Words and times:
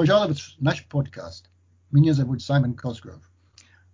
Пожаловать 0.00 0.40
в 0.40 0.62
наш 0.62 0.86
подкаст. 0.86 1.50
Меня 1.90 2.14
зовут 2.14 2.42
Саймон 2.42 2.72
Косгров. 2.72 3.20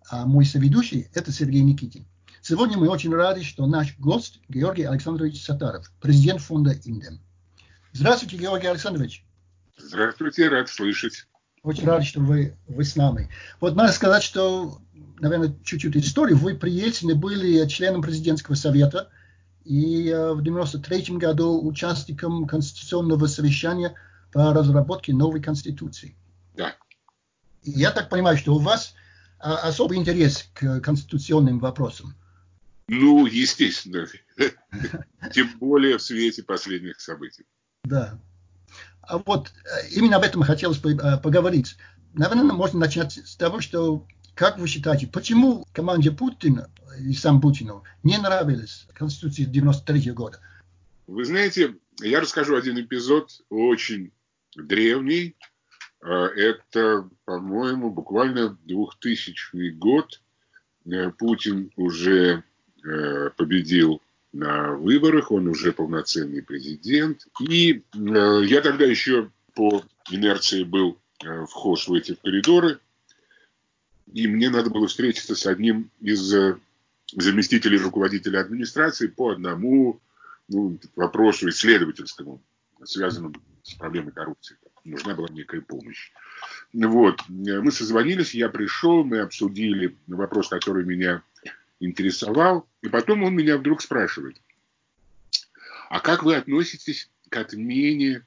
А 0.09 0.25
мой 0.25 0.45
соведущий– 0.45 1.09
это 1.15 1.33
Сергей 1.33 1.63
Никитин. 1.63 2.07
Сегодня 2.43 2.79
мы 2.79 2.89
очень 2.89 3.13
рады, 3.13 3.43
что 3.43 3.67
наш 3.67 3.99
гость 3.99 4.39
Георгий 4.49 4.85
Александрович 4.85 5.43
Сатаров, 5.43 5.91
президент 6.01 6.43
фонда 6.43 6.71
«Индем». 6.85 7.19
Здравствуйте, 7.93 8.37
Георгий 8.37 8.69
Александрович. 8.69 9.27
Здравствуйте, 9.77 10.49
рад 10.49 10.69
слышать. 10.69 11.27
Очень 11.65 11.87
рад, 11.87 12.05
что 12.05 12.21
вы, 12.21 12.57
вы 12.69 12.85
с 12.85 12.95
нами. 12.95 13.29
Вот 13.59 13.75
надо 13.75 13.93
сказать, 13.93 14.23
что, 14.23 14.79
наверное, 15.19 15.57
чуть-чуть 15.65 15.97
историю. 15.97 16.37
Вы 16.37 16.55
при 16.55 16.71
Ельцине 16.71 17.17
были 17.17 17.67
членом 17.67 18.01
президентского 18.01 18.55
совета 18.55 19.09
и 19.65 20.09
э, 20.09 20.35
в 20.35 20.39
1993 20.39 21.17
году 21.17 21.67
участником 21.67 22.47
конституционного 22.47 23.27
совещания– 23.27 23.95
по 24.37 24.53
разработке 24.53 25.15
новой 25.15 25.41
конституции. 25.41 26.15
Да. 26.55 26.77
Я 27.63 27.91
так 27.91 28.11
понимаю, 28.11 28.37
что 28.37 28.55
у 28.55 28.59
вас 28.59 28.95
а, 29.39 29.57
особый 29.67 29.97
интерес 29.97 30.51
к 30.53 30.81
конституционным 30.81 31.59
вопросам. 31.59 32.15
Ну, 32.87 33.25
естественно. 33.25 34.07
Тем 35.33 35.59
более 35.59 35.97
в 35.97 36.03
свете 36.03 36.43
последних 36.43 37.01
событий. 37.01 37.47
Да. 37.85 38.21
А 39.01 39.17
вот 39.17 39.55
э, 39.65 39.89
именно 39.93 40.17
об 40.17 40.23
этом 40.23 40.43
хотелось 40.43 40.81
бы 40.81 40.93
э, 40.93 41.17
поговорить. 41.17 41.79
Наверное, 42.13 42.53
можно 42.53 42.79
начать 42.79 43.13
с 43.13 43.37
того, 43.37 43.63
что, 43.63 44.07
как 44.35 44.59
вы 44.59 44.69
считаете, 44.69 45.07
почему 45.07 45.67
команде 45.73 46.11
Путина 46.11 46.69
и 47.01 47.15
сам 47.15 47.41
Путину 47.41 47.85
не 48.03 48.19
нравилась 48.19 48.87
Конституция 48.93 49.47
93 49.47 50.11
года? 50.11 50.41
Вы 51.07 51.25
знаете, 51.25 51.77
я 52.01 52.21
расскажу 52.21 52.55
один 52.55 52.79
эпизод 52.79 53.31
очень 53.49 54.13
древний. 54.57 55.37
А, 56.01 56.27
это, 56.27 57.09
по-моему, 57.25 57.91
буквально 57.91 58.59
2000 58.65 59.71
год. 59.71 60.21
Э, 60.87 61.11
Путин 61.11 61.71
уже 61.77 62.43
э, 62.85 63.31
победил 63.37 64.01
на 64.33 64.73
выборах, 64.75 65.31
он 65.33 65.49
уже 65.49 65.73
полноценный 65.73 66.43
президент. 66.43 67.27
И 67.41 67.83
э, 67.95 68.43
я 68.45 68.61
тогда 68.61 68.85
еще 68.85 69.31
по 69.55 69.83
инерции 70.11 70.63
был 70.63 70.99
вхож 71.49 71.89
в 71.89 71.95
эти 71.95 72.15
коридоры, 72.15 72.79
и 74.13 74.27
мне 74.27 74.51
надо 74.51 74.69
было 74.69 74.87
встретиться 74.87 75.35
с 75.35 75.47
одним 75.47 75.91
из 75.99 76.35
заместителей 77.11 77.79
руководителя 77.79 78.41
администрации 78.41 79.07
по 79.07 79.31
одному 79.31 79.99
ну, 80.49 80.79
вопросу 80.95 81.49
исследовательскому, 81.49 82.43
связанному 82.85 83.35
с 83.67 83.75
проблемой 83.75 84.13
коррупции. 84.13 84.57
Нужна 84.85 85.15
была 85.15 85.29
некая 85.29 85.61
помощь. 85.61 86.13
Вот. 86.73 87.21
Мы 87.29 87.73
созвонились, 87.73 88.35
я 88.35 88.49
пришел, 88.49 89.03
мы 89.03 89.19
обсудили 89.19 89.97
вопрос, 90.07 90.49
который 90.49 90.85
меня 90.85 91.23
интересовал. 91.81 92.69
И 92.83 92.89
потом 92.89 93.25
он 93.25 93.35
меня 93.35 93.59
вдруг 93.59 93.83
спрашивает, 93.83 94.37
а 95.91 96.01
как 96.01 96.23
вы 96.23 96.37
относитесь 96.37 97.11
к 97.29 97.37
отмене 97.37 98.25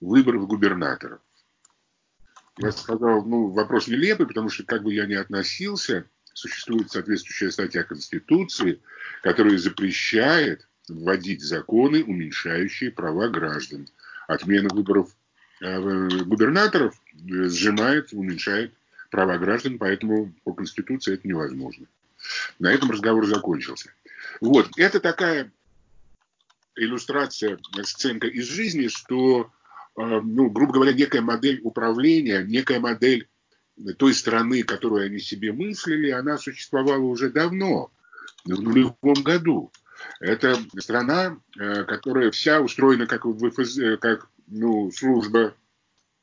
выборов 0.00 0.48
губернаторов? 0.48 1.20
Я 2.58 2.72
сказал, 2.72 3.24
ну, 3.24 3.48
вопрос 3.48 3.86
нелепый, 3.86 4.26
потому 4.26 4.48
что 4.50 4.64
как 4.64 4.82
бы 4.82 4.92
я 4.92 5.06
ни 5.06 5.14
относился, 5.14 6.04
существует 6.34 6.90
соответствующая 6.90 7.52
статья 7.52 7.84
Конституции, 7.84 8.82
которая 9.22 9.56
запрещает 9.56 10.68
вводить 10.88 11.42
законы, 11.42 12.02
уменьшающие 12.02 12.90
права 12.90 13.28
граждан 13.28 13.86
отмена 14.30 14.68
выборов 14.72 15.10
э, 15.60 16.08
губернаторов 16.24 16.94
э, 17.14 17.48
сжимает, 17.48 18.12
уменьшает 18.12 18.72
права 19.10 19.38
граждан, 19.38 19.78
поэтому 19.78 20.32
по 20.44 20.52
Конституции 20.52 21.14
это 21.14 21.26
невозможно. 21.26 21.86
На 22.58 22.72
этом 22.72 22.90
разговор 22.90 23.26
закончился. 23.26 23.92
Вот, 24.40 24.70
это 24.76 25.00
такая 25.00 25.50
иллюстрация, 26.76 27.58
сценка 27.82 28.28
из 28.28 28.46
жизни, 28.46 28.88
что, 28.88 29.50
э, 29.96 30.20
ну, 30.22 30.48
грубо 30.50 30.74
говоря, 30.74 30.92
некая 30.92 31.22
модель 31.22 31.60
управления, 31.64 32.44
некая 32.44 32.78
модель 32.78 33.28
той 33.96 34.14
страны, 34.14 34.62
которую 34.62 35.06
они 35.06 35.18
себе 35.18 35.52
мыслили, 35.52 36.10
она 36.10 36.38
существовала 36.38 37.02
уже 37.02 37.30
давно, 37.30 37.90
в 38.44 38.60
нулевом 38.60 39.22
году. 39.22 39.72
Это 40.20 40.56
страна, 40.78 41.38
э, 41.58 41.84
которая 41.84 42.30
вся 42.30 42.60
устроена 42.60 43.06
как, 43.06 43.24
ФС, 43.24 43.78
э, 43.78 43.96
как 43.96 44.28
ну, 44.46 44.90
служба 44.90 45.54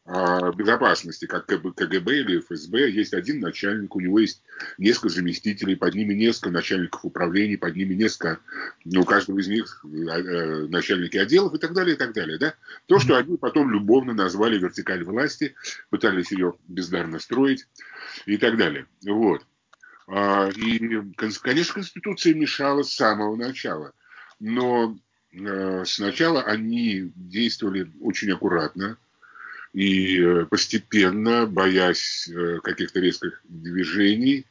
а, 0.09 0.53
безопасности, 0.53 1.25
как 1.25 1.47
КГБ 1.47 2.19
или 2.19 2.39
ФСБ, 2.39 2.89
есть 2.89 3.13
один 3.13 3.41
начальник, 3.41 3.93
у 3.93 3.99
него 3.99 4.19
есть 4.19 4.41
несколько 4.77 5.09
заместителей, 5.09 5.75
под 5.75 5.95
ними 5.95 6.13
несколько 6.13 6.49
начальников 6.49 7.03
управлений, 7.03 7.57
под 7.57 7.75
ними 7.75 7.93
несколько, 7.93 8.39
ну, 8.85 9.01
у 9.01 9.03
каждого 9.03 9.37
из 9.39 9.49
них 9.49 9.83
э, 9.83 10.67
начальники 10.67 11.17
отделов 11.17 11.53
и 11.55 11.57
так 11.57 11.73
далее, 11.73 11.95
и 11.95 11.97
так 11.97 12.13
далее, 12.13 12.37
да. 12.37 12.53
То, 12.85 12.99
что 12.99 13.17
они 13.17 13.35
потом 13.35 13.69
любовно 13.69 14.13
назвали 14.13 14.57
вертикаль 14.57 15.03
власти, 15.03 15.55
пытались 15.89 16.31
ее 16.31 16.53
бездарно 16.69 17.19
строить 17.19 17.67
и 18.25 18.37
так 18.37 18.55
далее. 18.55 18.85
Вот. 19.05 19.45
А, 20.07 20.49
и, 20.49 20.79
конечно, 21.17 21.73
Конституция 21.73 22.33
мешала 22.33 22.83
с 22.83 22.93
самого 22.93 23.35
начала. 23.35 23.93
Но 24.39 24.97
э, 25.33 25.83
сначала 25.85 26.43
они 26.43 27.11
действовали 27.15 27.91
очень 27.99 28.31
аккуратно 28.31 28.97
и 29.73 30.21
э, 30.21 30.45
постепенно, 30.45 31.45
боясь 31.45 32.29
э, 32.29 32.59
каких-то 32.63 33.01
резких 33.01 33.41
движений. 33.43 34.45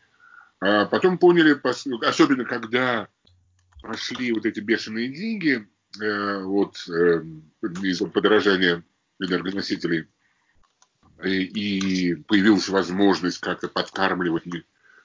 А 0.61 0.85
потом 0.85 1.17
поняли, 1.17 1.59
особенно 2.07 2.45
когда 2.45 3.09
пошли 3.83 4.33
вот 4.33 4.45
эти 4.47 4.61
бешеные 4.61 5.09
деньги 5.09 5.67
вот, 5.99 6.77
из-за 7.83 8.07
подорожания 8.07 8.83
энергоносителей, 9.21 10.09
и 11.25 12.15
появилась 12.27 12.69
возможность 12.69 13.39
как-то 13.39 13.69
подкармливать 13.69 14.47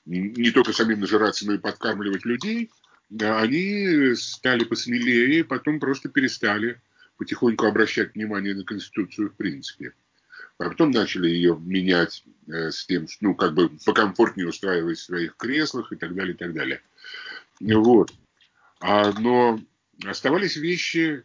не 0.06 0.52
только 0.52 0.74
самим 0.74 1.00
нажираться, 1.00 1.46
но 1.46 1.54
и 1.54 1.58
подкармливать 1.58 2.26
людей, 2.26 2.72
они 3.20 4.16
стали 4.16 4.64
посмелее, 4.64 5.44
потом 5.44 5.80
просто 5.80 6.10
перестали 6.10 6.82
потихоньку 7.18 7.66
обращать 7.66 8.16
внимание 8.16 8.56
на 8.56 8.64
Конституцию 8.64 9.30
в 9.30 9.36
принципе. 9.36 9.94
А 10.58 10.70
потом 10.70 10.92
начали 10.92 11.28
ее 11.28 11.58
менять 11.60 12.24
э, 12.48 12.72
с 12.72 12.86
тем, 12.86 13.08
ну, 13.20 13.36
как 13.36 13.54
бы 13.54 13.70
покомфортнее 13.86 14.48
устраивать 14.48 15.00
в 15.00 15.04
своих 15.04 15.36
креслах 15.36 15.92
и 15.92 15.96
так 15.96 16.16
далее, 16.16 16.34
и 16.34 16.38
так 16.38 16.54
далее. 16.54 16.82
Вот. 17.60 18.14
А, 18.80 19.12
но 19.20 19.60
оставались 20.06 20.56
вещи 20.56 21.24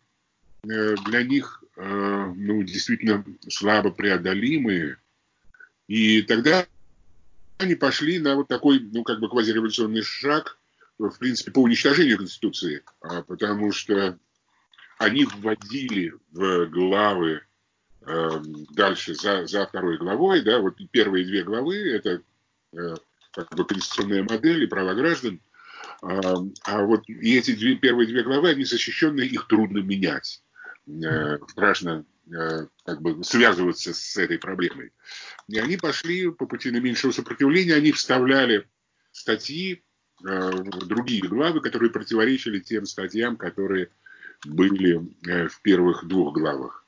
э, 0.64 0.94
для 1.06 1.22
них, 1.22 1.62
э, 1.76 2.32
ну, 2.34 2.62
действительно 2.62 3.24
слабо 3.48 3.90
преодолимые. 3.90 4.98
И 5.86 6.22
тогда 6.22 6.66
они 7.58 7.74
пошли 7.74 8.18
на 8.18 8.36
вот 8.36 8.48
такой, 8.48 8.80
ну, 8.80 9.02
как 9.02 9.20
бы 9.20 9.28
квазиреволюционный 9.28 10.02
шаг, 10.02 10.58
в 10.98 11.18
принципе, 11.18 11.50
по 11.52 11.60
уничтожению 11.60 12.18
Конституции, 12.18 12.82
а, 13.00 13.22
потому 13.22 13.72
что 13.72 14.18
они 14.98 15.24
вводили 15.24 16.14
в 16.32 16.66
главы 16.66 17.42
э, 18.00 18.30
дальше 18.70 19.14
за, 19.14 19.46
за 19.46 19.66
второй 19.66 19.98
главой, 19.98 20.42
да, 20.42 20.58
вот 20.58 20.76
первые 20.90 21.26
две 21.26 21.42
главы 21.42 21.76
это 21.76 22.22
э, 22.72 22.94
как 23.32 23.54
бы 23.54 23.66
конституционная 23.66 24.22
модель 24.22 24.64
и 24.64 24.66
права 24.66 24.94
граждан, 24.94 25.40
а, 26.02 26.36
а 26.64 26.82
вот 26.82 27.02
эти 27.08 27.54
две, 27.54 27.76
первые 27.76 28.06
две 28.06 28.22
главы, 28.22 28.50
они 28.50 28.64
защищенные, 28.64 29.28
их 29.28 29.46
трудно 29.48 29.78
менять. 29.78 30.42
Э, 30.86 31.38
страшно 31.48 32.04
как 32.28 33.00
бы 33.02 33.22
связываться 33.22 33.94
с 33.94 34.16
этой 34.16 34.38
проблемой. 34.38 34.92
И 35.48 35.58
они 35.58 35.76
пошли 35.76 36.30
по 36.30 36.46
пути 36.46 36.70
наименьшего 36.70 37.12
сопротивления, 37.12 37.74
они 37.74 37.92
вставляли 37.92 38.68
статьи, 39.12 39.84
э, 40.26 40.50
другие 40.86 41.22
главы, 41.22 41.60
которые 41.60 41.90
противоречили 41.90 42.58
тем 42.58 42.86
статьям, 42.86 43.36
которые 43.36 43.90
были 44.44 45.08
э, 45.26 45.48
в 45.48 45.62
первых 45.62 46.06
двух 46.06 46.34
главах. 46.34 46.84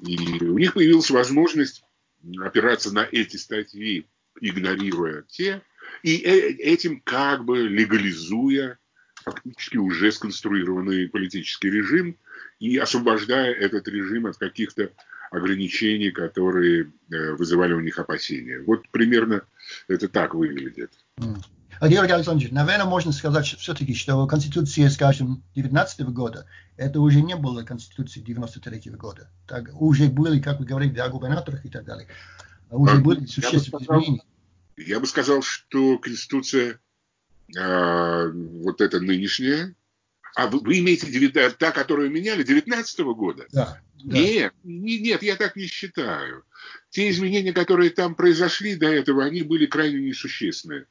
И 0.00 0.16
у 0.44 0.58
них 0.58 0.74
появилась 0.74 1.10
возможность 1.10 1.84
опираться 2.40 2.92
на 2.92 3.06
эти 3.10 3.36
статьи, 3.36 4.08
игнорируя 4.40 5.22
те, 5.28 5.62
и 6.02 6.16
этим 6.16 7.00
как 7.00 7.44
бы 7.44 7.68
легализуя 7.68 8.78
фактически 9.22 9.76
уже 9.76 10.10
сконструированный 10.10 11.08
политический 11.08 11.70
режим 11.70 12.18
и 12.58 12.76
освобождая 12.78 13.52
этот 13.52 13.88
режим 13.88 14.26
от 14.26 14.36
каких-то 14.36 14.90
ограничений, 15.30 16.10
которые 16.10 16.92
э, 17.10 17.32
вызывали 17.32 17.72
у 17.72 17.80
них 17.80 17.98
опасения. 17.98 18.60
Вот 18.60 18.88
примерно 18.90 19.42
это 19.88 20.08
так 20.08 20.34
выглядит. 20.34 20.92
А 21.80 21.88
Георгий 21.88 22.12
Александрович, 22.12 22.52
наверное, 22.52 22.86
можно 22.86 23.12
сказать 23.12 23.46
все-таки, 23.46 23.94
что 23.94 24.26
Конституция, 24.26 24.88
скажем, 24.90 25.42
19 25.56 26.06
года, 26.10 26.46
это 26.76 27.00
уже 27.00 27.20
не 27.20 27.36
было 27.36 27.64
Конституцией 27.64 28.24
93 28.24 28.92
года. 28.92 29.28
Так, 29.46 29.70
уже 29.80 30.08
были, 30.08 30.40
как 30.40 30.60
вы 30.60 30.66
говорили, 30.66 30.98
о 30.98 31.08
губернаторах 31.08 31.64
и 31.64 31.68
так 31.68 31.84
далее. 31.84 32.06
уже 32.70 32.96
а, 32.96 33.00
были 33.00 33.26
существенные 33.26 33.84
изменения. 33.84 34.22
Я 34.76 35.00
бы 35.00 35.06
сказал, 35.06 35.42
что 35.42 35.98
Конституция 35.98 36.78
а, 37.58 38.28
вот 38.30 38.80
эта 38.80 39.00
нынешняя, 39.00 39.74
а 40.34 40.48
вы, 40.48 40.60
вы 40.60 40.78
имеете 40.80 41.10
9, 41.10 41.58
та, 41.58 41.70
которую 41.70 42.10
меняли 42.10 42.42
19 42.42 43.00
-го 43.00 43.14
года? 43.14 43.46
Да. 43.52 43.80
Нет, 44.02 44.52
да. 44.62 44.70
нет, 44.70 45.22
я 45.22 45.36
так 45.36 45.56
не 45.56 45.66
считаю. 45.66 46.44
Те 46.90 47.08
изменения, 47.10 47.52
которые 47.52 47.90
там 47.90 48.14
произошли 48.14 48.76
до 48.76 48.86
этого, 48.86 49.24
они 49.24 49.42
были 49.42 49.66
крайне 49.66 50.00
несущественные. 50.00 50.86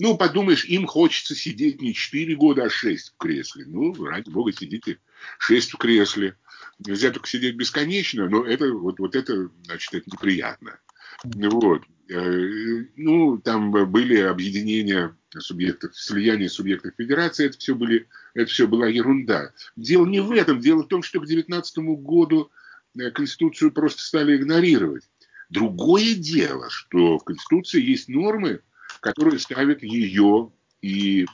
Ну, 0.00 0.16
подумаешь, 0.16 0.64
им 0.64 0.86
хочется 0.86 1.34
сидеть 1.34 1.80
не 1.80 1.94
4 1.94 2.36
года, 2.36 2.64
а 2.64 2.70
6 2.70 3.14
в 3.14 3.16
кресле. 3.16 3.64
Ну, 3.66 3.94
ради 4.04 4.30
бога, 4.30 4.52
сидите 4.52 4.98
6 5.38 5.74
в 5.74 5.76
кресле. 5.76 6.36
Нельзя 6.78 7.10
только 7.10 7.28
сидеть 7.28 7.56
бесконечно, 7.56 8.28
но 8.28 8.44
это 8.44 8.72
вот, 8.72 9.00
вот 9.00 9.16
это, 9.16 9.50
значит, 9.64 9.94
это 9.94 10.10
неприятно. 10.10 10.78
Вот. 11.24 11.82
Э, 12.10 12.84
ну, 12.96 13.38
там 13.38 13.70
были 13.70 14.20
объединения 14.20 15.14
субъектов, 15.38 15.96
слияние 15.96 16.48
субъектов 16.48 16.92
федерации, 16.96 17.46
это 17.46 17.58
все, 17.58 17.74
были, 17.74 18.08
это 18.34 18.50
все 18.50 18.66
была 18.66 18.86
ерунда. 18.86 19.52
Дело 19.76 20.06
не 20.06 20.20
в 20.20 20.32
этом, 20.32 20.60
дело 20.60 20.82
в 20.82 20.88
том, 20.88 21.02
что 21.02 21.20
к 21.20 21.26
19 21.26 21.78
году 21.78 22.50
э, 22.98 23.10
Конституцию 23.10 23.72
просто 23.72 24.02
стали 24.02 24.36
игнорировать. 24.36 25.08
Другое 25.50 26.14
дело, 26.14 26.68
что 26.70 27.18
в 27.18 27.24
Конституции 27.24 27.82
есть 27.82 28.08
нормы, 28.08 28.60
которые 29.00 29.38
ставят 29.38 29.82
ее 29.82 30.50
и 30.82 31.26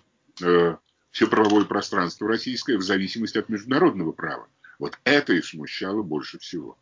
э, 0.43 0.77
все 1.11 1.27
правовое 1.29 1.65
пространство 1.65 2.29
российское 2.29 2.77
в 2.77 2.83
зависимости 2.83 3.39
от 3.39 3.49
международного 3.49 4.13
права. 4.13 4.49
Вот 4.79 4.99
это 5.05 5.33
и 5.33 5.43
смущало 5.43 6.03
больше 6.03 6.39
всего. 6.39 6.77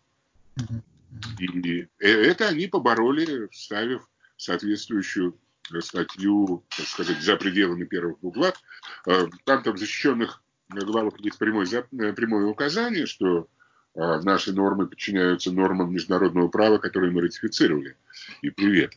И 1.39 1.89
это 1.99 2.49
они 2.49 2.67
побороли, 2.67 3.49
вставив 3.51 4.09
соответствующую 4.37 5.39
статью, 5.81 6.65
так 6.77 6.87
сказать, 6.87 7.21
за 7.21 7.37
пределами 7.37 7.85
первых 7.85 8.21
двух 8.21 8.35
глав. 8.35 8.63
Э, 9.07 9.27
там, 9.45 9.63
там 9.63 9.77
защищенных 9.77 10.43
главах 10.69 11.19
есть 11.21 11.39
прямое, 11.39 11.67
э, 11.67 12.13
прямое 12.13 12.47
указание, 12.47 13.07
что 13.07 13.49
э, 13.95 14.21
наши 14.23 14.53
нормы 14.53 14.87
подчиняются 14.87 15.53
нормам 15.53 15.93
международного 15.93 16.49
права, 16.49 16.79
которые 16.79 17.13
мы 17.13 17.23
ратифицировали. 17.23 17.97
И 18.43 18.51
привет. 18.51 18.93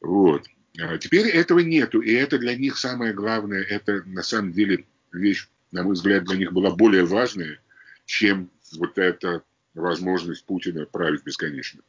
Вот. 0.00 0.46
А 0.78 0.98
теперь 0.98 1.28
этого 1.28 1.60
нету, 1.60 2.00
и 2.00 2.12
это 2.12 2.38
для 2.38 2.56
них 2.56 2.76
самое 2.76 3.14
главное. 3.14 3.62
Это 3.62 4.02
на 4.04 4.22
самом 4.22 4.52
деле 4.52 4.86
вещь, 5.12 5.48
на 5.72 5.82
мой 5.82 5.94
взгляд, 5.94 6.24
для 6.24 6.36
них 6.36 6.52
была 6.52 6.70
более 6.70 7.04
важная, 7.04 7.60
чем 8.04 8.50
вот 8.76 8.98
эта 8.98 9.42
возможность 9.76 10.44
Путина 10.44 10.86
править 10.86 11.24
бесконечно. 11.24 11.82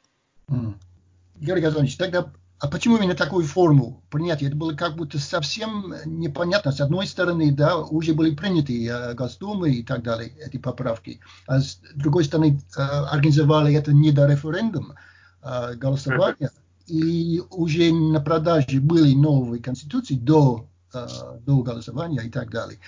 Георгий 1.40 1.64
Газонович, 1.64 1.98
тогда 1.98 2.32
а 2.60 2.68
почему 2.68 2.98
именно 2.98 3.14
такую 3.14 3.46
форму 3.46 4.02
принятия? 4.10 4.48
Это 4.48 4.56
было 4.56 4.74
как 4.74 4.96
будто 4.96 5.20
совсем 5.20 5.94
непонятно. 6.06 6.72
С 6.72 6.82
одной 6.82 7.06
стороны, 7.06 7.52
да, 7.52 7.78
уже 7.78 8.16
были 8.16 8.34
приняты 8.34 8.88
э, 8.88 9.14
Госдумы 9.14 9.70
и 9.70 9.84
так 9.84 10.02
далее, 10.02 10.34
эти 10.40 10.58
поправки. 10.58 11.20
А 11.46 11.60
с 11.60 11.80
другой 11.94 12.24
стороны, 12.24 12.60
э, 12.76 12.82
организовали 12.82 13.76
это 13.76 13.94
не 13.94 14.12
до 14.12 14.26
референдума, 14.28 14.96
э, 15.44 15.76
голосования. 15.76 16.50
И 16.88 17.44
уже 17.52 17.92
на 17.92 18.22
продаже 18.22 18.82
были 18.82 19.14
новые 19.14 19.62
конституции 19.62 20.16
до, 20.16 20.68
э, 20.96 21.08
до 21.46 21.62
голосования 21.62 22.24
и 22.24 22.32
так 22.32 22.50
далее. 22.50 22.80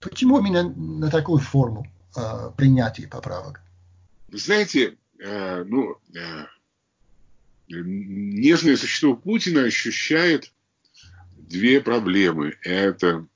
Почему 0.00 0.38
именно 0.38 0.70
на 0.70 1.10
такую 1.10 1.40
форму 1.40 1.86
э, 2.16 2.50
принятия 2.56 3.06
поправок? 3.06 3.60
Вы 4.30 4.38
знаете, 4.38 4.96
э, 5.18 5.64
ну, 5.64 5.96
э, 6.14 6.46
нежное 7.68 8.76
существо 8.76 9.16
Путина 9.16 9.64
ощущает 9.64 10.52
две 11.36 11.80
проблемы. 11.80 12.56
Это 12.62 13.26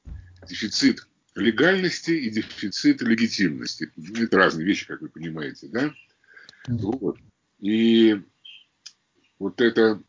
дефицит 0.49 1.09
легальности 1.35 2.13
и 2.13 2.31
дефицит 2.31 3.03
легитимности. 3.03 3.91
Это 4.17 4.37
разные 4.37 4.67
вещи, 4.67 4.87
как 4.87 5.01
вы 5.01 5.09
понимаете, 5.09 5.67
да? 5.69 5.93
Вот. 6.69 7.19
И 7.59 8.23
вот 9.41 9.61
эта 9.61 10.01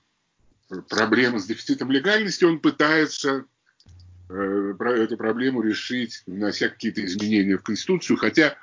проблема 0.89 1.39
с 1.39 1.47
дефицитом 1.47 1.91
легальности, 1.91 2.43
он 2.43 2.59
пытается 2.59 3.45
э, 4.29 4.73
эту 4.79 5.17
проблему 5.17 5.61
решить, 5.61 6.21
внося 6.27 6.69
какие-то 6.69 7.03
изменения 7.03 7.57
в 7.57 7.63
Конституцию, 7.63 8.17
хотя 8.17 8.55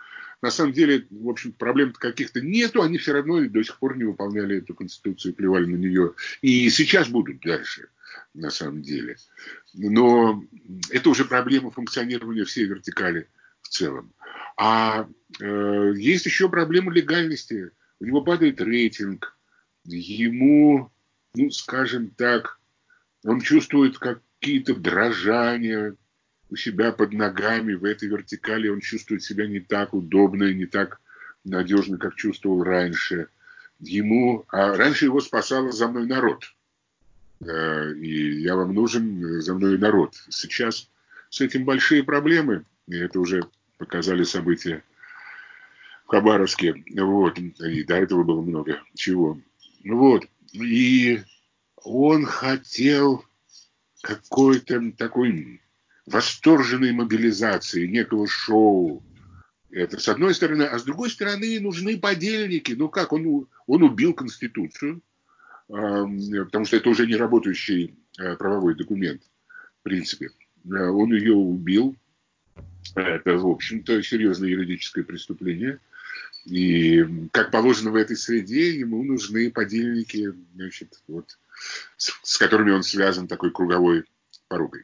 на 0.43 0.51
самом 0.51 0.73
деле, 0.73 1.07
в 1.11 1.29
общем, 1.29 1.53
проблем 1.53 1.93
каких-то 1.93 2.41
нету, 2.41 2.83
они 2.83 2.99
все 2.99 3.13
равно 3.13 3.41
до 3.49 3.63
сих 3.63 3.79
пор 3.79 3.97
не 3.97 4.05
выполняли 4.05 4.59
эту 4.59 4.75
конституцию, 4.75 5.35
плевали 5.35 5.67
на 5.67 5.77
нее. 5.77 6.15
И 6.41 6.69
сейчас 6.69 7.09
будут 7.09 7.41
дальше, 7.41 7.89
на 8.35 8.51
самом 8.51 8.83
деле. 8.83 9.17
Но 9.73 10.45
это 10.91 11.11
уже 11.11 11.25
проблема 11.25 11.71
функционирования 11.71 12.45
всей 12.45 12.65
вертикали 12.65 13.29
в 13.63 13.69
целом. 13.69 14.13
А 14.57 15.09
э, 15.41 15.93
есть 15.97 16.27
еще 16.27 16.49
проблема 16.49 16.93
легальности. 16.93 17.71
У 18.01 18.05
него 18.05 18.23
падает 18.23 18.61
рейтинг, 18.61 19.39
ему, 19.85 20.91
ну, 21.35 21.51
скажем 21.51 22.11
так, 22.11 22.59
он 23.25 23.41
чувствует 23.41 23.97
какие-то 23.97 24.75
дрожания, 24.75 25.95
у 26.53 26.57
себя 26.57 26.93
под 26.93 27.15
ногами 27.15 27.73
в 27.73 27.85
этой 27.87 28.09
вертикали 28.11 28.69
он 28.69 28.81
чувствует 28.81 29.23
себя 29.23 29.47
не 29.47 29.61
так 29.61 29.95
удобно 29.95 30.45
и 30.45 30.55
не 30.55 30.67
так 30.67 31.01
надежно, 31.45 31.97
как 31.97 32.15
чувствовал 32.15 32.63
раньше. 32.63 33.29
Ему, 33.81 34.45
а 34.49 34.77
раньше 34.77 35.07
его 35.07 35.21
спасал 35.21 35.73
за 35.73 35.89
мной 35.89 36.07
народ. 36.07 36.45
Э, 37.41 37.95
и 37.95 38.43
я 38.43 38.55
вам 38.55 38.75
нужен, 38.75 39.41
за 39.41 39.55
мной 39.55 39.79
народ. 39.79 40.15
Сейчас 40.29 40.91
с 41.31 41.41
этим 41.41 41.65
большие 41.65 42.05
проблемы. 42.05 42.67
И 42.87 42.99
это 42.99 43.19
уже 43.19 43.49
показали 43.79 44.23
события 44.23 44.85
в 46.05 46.09
Хабаровске. 46.09 46.85
Вот. 46.99 47.39
И 47.39 47.83
до 47.85 47.95
этого 47.95 48.25
было 48.25 48.43
много 48.43 48.79
чего. 48.95 49.41
Вот. 49.87 50.27
И 50.53 51.23
он 51.77 52.27
хотел 52.27 53.25
какой-то 54.03 54.93
такой 54.99 55.63
восторженной 56.07 56.93
мобилизации, 56.93 57.87
некого 57.87 58.27
шоу. 58.27 59.03
Это 59.71 59.99
с 59.99 60.09
одной 60.09 60.35
стороны. 60.35 60.65
А 60.65 60.79
с 60.79 60.85
другой 60.85 61.11
стороны 61.11 61.61
нужны 61.61 61.99
подельники. 61.99 62.73
Ну 62.73 62.89
как, 62.89 63.13
он, 63.13 63.49
он 63.67 63.83
убил 63.83 64.13
Конституцию, 64.13 65.03
потому 65.67 66.65
что 66.65 66.77
это 66.77 66.91
уже 66.91 67.07
не 67.07 67.17
работающий 67.17 67.95
э, 68.19 68.37
правовой 68.37 68.75
документ, 68.75 69.23
в 69.81 69.83
принципе. 69.85 70.31
Э, 70.67 70.89
он 70.89 71.15
ее 71.15 71.35
убил. 71.35 71.97
Это, 72.95 73.39
в 73.39 73.47
общем-то, 73.47 74.03
серьезное 74.03 74.51
юридическое 74.51 75.05
преступление. 75.05 75.79
И, 76.45 77.07
как 77.31 77.53
положено 77.53 77.93
в 77.93 77.97
этой 77.97 78.17
среде, 78.17 78.77
ему 78.79 79.03
нужны 79.05 79.51
подельники, 79.51 80.33
значит, 80.55 81.01
вот, 81.07 81.39
с, 81.97 82.13
с 82.23 82.37
которыми 82.37 82.73
он 82.73 82.83
связан 82.83 83.29
такой 83.29 83.53
круговой 83.53 84.05
порукой. 84.49 84.83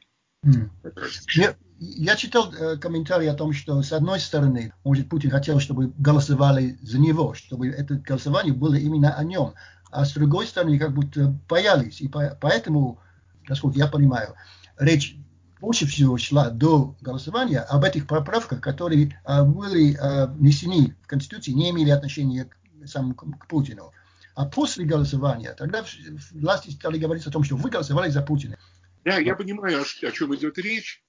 Я, 1.35 1.57
я 1.79 2.17
читал 2.17 2.53
э, 2.53 2.77
комментарий 2.77 3.31
о 3.31 3.35
том, 3.35 3.53
что 3.53 3.83
с 3.83 3.93
одной 3.93 4.21
стороны, 4.21 4.73
может, 4.85 5.09
Путин 5.09 5.31
хотел, 5.31 5.61
чтобы 5.61 5.93
голосовали 5.99 6.79
за 6.81 6.99
него, 6.99 7.35
чтобы 7.35 7.69
это 7.69 7.95
голосование 7.95 8.55
было 8.55 8.75
именно 8.75 9.15
о 9.15 9.25
нем, 9.25 9.55
а 9.91 10.05
с 10.05 10.13
другой 10.13 10.47
стороны, 10.47 10.79
как 10.79 10.95
будто 10.95 11.37
боялись. 11.49 12.01
И 12.01 12.09
по, 12.09 12.37
поэтому, 12.41 13.01
насколько 13.49 13.79
я 13.79 13.89
понимаю, 13.89 14.35
речь 14.79 15.17
больше 15.61 15.87
всего 15.87 16.19
шла 16.19 16.51
до 16.51 16.95
голосования 17.01 17.61
об 17.61 17.83
этих 17.83 18.07
поправках, 18.07 18.61
которые 18.61 19.21
а, 19.25 19.45
были 19.45 19.95
а, 19.95 20.27
внесены 20.27 20.97
в 21.03 21.07
Конституцию, 21.09 21.57
не 21.57 21.71
имели 21.71 21.91
отношения 21.91 22.45
к, 22.45 22.87
сам, 22.87 23.15
к 23.15 23.49
Путину. 23.49 23.93
А 24.37 24.45
после 24.45 24.85
голосования, 24.85 25.53
тогда 25.55 25.85
власти 26.33 26.71
стали 26.71 26.99
говорить 26.99 27.27
о 27.27 27.33
том, 27.33 27.43
что 27.43 27.57
вы 27.57 27.71
голосовали 27.71 28.09
за 28.09 28.23
Путина. 28.23 28.57
Да, 29.05 29.19
я 29.19 29.35
понимаю, 29.35 29.83
о, 29.83 30.11
чем 30.13 30.35
идет 30.35 30.59
речь. 30.59 31.03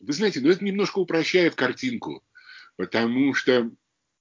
Вы 0.00 0.12
знаете, 0.12 0.40
но 0.40 0.50
это 0.50 0.64
немножко 0.64 0.98
упрощает 0.98 1.54
картинку, 1.54 2.22
потому 2.76 3.34
что 3.34 3.70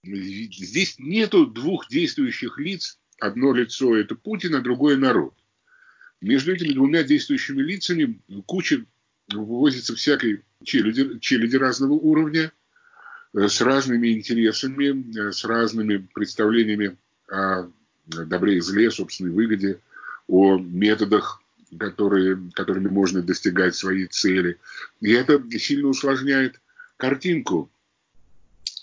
здесь 0.04 0.96
нету 1.00 1.48
двух 1.48 1.88
действующих 1.88 2.60
лиц. 2.60 3.00
Одно 3.20 3.54
лицо– 3.54 3.96
это 3.98 4.16
Путин, 4.16 4.56
а 4.56 4.62
другое– 4.62 4.96
народ. 4.98 5.36
Между 6.22 6.54
этими 6.54 6.74
двумя 6.74 7.04
действующими 7.04 7.62
лицами 7.62 8.22
куча 8.46 8.86
вывозится 9.30 9.96
всякой 9.96 10.44
челяди, 10.64 11.20
челяди 11.20 11.56
разного 11.56 11.94
уровня, 11.94 12.52
э, 13.34 13.48
с 13.48 13.62
разными 13.62 14.10
интересами, 14.10 15.18
э, 15.18 15.32
с 15.32 15.44
разными 15.46 15.98
представлениями 16.14 16.98
о 17.28 17.70
добре 18.06 18.58
и 18.58 18.62
зле, 18.62 18.92
собственной 18.92 19.32
выгоде, 19.32 19.80
о 20.28 20.58
методах 20.58 21.41
которые, 21.80 22.40
которыми 22.54 22.88
можно 22.88 23.22
достигать 23.22 23.76
свои 23.76 24.08
цели. 24.08 24.60
И 25.00 25.12
это 25.12 25.42
сильно 25.58 25.88
усложняет 25.88 26.62
картинку. 26.98 27.72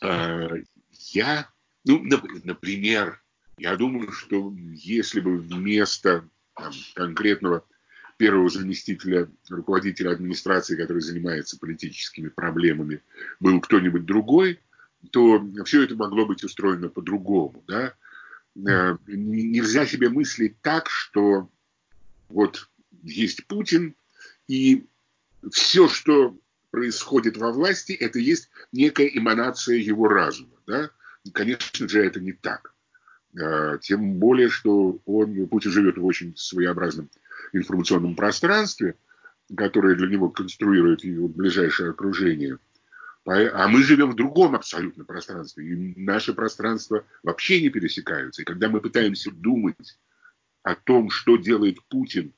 А, 0.00 0.49
я, 1.11 1.49
ну, 1.85 2.02
например, 2.45 3.21
Я 3.59 3.75
думаю, 3.76 4.12
что 4.12 4.54
если 4.73 5.21
бы 5.21 5.38
вместо 5.38 6.25
там, 6.54 6.73
конкретного 6.95 7.64
первого 8.16 8.49
заместителя 8.49 9.28
руководителя 9.49 10.11
администрации, 10.11 10.76
который 10.76 11.02
занимается 11.02 11.59
политическими 11.59 12.28
проблемами, 12.28 13.02
был 13.40 13.61
кто-нибудь 13.61 14.04
другой, 14.04 14.61
то 15.11 15.45
все 15.64 15.83
это 15.83 15.95
могло 15.97 16.26
быть 16.26 16.45
устроено 16.45 16.88
по-другому. 16.88 17.64
Да? 17.66 17.95
Э, 18.57 18.97
нельзя 19.07 19.87
себе 19.87 20.09
мыслить 20.09 20.61
так, 20.61 20.88
что 20.88 21.49
вот 22.28 22.67
есть 23.02 23.47
Путин, 23.47 23.95
и 24.47 24.87
все, 25.50 25.88
что 25.88 26.37
происходит 26.71 27.37
во 27.37 27.52
власти, 27.52 27.93
это 27.93 28.19
есть 28.19 28.50
некая 28.73 29.07
эманация 29.07 29.76
его 29.76 30.09
разума. 30.09 30.57
Да? 30.67 30.90
Конечно 31.33 31.88
же, 31.88 32.05
это 32.05 32.21
не 32.21 32.33
так. 32.33 32.75
Э, 33.38 33.78
тем 33.81 34.14
более, 34.14 34.49
что 34.49 35.00
он, 35.05 35.47
Путин 35.49 35.71
живет 35.71 35.99
в 35.99 36.05
очень 36.05 36.37
своеобразном 36.37 37.11
информационном 37.52 38.14
пространстве, 38.14 38.97
которое 39.57 39.95
для 39.95 40.09
него 40.09 40.28
конструирует 40.28 41.05
его 41.05 41.28
ближайшее 41.28 41.90
окружение. 41.90 42.59
А 43.25 43.69
мы 43.69 43.83
живем 43.83 44.11
в 44.11 44.17
другом 44.17 44.55
абсолютно 44.55 45.05
пространстве. 45.05 45.67
И 45.67 46.00
наши 46.00 46.33
пространства 46.33 47.05
вообще 47.23 47.61
не 47.61 47.69
пересекаются. 47.69 48.40
И 48.40 48.45
когда 48.45 48.71
мы 48.71 48.81
пытаемся 48.81 49.31
думать 49.31 49.99
о 50.62 50.75
том, 50.75 51.11
что 51.11 51.37
делает 51.37 51.83
Путин 51.88 52.33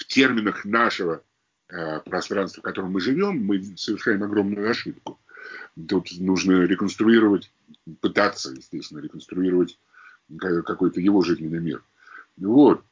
в 0.00 0.06
терминах 0.06 0.64
нашего 0.64 1.22
э, 1.68 2.00
пространства, 2.00 2.60
в 2.60 2.64
котором 2.64 2.92
мы 2.92 3.00
живем, 3.00 3.44
мы 3.44 3.62
совершаем 3.76 4.22
огромную 4.22 4.68
ошибку. 4.68 5.20
Тут 5.88 6.10
нужно 6.18 6.62
реконструировать, 6.64 7.52
пытаться, 8.00 8.50
естественно, 8.50 9.00
реконструировать 9.00 9.78
какой-то 10.38 11.00
его 11.00 11.22
жизненный 11.22 11.60
мир. 11.60 11.82
Вот. 12.38 12.82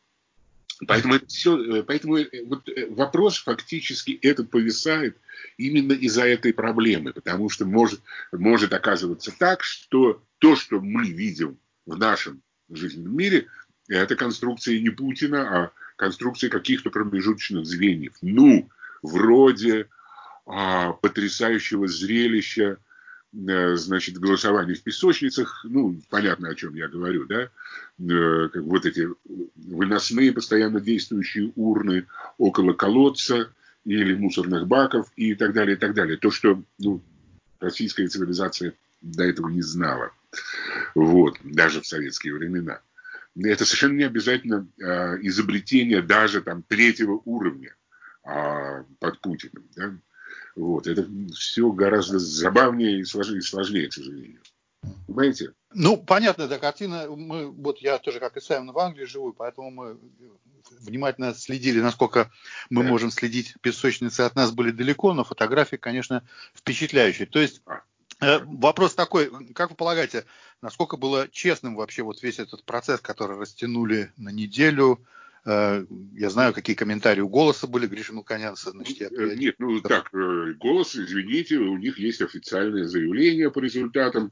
Поэтому, 0.87 1.15
это 1.15 1.27
все, 1.27 1.79
э, 1.79 1.83
поэтому 1.83 2.19
э, 2.19 2.45
вот 2.45 2.69
вопрос 2.91 3.39
фактически 3.39 4.13
этот 4.23 4.51
повисает 4.51 5.17
именно 5.57 5.93
из-за 5.93 6.27
этой 6.27 6.53
проблемы, 6.53 7.15
потому 7.15 7.49
что 7.49 7.65
может, 7.65 8.01
может 8.33 8.75
оказываться 8.75 9.33
так, 9.37 9.63
что 9.63 10.23
то, 10.39 10.57
что 10.57 10.81
мы 10.81 11.09
видим 11.09 11.59
в 11.87 11.97
нашем 11.97 12.43
жизненном 12.69 13.17
мире, 13.17 13.47
это 13.89 14.15
конструкция 14.15 14.79
не 14.79 14.91
Путина, 14.91 15.41
а 15.49 15.73
конструкция 15.99 16.49
каких-то 16.49 16.89
промежуточных 16.89 17.67
звеньев. 17.67 18.15
Ну, 18.23 18.71
вроде 19.03 19.89
а, 20.47 20.93
потрясающего 20.93 21.87
зрелища 21.87 22.79
Э, 23.35 23.77
значит, 23.77 24.19
голосование 24.19 24.75
в 24.75 24.83
песочницах, 24.83 25.61
ну, 25.65 26.01
понятно, 26.09 26.49
о 26.49 26.55
чем 26.55 26.75
я 26.75 26.89
говорю, 26.89 27.27
да, 27.27 27.43
э, 27.43 28.49
как 28.49 28.63
вот 28.63 28.87
эти 28.87 29.07
выносные 29.55 30.33
постоянно 30.33 30.81
действующие 30.81 31.53
урны 31.55 32.07
около 32.39 32.73
колодца 32.73 33.51
или 33.85 34.15
мусорных 34.15 34.67
баков 34.67 35.13
и 35.17 35.35
так 35.35 35.53
далее, 35.53 35.77
и 35.77 35.79
так 35.79 35.95
далее. 35.95 36.17
То, 36.17 36.31
что 36.31 36.63
ну, 36.79 37.03
российская 37.61 38.09
цивилизация 38.09 38.73
до 39.03 39.25
этого 39.25 39.49
не 39.49 39.63
знала, 39.63 40.11
вот, 40.95 41.37
даже 41.45 41.83
в 41.83 41.87
советские 41.87 42.35
времена. 42.35 42.81
Это 43.37 43.65
совершенно 43.65 43.99
не 43.99 44.05
обязательно 44.05 44.69
э, 44.79 45.19
изобретение 45.23 46.03
даже 46.03 46.43
там 46.43 46.63
третьего 46.63 47.21
уровня 47.25 47.75
э, 48.25 48.85
под 48.99 49.21
Путиным. 49.21 49.69
Да? 49.77 49.95
Вот. 50.57 50.87
Это 50.87 51.07
все 51.35 51.71
гораздо 51.73 52.19
забавнее 52.19 53.01
и 53.01 53.05
сложнее, 53.05 53.43
сложнее, 53.43 53.89
к 53.89 53.93
сожалению. 53.93 54.41
Понимаете? 55.07 55.53
Ну, 55.73 55.97
понятно, 55.97 56.43
эта 56.43 56.59
картина. 56.59 57.09
Мы, 57.09 57.51
вот 57.51 57.79
я 57.79 57.99
тоже, 57.99 58.21
как 58.21 58.37
и 58.37 58.41
Саймон, 58.41 58.73
в 58.73 58.79
Англии 58.79 59.05
живу, 59.05 59.33
поэтому 59.33 59.71
мы 59.71 59.99
внимательно 60.81 61.35
следили, 61.35 61.81
насколько 61.81 62.31
мы 62.71 62.83
да. 62.83 62.89
можем 62.89 63.11
следить. 63.11 63.55
Песочницы 63.61 64.23
от 64.23 64.35
нас 64.35 64.51
были 64.51 64.71
далеко, 64.71 65.13
но 65.15 65.25
фотографии, 65.25 65.77
конечно, 65.77 66.27
впечатляющие. 66.55 67.27
То 67.27 67.41
есть 67.41 67.63
а. 67.67 67.83
Вопрос 68.21 68.95
такой, 68.95 69.31
как 69.55 69.71
вы 69.71 69.77
полагаете, 69.77 70.25
насколько 70.63 70.97
было 70.97 71.29
честным 71.29 71.77
вообще 71.77 72.03
вот 72.03 72.23
весь 72.23 72.39
этот 72.39 72.65
процесс, 72.65 73.01
который 73.01 73.39
растянули 73.39 74.13
на 74.17 74.31
неделю, 74.31 75.01
Э, 75.49 75.85
я 76.15 76.29
знаю, 76.29 76.53
какие 76.53 76.77
комментарии 76.77 77.23
у 77.23 77.29
«Голоса» 77.29 77.67
были, 77.67 77.87
Гриша 77.87 78.13
Мелконянца. 78.13 78.71
Значит, 78.71 79.01
я, 79.01 79.07
э, 79.07 79.35
Нет, 79.35 79.55
ну 79.59 79.81
так, 79.81 80.13
э, 80.13 80.55
«Голос», 80.59 80.95
извините, 80.95 81.57
у 81.57 81.79
них 81.79 81.99
есть 81.99 82.21
официальное 82.21 82.85
заявление 82.85 83.51
по 83.51 83.61
результатам. 83.61 84.31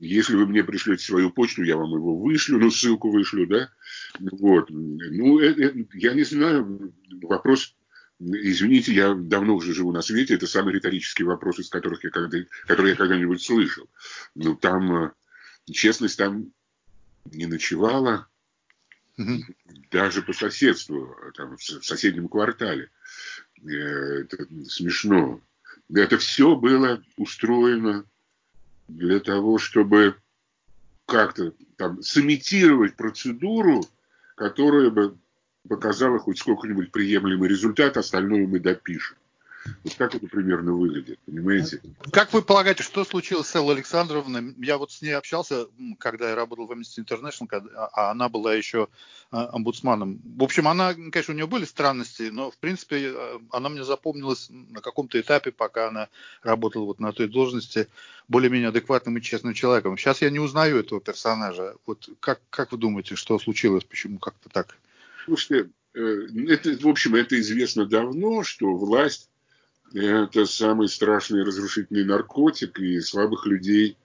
Если 0.00 0.34
вы 0.34 0.46
мне 0.46 0.64
пришлете 0.64 1.04
свою 1.04 1.30
почту, 1.30 1.62
я 1.62 1.76
вам 1.76 1.90
его 1.94 2.16
вышлю, 2.16 2.58
ну, 2.58 2.70
ссылку 2.70 3.10
вышлю, 3.10 3.46
да. 3.46 3.70
Вот. 4.18 4.70
Ну, 4.70 5.38
я 5.40 6.14
не 6.14 6.24
знаю, 6.24 6.92
вопрос, 7.22 7.76
извините, 8.20 8.92
я 8.92 9.14
давно 9.14 9.54
уже 9.56 9.72
живу 9.72 9.92
на 9.92 10.02
свете, 10.02 10.34
это 10.34 10.46
самый 10.46 10.74
риторический 10.74 11.24
вопрос, 11.24 11.58
из 11.58 11.68
которых 11.68 12.04
я 12.04 12.10
когда, 12.10 12.38
который 12.66 12.90
я 12.90 12.96
когда-нибудь 12.96 13.42
слышал. 13.42 13.88
Ну, 14.34 14.54
там 14.56 15.12
честность 15.70 16.18
там 16.18 16.52
не 17.26 17.46
ночевала, 17.46 18.26
даже 19.90 20.22
по 20.22 20.32
соседству, 20.32 21.14
там, 21.34 21.56
в 21.56 21.62
соседнем 21.62 22.28
квартале. 22.28 22.90
Э, 23.64 24.22
это 24.22 24.46
смешно. 24.68 25.40
Это 25.92 26.18
все 26.18 26.54
было 26.54 27.02
устроено 27.16 28.04
для 28.86 29.20
того, 29.20 29.58
чтобы 29.58 30.16
как-то 31.06 31.52
там 31.76 32.02
сымитировать 32.02 32.96
процедуру, 32.96 33.84
которая 34.36 34.90
бы 34.90 35.16
показала 35.68 36.18
хоть 36.18 36.38
сколько-нибудь 36.38 36.90
приемлемый 36.90 37.48
результат, 37.48 37.96
остальное 37.96 38.46
мы 38.46 38.58
допишем. 38.58 39.16
Вот 39.84 39.94
как 39.94 40.14
это 40.14 40.26
примерно 40.26 40.72
выглядит, 40.72 41.18
понимаете? 41.26 41.80
Как 42.12 42.32
вы 42.32 42.42
полагаете, 42.42 42.82
что 42.82 43.04
случилось 43.04 43.48
с 43.48 43.54
Эллой 43.54 43.74
Александровной? 43.74 44.54
Я 44.58 44.78
вот 44.78 44.92
с 44.92 45.02
ней 45.02 45.12
общался, 45.12 45.66
когда 45.98 46.30
я 46.30 46.34
работал 46.34 46.66
в 46.66 46.72
Amnesty 46.72 47.04
International, 47.04 47.48
а 47.92 48.10
она 48.10 48.28
была 48.28 48.54
еще 48.54 48.88
а, 49.30 49.50
омбудсманом. 49.52 50.20
В 50.36 50.42
общем, 50.42 50.68
она, 50.68 50.94
конечно, 50.94 51.34
у 51.34 51.36
нее 51.36 51.46
были 51.46 51.64
странности, 51.64 52.30
но, 52.32 52.50
в 52.50 52.56
принципе, 52.58 53.12
э, 53.14 53.38
она 53.50 53.68
мне 53.68 53.84
запомнилась 53.84 54.48
на 54.50 54.80
каком-то 54.80 55.20
этапе, 55.20 55.52
пока 55.52 55.88
она 55.88 56.08
работала 56.42 56.84
вот 56.84 57.00
на 57.00 57.12
той 57.12 57.28
должности, 57.28 57.88
более-менее 58.28 58.68
адекватным 58.68 59.18
и 59.18 59.22
честным 59.22 59.54
человеком. 59.54 59.96
Сейчас 59.96 60.22
я 60.22 60.30
не 60.30 60.38
узнаю 60.38 60.78
этого 60.78 61.00
персонажа. 61.00 61.76
Вот 61.86 62.08
как, 62.20 62.40
как 62.50 62.72
вы 62.72 62.78
думаете, 62.78 63.16
что 63.16 63.38
случилось, 63.38 63.84
почему 63.84 64.18
как-то 64.18 64.48
так? 64.48 64.76
Слушайте, 65.28 65.70
э, 65.92 66.00
это, 66.48 66.70
в 66.78 66.88
общем, 66.88 67.14
это 67.14 67.38
известно 67.38 67.84
давно, 67.84 68.42
что 68.42 68.74
власть 68.74 69.28
это 69.92 70.46
самый 70.46 70.88
страшный 70.88 71.44
разрушительный 71.44 72.04
наркотик, 72.04 72.78
и 72.78 73.00
слабых 73.00 73.46
людей 73.46 73.98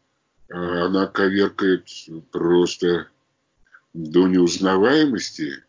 а, 0.50 0.86
она 0.86 1.08
коверкает 1.08 1.88
просто 2.32 3.08
до 3.94 4.28
неузнаваемости. 4.28 5.64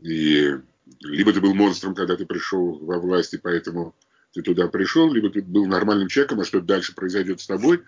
И 0.00 0.58
либо 1.00 1.32
ты 1.32 1.40
был 1.40 1.54
монстром, 1.54 1.94
когда 1.94 2.16
ты 2.16 2.24
пришел 2.24 2.78
во 2.78 2.98
власть, 2.98 3.34
и 3.34 3.38
поэтому 3.38 3.94
ты 4.32 4.40
туда 4.40 4.68
пришел, 4.68 5.12
либо 5.12 5.30
ты 5.30 5.42
был 5.42 5.66
нормальным 5.66 6.08
человеком, 6.08 6.40
а 6.40 6.44
что 6.44 6.60
дальше 6.60 6.94
произойдет 6.94 7.40
с 7.40 7.46
тобой, 7.46 7.82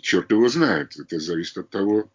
черт 0.00 0.30
его 0.30 0.48
знает. 0.48 0.98
Это 0.98 1.20
зависит 1.20 1.58
от 1.58 1.68
того, 1.68 2.10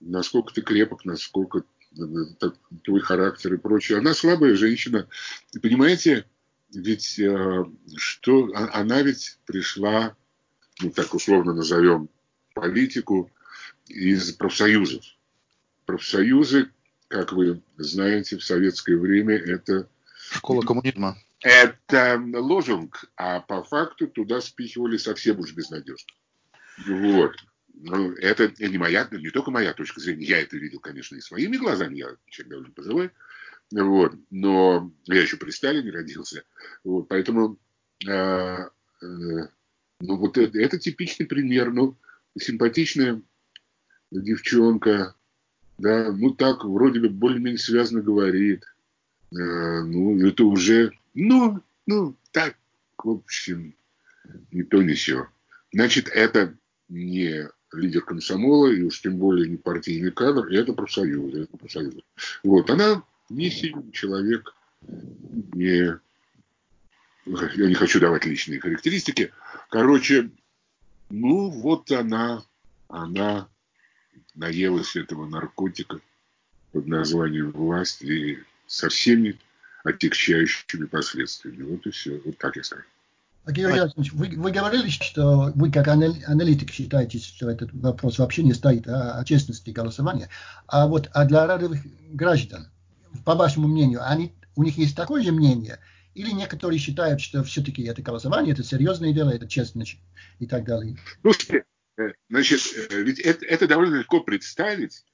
насколько 0.00 0.52
ты 0.52 0.62
крепок, 0.62 1.04
насколько 1.04 1.62
э, 1.96 2.50
твой 2.84 3.00
характер 3.00 3.54
и 3.54 3.58
прочее. 3.58 3.98
Она 3.98 4.14
слабая 4.14 4.54
женщина. 4.54 5.08
И 5.52 5.58
понимаете, 5.58 6.26
ведь 6.72 7.18
э, 7.18 7.64
что 7.96 8.50
а, 8.54 8.80
она 8.80 9.02
ведь 9.02 9.38
пришла, 9.46 10.14
ну 10.80 10.90
так 10.90 11.14
условно 11.14 11.54
назовем, 11.54 12.08
политику 12.54 13.30
из 13.86 14.32
профсоюзов. 14.32 15.04
Профсоюзы, 15.86 16.70
как 17.08 17.32
вы 17.32 17.62
знаете, 17.76 18.36
в 18.36 18.44
советское 18.44 18.96
время 18.96 19.36
это... 19.36 19.88
Школа 20.32 20.62
коммунизма. 20.62 21.16
Это 21.40 22.20
лозунг, 22.34 23.04
а 23.16 23.40
по 23.40 23.62
факту 23.62 24.08
туда 24.08 24.40
спихивали 24.40 24.96
совсем 24.96 25.38
уж 25.38 25.52
безнадежно. 25.52 26.12
Вот. 26.86 27.34
Ну, 27.80 28.12
это 28.12 28.52
не 28.58 28.78
моя, 28.78 29.08
не 29.10 29.30
только 29.30 29.50
моя 29.50 29.72
точка 29.72 30.00
зрения, 30.00 30.26
я 30.26 30.40
это 30.40 30.56
видел, 30.56 30.80
конечно, 30.80 31.16
и 31.16 31.20
своими 31.20 31.56
глазами, 31.56 31.96
я 31.96 32.08
человек 32.26 32.50
довольно 32.50 32.72
пожилой, 32.72 33.10
вот. 33.70 34.14
Но 34.30 34.90
я 35.04 35.22
еще 35.22 35.36
при 35.36 35.50
Сталине 35.50 35.90
родился. 35.90 36.44
Вот. 36.84 37.08
Поэтому 37.08 37.58
э, 38.06 38.10
э, 38.10 38.68
ну, 39.02 40.16
вот 40.16 40.38
это, 40.38 40.58
это 40.58 40.78
типичный 40.78 41.26
пример. 41.26 41.70
Ну, 41.72 41.96
симпатичная 42.38 43.20
девчонка, 44.10 45.14
да, 45.76 46.10
ну 46.12 46.32
так 46.32 46.64
вроде 46.64 47.00
бы 47.00 47.08
более-менее 47.08 47.58
связано 47.58 48.00
говорит. 48.00 48.64
Э, 49.32 49.82
ну, 49.82 50.26
это 50.26 50.44
уже, 50.44 50.92
ну, 51.14 51.62
ну, 51.86 52.16
так, 52.32 52.56
в 52.96 53.10
общем, 53.10 53.74
не 54.50 54.62
то, 54.62 54.82
не 54.82 54.94
все. 54.94 55.28
Значит, 55.72 56.08
это 56.08 56.56
не 56.88 57.48
лидер 57.72 58.02
комсомола, 58.02 58.68
и 58.68 58.82
уж 58.82 59.00
тем 59.00 59.16
более 59.16 59.48
не 59.48 59.56
партийный 59.56 60.10
кадр, 60.10 60.46
это 60.46 60.72
профсоюз. 60.72 61.34
Это 61.34 61.56
профсоюз. 61.56 61.94
Вот, 62.42 62.70
она 62.70 63.02
не 63.28 63.50
сильный 63.50 63.90
человек, 63.92 64.54
не... 65.54 65.98
Я 67.26 67.66
не 67.66 67.74
хочу 67.74 68.00
давать 68.00 68.24
личные 68.24 68.58
характеристики. 68.58 69.32
Короче, 69.68 70.30
ну 71.10 71.50
вот 71.50 71.90
она, 71.92 72.42
она 72.88 73.48
наелась 74.34 74.96
этого 74.96 75.26
наркотика 75.26 76.00
под 76.72 76.86
названием 76.86 77.50
власть 77.50 78.00
и 78.00 78.38
со 78.66 78.88
всеми 78.88 79.38
отягчающими 79.84 80.86
последствиями. 80.86 81.64
Вот 81.64 81.86
и 81.86 81.90
все. 81.90 82.20
Вот 82.24 82.38
так 82.38 82.56
я 82.56 82.62
скажу. 82.62 82.84
А, 83.48 83.50
Георгий 83.50 83.78
Александрович, 83.78 84.12
вы, 84.12 84.28
вы 84.36 84.50
говорили, 84.50 84.90
что 84.90 85.52
вы 85.54 85.72
как 85.72 85.88
аналитик 85.88 86.70
считаете, 86.70 87.18
что 87.18 87.48
этот 87.48 87.72
вопрос 87.72 88.18
вообще 88.18 88.42
не 88.42 88.52
стоит 88.52 88.86
а, 88.86 89.18
о 89.18 89.24
честности 89.24 89.70
голосования. 89.70 90.28
А 90.66 90.86
вот 90.86 91.08
а 91.14 91.24
для 91.24 91.46
рядовых 91.46 91.80
граждан, 92.12 92.68
по 93.24 93.34
вашему 93.34 93.66
мнению, 93.66 94.06
они, 94.06 94.34
у 94.54 94.64
них 94.64 94.76
есть 94.76 94.94
такое 94.94 95.22
же 95.22 95.32
мнение? 95.32 95.78
Или 96.14 96.30
некоторые 96.32 96.78
считают, 96.78 97.22
что 97.22 97.42
все-таки 97.42 97.84
это 97.84 98.02
голосование, 98.02 98.52
это 98.52 98.62
серьезное 98.62 99.14
дело, 99.14 99.30
это 99.30 99.48
честно 99.48 99.82
и 100.40 100.46
так 100.46 100.66
далее? 100.66 100.98
Слушайте, 101.22 101.64
э, 101.96 102.02
значит, 102.28 102.60
э, 102.90 103.00
ведь 103.00 103.18
это, 103.18 103.46
это 103.46 103.66
довольно 103.66 103.94
легко 103.94 104.20
представить, 104.20 105.06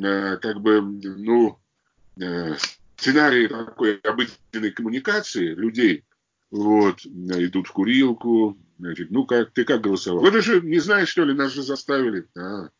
э, 0.00 0.36
как 0.36 0.60
бы, 0.60 0.80
ну, 0.80 1.58
сценарий 2.96 3.48
такой 3.48 3.96
обычной 3.98 4.70
коммуникации 4.70 5.54
людей, 5.54 6.04
вот, 6.50 7.04
идут 7.04 7.68
в 7.68 7.72
курилку, 7.72 8.58
значит, 8.78 9.10
ну 9.10 9.24
как, 9.26 9.52
ты 9.52 9.64
как 9.64 9.82
голосовал? 9.82 10.22
Вы 10.22 10.42
же 10.42 10.60
не 10.60 10.80
знаешь, 10.80 11.08
что 11.08 11.24
ли, 11.24 11.34
нас 11.34 11.52
же 11.52 11.62
заставили. 11.62 12.26
А, 12.36 12.70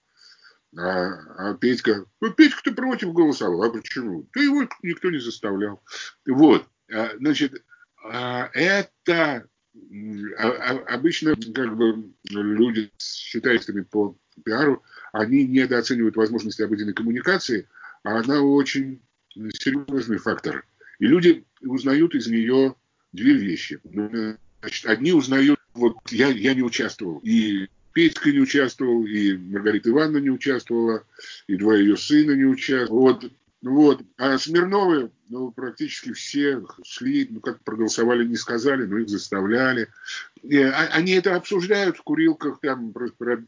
а, 0.77 1.11
а 1.39 1.55
Петька, 1.55 2.05
ну 2.21 2.33
Петька 2.33 2.63
ты 2.65 2.73
против 2.73 3.13
голосовал, 3.13 3.63
а 3.63 3.71
почему? 3.71 4.29
Да 4.35 4.43
его 4.43 4.69
никто 4.83 5.11
не 5.11 5.19
заставлял. 5.19 5.81
Вот, 6.27 6.67
а, 6.93 7.11
значит, 7.17 7.65
а, 8.05 8.51
это 8.55 9.47
обычно 10.89 11.37
как 11.55 11.77
бы 11.77 12.13
люди 12.31 12.91
с 12.97 13.15
считателями 13.15 13.83
по 13.83 14.17
пиару, 14.45 14.83
они 15.13 15.47
недооценивают 15.47 16.17
возможности 16.17 16.63
обыденной 16.63 16.93
коммуникации, 16.93 17.69
а 18.03 18.19
она 18.19 18.41
очень 18.41 19.01
серьезный 19.31 20.19
фактор. 20.19 20.65
И 20.99 21.07
люди 21.07 21.45
узнают 21.61 22.15
из 22.15 22.27
нее 22.27 22.75
две 23.13 23.35
вещи. 23.35 23.81
Значит, 24.61 24.87
одни 24.87 25.13
узнают, 25.13 25.61
вот 25.75 25.97
я, 26.11 26.29
я 26.29 26.55
не 26.55 26.63
участвовал, 26.63 27.21
и 27.25 27.69
Петька 27.93 28.31
не 28.31 28.41
участвовал, 28.41 29.05
и 29.05 29.37
Маргарита 29.37 29.91
Ивановна 29.91 30.19
не 30.19 30.31
участвовала, 30.31 31.05
и 31.47 31.57
два 31.57 31.77
ее 31.77 31.97
сына 31.97 32.33
не 32.33 32.45
участвовали. 32.45 33.03
Вот, 33.03 33.33
вот. 33.63 34.03
А 34.17 34.39
Смирновы, 34.39 35.11
ну, 35.29 35.51
практически 35.51 36.13
все 36.13 36.63
шли, 36.85 37.27
ну, 37.31 37.41
как 37.41 37.63
проголосовали, 37.63 38.25
не 38.25 38.37
сказали, 38.37 38.87
но 38.87 38.99
их 38.99 39.09
заставляли. 39.09 39.89
И 40.43 40.59
а, 40.59 40.89
они 40.93 41.13
это 41.13 41.35
обсуждают 41.35 41.99
в 41.99 42.03
курилках, 42.03 42.61
там, 42.61 42.93
про, 42.93 43.09
про, 43.09 43.43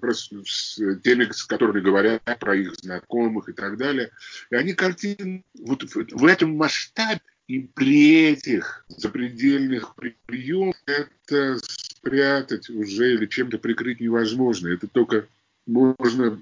про, 0.00 0.14
с 0.14 0.76
теми, 1.02 1.30
с 1.32 1.44
которыми 1.44 1.80
говорят 1.80 2.22
про 2.38 2.54
их 2.54 2.74
знакомых 2.76 3.48
и 3.48 3.52
так 3.52 3.76
далее. 3.76 4.10
И 4.50 4.56
они 4.56 4.74
картины 4.74 5.44
вот 5.58 5.82
в, 5.82 5.94
в 5.94 6.24
этом 6.26 6.56
масштабе 6.56 7.20
и 7.50 7.58
при 7.74 8.30
этих 8.30 8.84
запредельных 8.86 9.96
приемах 9.96 10.76
это 10.86 11.58
спрятать 11.58 12.70
уже 12.70 13.14
или 13.14 13.26
чем-то 13.26 13.58
прикрыть 13.58 13.98
невозможно. 13.98 14.68
Это 14.68 14.86
только 14.86 15.26
можно 15.66 16.38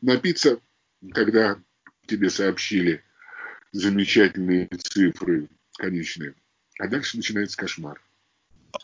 напиться, 0.00 0.58
когда 1.12 1.60
тебе 2.06 2.28
сообщили 2.28 3.04
замечательные 3.70 4.66
цифры 4.66 5.48
конечные. 5.78 6.34
А 6.80 6.88
дальше 6.88 7.18
начинается 7.18 7.56
кошмар. 7.56 8.02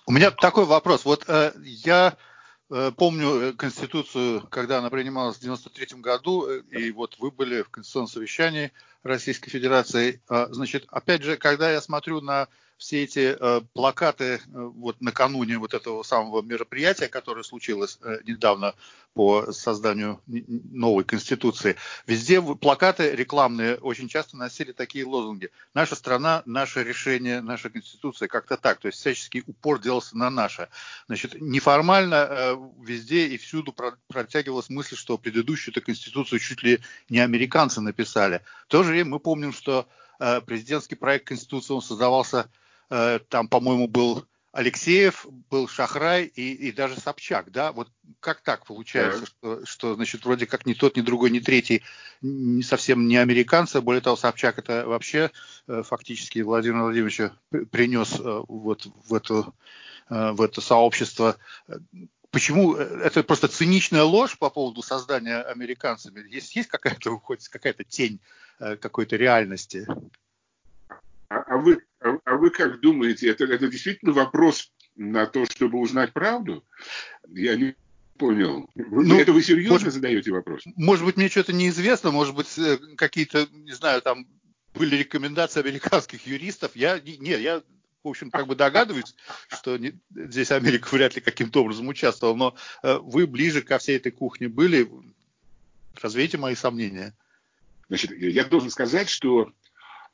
У 0.07 0.13
меня 0.13 0.31
такой 0.31 0.65
вопрос. 0.65 1.05
Вот 1.05 1.25
э, 1.27 1.55
я 1.65 2.17
Э, 2.71 2.93
помню 2.95 3.29
э, 3.29 3.53
Конституцию, 3.55 4.47
когда 4.51 4.79
она 4.79 4.91
принималась 4.91 5.39
в 5.39 5.41
93 5.41 6.01
году, 6.01 6.47
э, 6.47 6.61
и 6.71 6.91
вот 6.91 7.17
вы 7.19 7.31
были 7.31 7.63
в 7.63 7.71
Конституционном 7.71 8.09
совещании 8.09 8.73
Российской 9.09 9.51
Федерации. 9.51 10.21
А, 10.29 10.49
значит, 10.51 10.87
опять 10.89 11.23
же, 11.23 11.37
когда 11.37 11.71
я 11.71 11.81
смотрю 11.81 12.21
на 12.21 12.49
все 12.79 13.03
эти 13.03 13.37
э, 13.39 13.61
плакаты 13.75 14.25
э, 14.25 14.39
вот 14.47 15.01
накануне 15.01 15.59
вот 15.59 15.75
этого 15.75 16.05
самого 16.05 16.43
мероприятия, 16.43 17.09
которое 17.09 17.43
случилось 17.43 17.99
э, 18.03 18.19
недавно 18.25 18.75
по 19.15 19.51
созданию 19.51 20.21
новой 20.27 21.03
конституции, 21.03 21.75
везде 22.07 22.41
плакаты 22.41 23.17
рекламные 23.17 23.75
очень 23.75 24.07
часто 24.09 24.37
носили 24.37 24.71
такие 24.71 25.05
лозунги: 25.05 25.51
"Наша 25.75 25.97
страна, 25.97 26.43
наше 26.47 26.85
решение, 26.85 27.41
наша 27.41 27.69
конституция", 27.69 28.29
как-то 28.29 28.57
так. 28.57 28.79
То 28.79 28.87
есть 28.87 29.01
всяческий 29.01 29.43
упор 29.49 29.81
делался 29.81 30.17
на 30.17 30.31
наше. 30.31 30.69
Значит, 31.09 31.41
неформально 31.41 32.57
везде 32.81 33.27
и 33.27 33.39
всюду 33.39 33.73
про 33.73 33.97
протягивалась 34.07 34.71
мысль, 34.71 34.95
что 34.95 35.19
предыдущую 35.19 35.73
эту 35.73 35.85
конституцию 35.85 36.39
чуть 36.39 36.63
ли 36.63 36.79
не 37.09 37.19
американцы 37.19 37.81
написали. 37.81 38.43
В 38.69 38.71
то 38.71 38.85
же 38.85 38.97
время 38.99 39.11
мы 39.11 39.21
помним, 39.21 39.53
что 39.53 39.87
э, 40.21 40.41
президентский 40.41 40.95
проект 40.95 41.29
конституции 41.29 41.73
он 41.73 41.83
создавался 41.83 42.49
Э, 42.91 43.19
там, 43.29 43.49
по-моему, 43.49 43.87
был 43.87 44.27
Алексеев, 44.53 45.27
был 45.51 45.69
Шахрай 45.69 46.25
и, 46.25 46.53
и 46.53 46.73
даже 46.73 46.99
Собчак, 46.99 47.53
да? 47.53 47.73
Вот 47.73 47.91
как 48.21 48.41
так 48.41 48.65
получается, 48.65 49.21
да. 49.21 49.27
что, 49.27 49.67
что, 49.67 49.95
значит, 49.95 50.25
вроде 50.25 50.47
как 50.47 50.65
ни 50.65 50.73
тот, 50.73 50.97
ни 50.97 51.03
другой, 51.03 51.31
ни 51.31 51.39
третий 51.39 51.83
не 52.23 52.63
совсем 52.63 53.07
не 53.07 53.17
американцы, 53.17 53.81
более 53.81 54.01
того, 54.01 54.17
Собчак 54.17 54.59
это 54.59 54.87
вообще 54.87 55.31
э, 55.67 55.83
фактически 55.83 56.41
Владимир 56.41 56.83
Владимирович 56.83 57.21
принес 57.71 58.19
э, 58.19 58.43
вот 58.49 58.87
в 59.07 59.15
эту 59.15 59.55
в 60.11 60.41
это 60.41 60.63
сообщество. 60.63 61.37
Почему 62.31 62.75
это 62.77 63.23
просто 63.23 63.47
циничная 63.47 64.05
ложь 64.05 64.39
по 64.39 64.49
поводу 64.49 64.81
создания 64.81 65.43
американцами? 65.43 66.27
Есть, 66.35 66.57
есть 66.57 66.71
какая-то 66.71 67.19
хоть 67.19 67.47
какая-то 67.49 67.85
тень 67.85 68.19
какой-то 68.59 69.17
реальности? 69.17 69.87
А, 71.29 71.37
а, 71.37 71.57
вы, 71.59 71.83
а, 72.01 72.19
а 72.25 72.37
вы 72.37 72.51
как 72.51 72.81
думаете, 72.81 73.29
это, 73.29 73.45
это 73.45 73.69
действительно 73.69 74.13
вопрос 74.13 74.73
на 74.97 75.27
то, 75.27 75.45
чтобы 75.47 75.79
узнать 75.79 76.13
правду? 76.13 76.65
Я 77.29 77.57
не 77.57 77.77
понял. 78.17 78.69
Ну, 78.75 79.19
это 79.19 79.33
вы 79.33 79.43
серьезно 79.43 79.75
может, 79.75 79.93
задаете 79.93 80.33
вопрос? 80.33 80.63
Может 80.77 81.05
быть, 81.05 81.17
мне 81.17 81.29
что-то 81.29 81.53
неизвестно, 81.53 82.11
может 82.11 82.35
быть, 82.35 82.59
э, 82.59 82.79
какие-то, 82.97 83.47
не 83.53 83.73
знаю, 83.73 84.03
там 84.03 84.27
были 84.75 84.97
рекомендации 84.97 85.61
американских 85.61 86.27
юристов. 86.27 86.75
Я, 86.75 87.01
нет, 87.01 87.41
я 87.41 87.63
в 88.05 88.09
общем, 88.09 88.31
как 88.31 88.47
бы 88.47 88.55
догадываюсь, 88.55 89.15
что 89.49 89.77
не, 89.77 89.99
здесь 90.11 90.51
Америка 90.51 90.89
вряд 90.93 91.17
ли 91.17 91.21
каким-то 91.21 91.63
образом 91.63 91.89
участвовала, 91.89 92.37
но 92.37 92.57
э, 92.83 92.99
вы 93.03 93.27
ближе 93.27 93.61
ко 93.63 93.79
всей 93.79 93.97
этой 93.97 94.13
кухне 94.13 94.49
были. 94.49 94.89
Развейте 96.01 96.39
мои 96.39 96.55
сомнения. 96.55 97.15
Значит, 97.89 98.13
я 98.13 98.45
должен 98.45 98.71
сказать, 98.71 99.09
что 99.09 99.53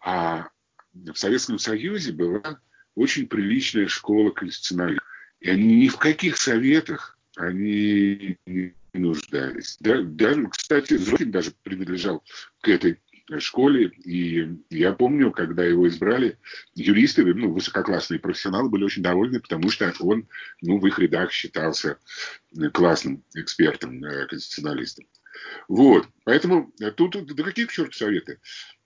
а, 0.01 0.49
в 0.93 1.15
Советском 1.15 1.59
Союзе 1.59 2.13
была 2.13 2.61
очень 2.95 3.27
приличная 3.27 3.89
школа 3.89 4.31
конституционалистов. 4.31 5.07
И 5.41 5.51
они 5.51 5.77
ни 5.77 5.89
в 5.89 5.97
каких 5.99 6.37
советах 6.37 7.19
они 7.37 8.39
не 8.47 8.75
нуждались. 8.93 9.77
Даже, 9.81 10.47
кстати, 10.49 10.97
Зохин 10.97 11.33
даже 11.33 11.53
принадлежал 11.63 12.23
к 12.61 12.69
этой 12.69 13.01
школе, 13.39 13.89
и 14.05 14.49
я 14.71 14.93
помню, 14.93 15.33
когда 15.33 15.65
его 15.65 15.89
избрали, 15.89 16.39
юристы, 16.75 17.25
ну, 17.25 17.53
высококлассные 17.53 18.21
профессионалы 18.21 18.69
были 18.69 18.85
очень 18.85 19.03
довольны, 19.03 19.41
потому 19.41 19.71
что 19.71 19.93
он, 20.01 20.29
ну, 20.61 20.79
в 20.79 20.87
их 20.87 20.99
рядах 20.99 21.33
считался 21.33 21.99
классным 22.73 23.25
экспертом, 23.35 24.05
э, 24.05 24.27
конституционалистом. 24.27 25.07
Вот, 25.69 26.09
поэтому 26.25 26.73
тут, 26.97 27.35
да 27.35 27.43
какие 27.43 27.67
к 27.67 27.73
черту 27.73 27.93
советы? 27.93 28.39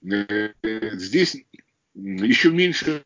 Э, 0.04 0.52
здесь 0.94 1.36
еще 1.94 2.50
меньше 2.50 3.04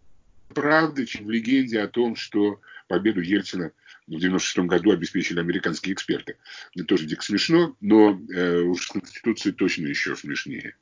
правды, 0.49 1.07
чем 1.07 1.27
в 1.27 1.31
легенде 1.31 1.81
о 1.81 1.89
том, 1.89 2.17
что 2.17 2.61
победу 2.89 3.21
Ельцина 3.21 3.73
в 4.07 4.19
96 4.19 4.67
году 4.67 4.93
обеспечили 4.93 5.41
американские 5.41 5.95
эксперты. 5.95 6.37
Это 6.75 6.85
тоже 6.85 7.07
дико 7.07 7.23
смешно, 7.23 7.77
но 7.81 8.21
э, 8.33 8.61
уж 8.61 8.87
с 8.87 8.89
Конституцией 8.89 9.55
точно 9.55 9.87
еще 9.87 10.17
смешнее. 10.17 10.77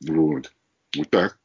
Вот. 0.00 0.52
Вот 0.94 1.10
так 1.10 1.38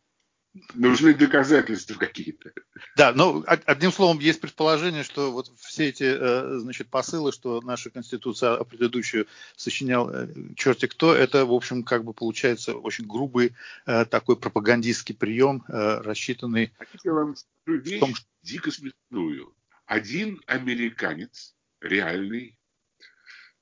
нужны 0.73 1.13
доказательства 1.13 1.95
какие-то. 1.95 2.51
Да, 2.95 3.13
но 3.13 3.43
одним 3.47 3.91
словом, 3.91 4.19
есть 4.19 4.41
предположение, 4.41 5.03
что 5.03 5.31
вот 5.31 5.51
все 5.57 5.89
эти, 5.89 6.03
э, 6.03 6.59
значит, 6.59 6.89
посылы, 6.89 7.31
что 7.31 7.61
наша 7.61 7.89
Конституция, 7.89 8.55
а 8.55 8.63
предыдущую 8.63 9.27
сочинял 9.55 10.09
э, 10.09 10.27
черти 10.55 10.87
кто, 10.87 11.13
это, 11.13 11.45
в 11.45 11.53
общем, 11.53 11.83
как 11.83 12.03
бы 12.03 12.13
получается 12.13 12.75
очень 12.75 13.05
грубый 13.05 13.53
э, 13.85 14.05
такой 14.05 14.37
пропагандистский 14.37 15.15
прием, 15.15 15.63
рассчитанный... 15.67 16.73
А 16.79 16.85
я 17.03 17.13
вам 17.13 17.35
скажу 17.35 17.79
вещь 17.79 17.99
том, 17.99 18.15
что... 18.15 18.25
дико 18.43 18.71
смешную. 18.71 19.53
Один 19.85 20.41
американец, 20.47 21.55
реальный, 21.81 22.57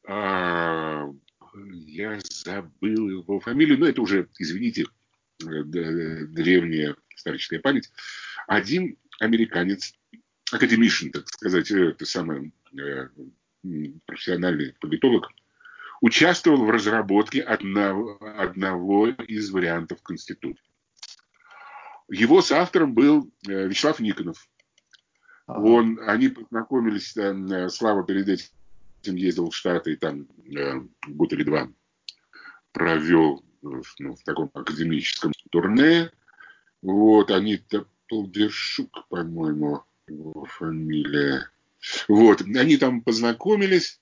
а, 0.08 1.08
я 1.72 2.20
забыл 2.30 3.10
его 3.10 3.40
фамилию, 3.40 3.80
но 3.80 3.88
это 3.88 4.02
уже, 4.02 4.28
извините, 4.38 4.86
древняя 5.40 6.96
историческая 7.16 7.60
память. 7.60 7.92
Один 8.48 8.98
американец, 9.20 9.94
академишн, 10.52 11.10
так 11.10 11.28
сказать, 11.28 11.72
э, 11.72 11.90
это 11.90 12.06
самый 12.06 12.54
э, 12.78 13.10
профессиональный 14.06 14.74
политолог, 14.80 15.30
участвовал 16.02 16.66
в 16.66 16.70
разработке 16.70 17.42
одного, 17.42 18.20
одного 18.38 19.08
из 19.10 19.50
вариантов 19.50 20.02
Конституции. 20.04 20.64
Его 22.10 22.42
соавтором 22.42 22.94
был 22.94 23.32
Вячеслав 23.48 24.00
Никонов. 24.00 24.48
Он, 25.48 26.00
они 26.08 26.30
познакомились, 26.30 27.14
там, 27.14 27.70
Слава 27.70 28.06
перед 28.06 28.28
этим 28.28 29.16
ездил 29.16 29.50
в 29.50 29.56
Штаты 29.56 29.94
и 29.94 29.96
там 29.96 30.28
э, 30.56 30.82
год 31.08 31.34
или 31.34 31.44
два 31.44 31.70
провел 32.72 33.45
ну, 34.00 34.16
в 34.16 34.24
таком 34.24 34.50
академическом 34.54 35.32
турне. 35.52 36.12
Вот, 36.82 37.32
они 37.32 37.60
Полдершук, 38.08 39.08
по-моему, 39.10 39.84
его 40.08 40.46
фамилия. 40.46 41.50
Вот, 42.08 42.42
они 42.42 42.78
там 42.78 43.02
познакомились, 43.02 44.00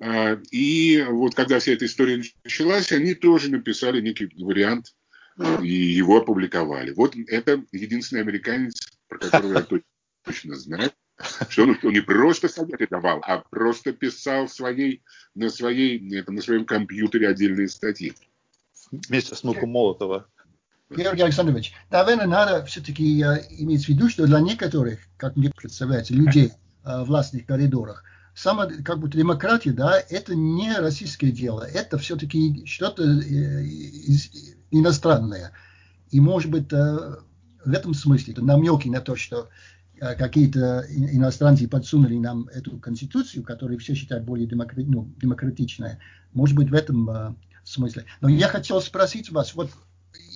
а, 0.00 0.40
и 0.50 1.04
вот 1.08 1.34
когда 1.34 1.58
вся 1.58 1.72
эта 1.72 1.86
история 1.86 2.22
началась, 2.44 2.92
они 2.92 3.14
тоже 3.14 3.50
написали 3.50 4.00
некий 4.00 4.30
вариант 4.36 4.94
и 5.62 5.68
его 5.68 6.18
опубликовали. 6.18 6.92
Вот 6.92 7.16
это 7.28 7.64
единственный 7.72 8.22
американец, 8.22 8.74
про 9.08 9.18
которого 9.18 9.52
я 9.52 9.66
точно 10.24 10.56
знаю, 10.56 10.92
что 11.48 11.62
он, 11.64 11.78
он 11.82 11.92
не 11.92 12.00
просто 12.00 12.48
советы 12.48 12.86
давал, 12.88 13.20
а 13.22 13.38
просто 13.38 13.92
писал 13.92 14.48
своей, 14.48 15.02
на, 15.34 15.50
своей, 15.50 16.00
на 16.00 16.40
своем 16.40 16.64
компьютере 16.64 17.28
отдельные 17.28 17.68
статьи. 17.68 18.14
Вместе 19.08 19.34
с 19.34 19.42
внуком 19.42 19.70
Молотова. 19.70 20.26
Георгий 20.90 21.22
Александрович, 21.22 21.72
наверное, 21.90 22.26
надо 22.26 22.64
все-таки 22.66 23.20
uh, 23.22 23.42
иметь 23.58 23.86
в 23.86 23.88
виду, 23.88 24.08
что 24.08 24.26
для 24.26 24.40
некоторых, 24.40 25.00
как 25.16 25.34
мне 25.36 25.50
представляется, 25.50 26.14
людей 26.14 26.52
в 26.84 27.04
властных 27.04 27.46
коридорах, 27.46 28.04
сама 28.34 28.66
как 28.66 29.00
будто 29.00 29.16
демократия, 29.16 29.72
да, 29.72 29.98
это 29.98 30.34
не 30.34 30.76
российское 30.76 31.30
дело, 31.30 31.62
это 31.62 31.96
все-таки 31.96 32.66
что-то 32.66 33.02
э, 33.02 33.64
иностранное. 34.70 35.52
И, 36.10 36.20
может 36.20 36.50
быть, 36.50 36.70
в 36.70 37.72
этом 37.72 37.94
смысле 37.94 38.34
намеки 38.36 38.88
на 38.88 39.00
то, 39.00 39.16
что 39.16 39.48
Э, 40.00 40.14
какие-то 40.16 40.84
иностранцы 40.90 41.68
подсунули 41.68 42.16
нам 42.16 42.48
эту 42.48 42.78
конституцию, 42.78 43.44
которую 43.44 43.78
все 43.78 43.94
считают 43.94 44.24
более 44.24 44.46
демократ, 44.46 44.86
ну, 44.86 45.08
демократичной. 45.20 45.98
Может 46.32 46.56
быть, 46.56 46.70
в 46.70 46.74
этом 46.74 47.38
смысле. 47.64 48.04
Но 48.20 48.28
я 48.28 48.48
хотел 48.48 48.80
спросить 48.80 49.30
вас, 49.30 49.54
вот 49.54 49.70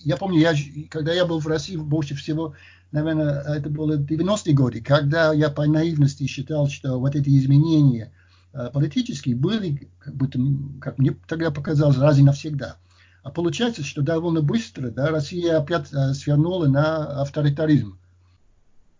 я 0.04 0.16
помню, 0.16 0.40
я, 0.40 0.54
когда 0.90 1.12
я 1.12 1.24
был 1.24 1.40
в 1.40 1.46
России, 1.46 1.76
больше 1.76 2.14
всего, 2.14 2.54
наверное, 2.92 3.42
это 3.42 3.68
было 3.68 3.96
90-е 3.98 4.54
годы, 4.54 4.80
когда 4.80 5.32
я 5.32 5.50
по 5.50 5.66
наивности 5.66 6.26
считал, 6.26 6.68
что 6.68 6.98
вот 6.98 7.14
эти 7.14 7.36
изменения 7.38 8.12
uh, 8.52 8.70
политические 8.72 9.36
были, 9.36 9.90
как 9.98 10.14
будто, 10.14 10.38
как 10.80 10.98
мне 10.98 11.16
тогда 11.26 11.50
показалось, 11.50 11.98
раз 11.98 12.18
и 12.18 12.22
навсегда. 12.22 12.76
А 13.22 13.30
получается, 13.30 13.82
что 13.82 14.02
довольно 14.02 14.40
быстро 14.40 14.90
да, 14.90 15.08
Россия 15.08 15.58
опять 15.58 15.92
uh, 15.92 16.14
свернула 16.14 16.66
на 16.66 17.20
авторитаризм. 17.22 17.98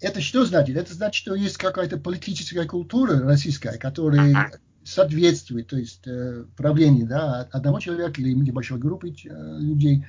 Это 0.01 0.21
что 0.21 0.45
значит? 0.45 0.77
Это 0.77 0.95
значит, 0.95 1.23
что 1.23 1.35
есть 1.35 1.57
какая-то 1.57 1.97
политическая 1.97 2.67
культура 2.67 3.19
российская, 3.21 3.79
которая 3.79 4.61
соответствует, 4.88 5.68
то 5.68 5.77
есть 5.77 6.07
э, 6.07 6.44
правлению 6.57 7.07
да, 7.07 7.48
одного 7.53 7.79
человека 7.81 8.20
или 8.20 8.33
небольшой 8.33 8.79
группы 8.79 9.11
э, 9.11 9.59
людей, 9.61 10.05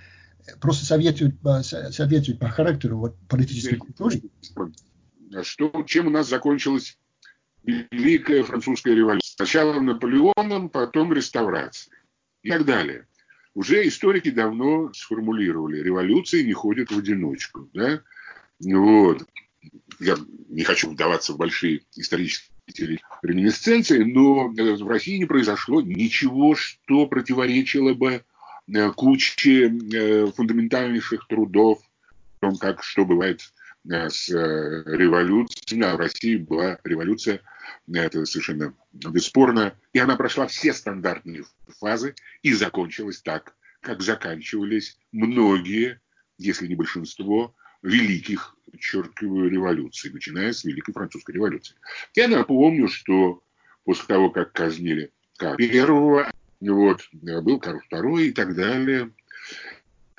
просто 0.61 0.85
советует, 0.85 1.35
соответствует 1.63 2.39
по 2.39 2.49
характеру 2.49 2.97
вот, 2.97 3.15
политической 3.27 3.75
культуры. 3.75 4.21
Что, 5.43 5.83
чем 5.85 6.07
у 6.07 6.09
нас 6.09 6.29
закончилась 6.29 6.97
Великая 7.63 8.43
Французская 8.43 8.95
революция? 8.95 9.35
Сначала 9.35 9.79
Наполеоном, 9.79 10.69
потом 10.69 11.13
реставрацией 11.13 11.95
и 12.41 12.49
так 12.49 12.65
далее. 12.65 13.05
Уже 13.53 13.87
историки 13.87 14.31
давно 14.31 14.93
сформулировали, 14.93 15.81
революции 15.81 16.43
не 16.43 16.53
ходят 16.53 16.91
в 16.91 16.97
одиночку. 16.97 17.69
Да? 17.73 18.01
Вот 18.61 19.23
я 19.99 20.15
не 20.47 20.63
хочу 20.63 20.89
вдаваться 20.89 21.33
в 21.33 21.37
большие 21.37 21.81
исторические 21.95 22.99
реминесценции, 23.21 24.03
но 24.03 24.53
э, 24.57 24.75
в 24.75 24.87
России 24.87 25.17
не 25.17 25.25
произошло 25.25 25.81
ничего, 25.81 26.55
что 26.55 27.07
противоречило 27.07 27.93
бы 27.93 28.23
э, 28.67 28.91
куче 28.91 29.67
э, 29.67 30.27
фундаментальнейших 30.35 31.27
трудов 31.27 31.79
о 32.39 32.47
том, 32.47 32.57
как 32.57 32.83
что 32.83 33.05
бывает 33.05 33.41
с 33.85 34.29
революцией. 34.29 35.81
А 35.83 35.95
в 35.95 35.99
России 35.99 36.35
была 36.35 36.77
революция, 36.83 37.41
это 37.91 38.25
совершенно 38.25 38.73
бесспорно, 38.91 39.73
и 39.93 39.99
она 39.99 40.17
прошла 40.17 40.47
все 40.47 40.73
стандартные 40.73 41.45
фазы 41.79 42.13
и 42.43 42.53
закончилась 42.53 43.21
так, 43.21 43.55
как 43.79 44.01
заканчивались 44.01 44.97
многие, 45.13 46.01
если 46.37 46.67
не 46.67 46.75
большинство, 46.75 47.55
великих, 47.81 48.55
подчеркиваю, 48.71 49.49
революций, 49.49 50.11
начиная 50.11 50.53
с 50.53 50.63
Великой 50.63 50.93
Французской 50.93 51.31
революции. 51.31 51.75
Я 52.15 52.27
напомню, 52.27 52.87
что 52.87 53.43
после 53.83 54.05
того, 54.05 54.29
как 54.29 54.51
казнили 54.51 55.11
Первого, 55.57 56.29
вот, 56.59 57.07
был 57.13 57.59
Карл 57.59 57.79
Второй 57.79 58.27
и 58.27 58.31
так 58.31 58.55
далее, 58.55 59.11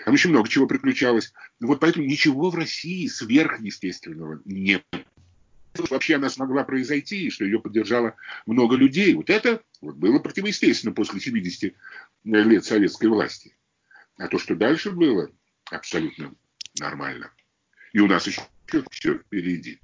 там 0.02 0.14
еще 0.14 0.30
много 0.30 0.48
чего 0.48 0.66
приключалось. 0.66 1.32
Вот 1.60 1.80
поэтому 1.80 2.06
ничего 2.06 2.50
в 2.50 2.54
России 2.54 3.06
сверхъестественного 3.06 4.40
нет. 4.46 4.82
Вообще 5.90 6.16
она 6.16 6.30
смогла 6.30 6.64
произойти, 6.64 7.26
и 7.26 7.30
что 7.30 7.44
ее 7.44 7.60
поддержало 7.60 8.16
много 8.46 8.76
людей. 8.76 9.14
Вот 9.14 9.30
это 9.30 9.62
вот 9.80 9.96
было 9.96 10.18
противоестественно 10.18 10.92
после 10.94 11.20
70 11.20 11.74
лет 12.24 12.64
советской 12.64 13.06
власти. 13.06 13.54
А 14.16 14.26
то, 14.28 14.38
что 14.38 14.56
дальше 14.56 14.90
было, 14.90 15.30
абсолютно 15.70 16.34
нормально. 16.78 17.30
И 17.92 18.00
у 18.00 18.06
нас 18.06 18.26
еще 18.26 18.42
все 18.90 19.18
впереди. 19.18 19.80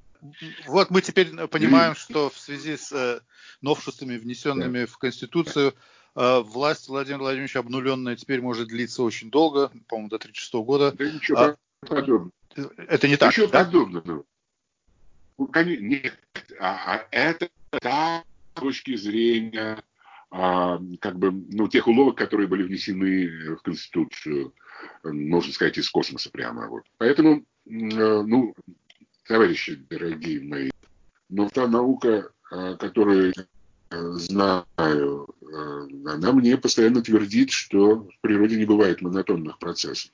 Вот 0.67 0.91
мы 0.91 1.03
теперь 1.03 1.31
понимаем, 1.49 1.95
что 1.95 2.31
в 2.31 2.39
связи 2.39 2.77
с 2.77 2.93
э, 2.93 3.21
новшествами, 3.61 4.17
внесенными 4.17 4.81
да. 4.81 4.87
в 4.87 4.99
Конституцию, 4.99 5.75
э, 6.15 6.41
власть 6.41 6.89
Владимира 6.89 7.21
Владимировича 7.21 7.61
обнуленная 7.61 8.17
теперь 8.17 8.41
может 8.41 8.69
длиться 8.69 9.03
очень 9.03 9.31
долго, 9.31 9.71
по-моему, 9.89 10.09
до 10.09 10.17
1936 10.17 10.55
года. 10.55 10.93
Да 10.93 11.05
ничего 11.11 11.39
а, 11.39 11.57
подобного. 11.87 12.33
Это 12.89 13.09
не 13.09 13.17
так, 13.17 13.33
Ничего 13.33 13.47
да? 13.49 13.65
подобного. 13.65 14.25
Нет, 15.39 16.19
а, 16.59 16.97
а 16.97 17.07
это 17.11 17.51
та 17.71 18.25
точки 18.55 18.97
зрения 18.97 19.83
а, 20.31 20.81
как 21.01 21.19
бы, 21.19 21.31
ну, 21.31 21.69
тех 21.69 21.87
уловок, 21.87 22.17
которые 22.17 22.49
были 22.49 22.63
внесены 22.63 23.57
в 23.57 23.63
Конституцию, 23.63 24.55
можно 25.05 25.53
сказать, 25.53 25.77
из 25.77 25.91
космоса 25.91 26.31
прямо. 26.31 26.69
Вот. 26.69 26.85
Поэтому 26.97 27.45
ну, 27.67 28.55
товарищи 29.27 29.75
дорогие 29.91 30.41
мои, 30.43 30.71
но 31.29 31.49
та 31.49 31.67
наука, 31.67 32.31
э, 32.53 32.77
которую 32.79 33.35
знаю, 33.91 35.29
э, 35.41 35.47
она 36.07 36.33
мне 36.33 36.57
постоянно 36.57 37.03
твердит, 37.03 37.51
что 37.51 38.09
в 38.09 38.21
природе 38.21 38.57
не 38.57 38.65
бывает 38.65 39.01
монотонных 39.01 39.59
процессов. 39.59 40.11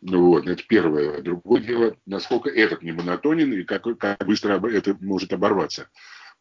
Ну 0.00 0.26
вот, 0.26 0.46
это 0.46 0.62
первое. 0.66 1.22
Другое 1.22 1.62
дело, 1.62 1.96
насколько 2.04 2.50
этот 2.50 2.82
не 2.82 2.92
монотонен 2.92 3.52
и 3.52 3.64
как, 3.64 3.84
как 3.98 4.26
быстро 4.26 4.60
это 4.68 4.96
может 5.00 5.32
оборваться. 5.32 5.88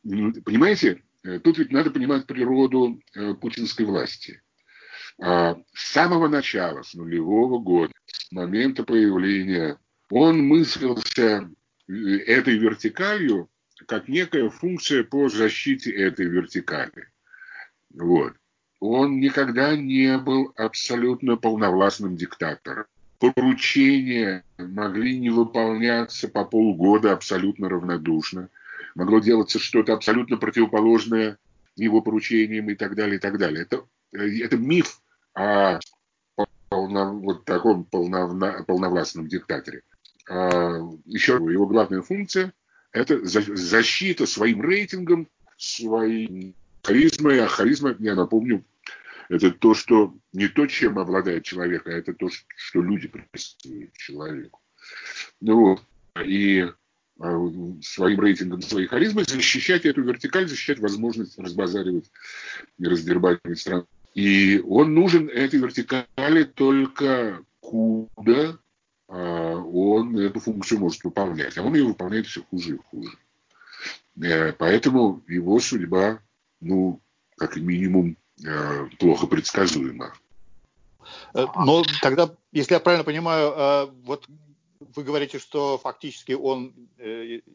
Понимаете, 0.04 1.02
тут 1.44 1.58
ведь 1.58 1.72
надо 1.72 1.92
понимать 1.92 2.28
природу 2.28 3.00
путинской 3.40 3.86
власти. 3.86 4.42
А, 5.22 5.56
с 5.74 5.94
самого 5.94 6.28
начала, 6.28 6.82
с 6.82 6.94
нулевого 6.94 7.60
года, 7.60 7.94
с 8.06 8.32
момента 8.32 8.84
появления 8.84 9.78
он 10.14 10.46
мыслился 10.46 11.50
э, 11.88 11.94
этой 11.94 12.58
вертикалью 12.58 13.50
как 13.88 14.08
некая 14.08 14.50
функция 14.50 15.04
по 15.04 15.28
защите 15.28 15.92
этой 15.92 16.28
вертикали. 16.28 17.10
Вот. 17.92 18.34
Он 18.80 19.20
никогда 19.20 19.76
не 19.76 20.18
был 20.20 20.54
абсолютно 20.56 21.36
полновластным 21.36 22.16
диктатором. 22.16 22.86
Поручения 23.18 24.44
могли 24.58 25.18
не 25.18 25.32
выполняться 25.32 26.28
по 26.28 26.46
полгода 26.46 27.14
абсолютно 27.14 27.68
равнодушно. 27.68 28.50
Могло 28.94 29.20
делаться 29.20 29.58
что-то 29.58 29.94
абсолютно 29.94 30.38
противоположное 30.38 31.40
его 31.76 32.02
поручениям 32.02 32.70
и 32.70 32.76
так 32.76 32.96
далее, 32.96 33.16
и 33.16 33.20
так 33.20 33.40
далее. 33.40 33.64
Это, 33.64 33.84
э, 34.12 34.44
это 34.44 34.58
миф 34.58 35.02
о 35.34 35.80
полно, 36.70 37.14
вот 37.20 37.46
таком 37.46 37.84
полновна, 37.86 38.64
полновластном 38.68 39.28
диктаторе. 39.28 39.82
Еще 40.28 41.34
его 41.34 41.66
главная 41.68 42.02
функция– 42.02 42.54
это 42.92 43.26
защита 43.26 44.26
своим 44.26 44.62
рейтингом, 44.62 45.28
своим 45.58 46.54
харизмой, 46.82 47.40
а 47.42 47.48
харизма, 47.48 47.96
я 48.00 48.16
напомню, 48.16 48.64
это 49.30 49.52
то, 49.52 49.74
что 49.74 50.14
не 50.32 50.48
то, 50.48 50.68
чем 50.68 51.00
обладает 51.00 51.44
человек, 51.44 51.88
а 51.88 51.92
это 51.92 52.14
то, 52.14 52.30
что 52.30 52.82
люди 52.82 53.08
приписывают 53.08 53.94
человеку. 53.94 54.62
Ну. 55.42 55.80
И 56.24 56.70
а, 57.20 57.52
своим 57.82 58.20
рейтингом, 58.20 58.62
своей 58.62 58.88
харизмой 58.88 59.24
защищать 59.24 59.86
эту 59.86 60.04
вертикаль, 60.04 60.48
защищать 60.48 60.80
возможность 60.80 61.40
разбазаривать 61.40 62.12
и 62.78 62.86
раздербанивать 62.86 63.60
страну. 63.60 63.88
И 64.14 64.60
он 64.60 64.94
нужен 64.94 65.28
этой 65.30 65.60
вертикали 65.60 66.44
только 66.44 67.44
куда 67.60 68.58
он 69.08 70.18
эту 70.18 70.40
функцию 70.40 70.80
может 70.80 71.04
выполнять. 71.04 71.58
А 71.58 71.64
он 71.64 71.76
ее 71.76 71.86
выполняет 71.86 72.26
все 72.28 72.42
хуже 72.44 72.76
и 72.76 72.80
хуже. 72.90 73.18
Э, 74.22 74.52
поэтому 74.54 75.22
его 75.28 75.60
судьба, 75.60 76.20
ну, 76.62 77.00
как 77.38 77.56
минимум, 77.56 78.18
э, 78.46 78.88
плохо 79.00 79.28
предсказуема. 79.28 80.14
Э, 81.34 81.46
но 81.56 81.84
тогда, 82.02 82.30
если 82.52 82.74
я 82.74 82.80
правильно 82.80 83.04
понимаю, 83.04 83.92
вот 84.04 84.28
вы 84.96 85.04
говорите, 85.04 85.40
что 85.40 85.78
фактически 85.78 86.34
он, 86.34 86.74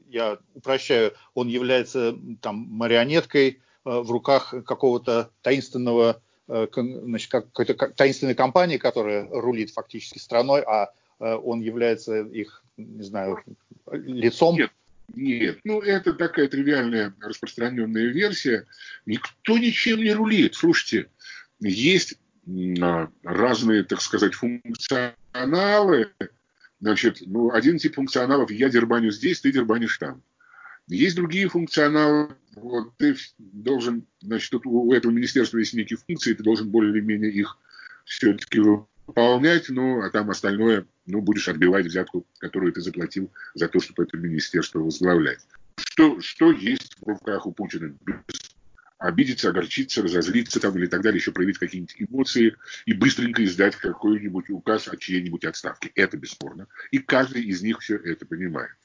я 0.08 0.38
упрощаю, 0.54 1.14
он 1.34 1.48
является 1.48 2.16
там 2.40 2.66
марионеткой 2.70 3.61
в 3.84 4.11
руках 4.11 4.54
какого-то 4.66 5.30
таинственного 5.42 6.20
значит, 6.46 7.30
какой-то 7.30 7.74
таинственной 7.74 8.34
компании, 8.34 8.78
которая 8.78 9.28
рулит 9.30 9.70
фактически 9.70 10.18
страной, 10.18 10.62
а 10.62 10.92
он 11.18 11.61
является 11.61 12.20
их, 12.22 12.62
не 12.76 13.02
знаю, 13.02 13.42
лицом. 13.90 14.57
Нет, 14.57 14.70
нет, 15.14 15.59
ну 15.64 15.81
это 15.81 16.12
такая 16.12 16.48
тривиальная 16.48 17.14
распространенная 17.20 18.07
версия. 18.07 18.66
Никто 19.07 19.59
ничем 19.59 20.00
не 20.00 20.12
рулит. 20.12 20.54
Слушайте, 20.54 21.09
есть 21.61 22.18
а, 22.81 23.09
разные, 23.22 23.85
так 23.85 24.00
сказать, 24.00 24.35
функционалы. 24.35 26.11
Значит, 26.81 27.22
ну, 27.26 27.52
один 27.52 27.78
тип 27.78 27.96
функционалов 27.96 28.50
я 28.50 28.68
дербаню 28.68 29.11
здесь, 29.11 29.40
ты 29.40 29.50
дербанишь 29.50 29.98
там. 29.98 30.22
Есть 30.87 31.16
другие 31.16 31.48
функционалы. 31.48 32.35
Вот 32.54 32.96
ты 32.96 33.16
должен, 33.38 34.07
значит, 34.20 34.54
у 34.64 34.92
этого 34.92 35.12
министерства 35.12 35.59
есть 35.59 35.74
некие 35.74 35.98
функции, 35.98 36.35
ты 36.35 36.42
должен 36.42 36.70
более 36.70 36.92
или 36.92 37.00
менее 37.00 37.31
их 37.31 37.59
все-таки 38.04 38.61
выполнять, 39.08 39.70
ну, 39.70 40.02
а 40.02 40.10
там 40.10 40.30
остальное, 40.30 40.86
ну, 41.06 41.22
будешь 41.22 41.48
отбивать 41.48 41.86
взятку, 41.86 42.26
которую 42.38 42.72
ты 42.72 42.82
заплатил 42.82 43.32
за 43.54 43.66
то, 43.68 43.80
чтобы 43.80 44.04
это 44.04 44.16
министерство 44.18 44.80
возглавлять. 44.80 45.40
Что, 45.76 46.20
что 46.20 46.52
есть 46.52 46.96
в 47.00 47.08
руках 47.08 47.46
у 47.46 47.52
Путина? 47.52 47.96
Обидеться, 48.98 49.48
огорчиться, 49.48 50.02
разозлиться 50.02 50.60
там 50.60 50.76
или 50.76 50.86
так 50.86 51.02
далее, 51.02 51.18
еще 51.18 51.32
проявить 51.32 51.58
какие-нибудь 51.58 51.96
эмоции 51.98 52.56
и 52.84 52.92
быстренько 52.92 53.44
издать 53.44 53.76
какой-нибудь 53.76 54.50
указ 54.50 54.88
о 54.88 54.96
чьей-нибудь 54.96 55.44
отставке. 55.44 55.90
Это 55.94 56.16
бесспорно. 56.16 56.66
И 56.90 56.98
каждый 56.98 57.44
из 57.44 57.62
них 57.62 57.78
все 57.80 57.96
это 57.96 58.26
понимает. 58.26 58.76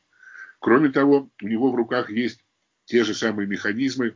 Кроме 0.60 0.90
того, 0.90 1.30
у 1.42 1.48
него 1.48 1.72
в 1.72 1.76
руках 1.76 2.10
есть 2.10 2.40
те 2.86 3.04
же 3.04 3.14
самые 3.14 3.48
механизмы, 3.48 4.16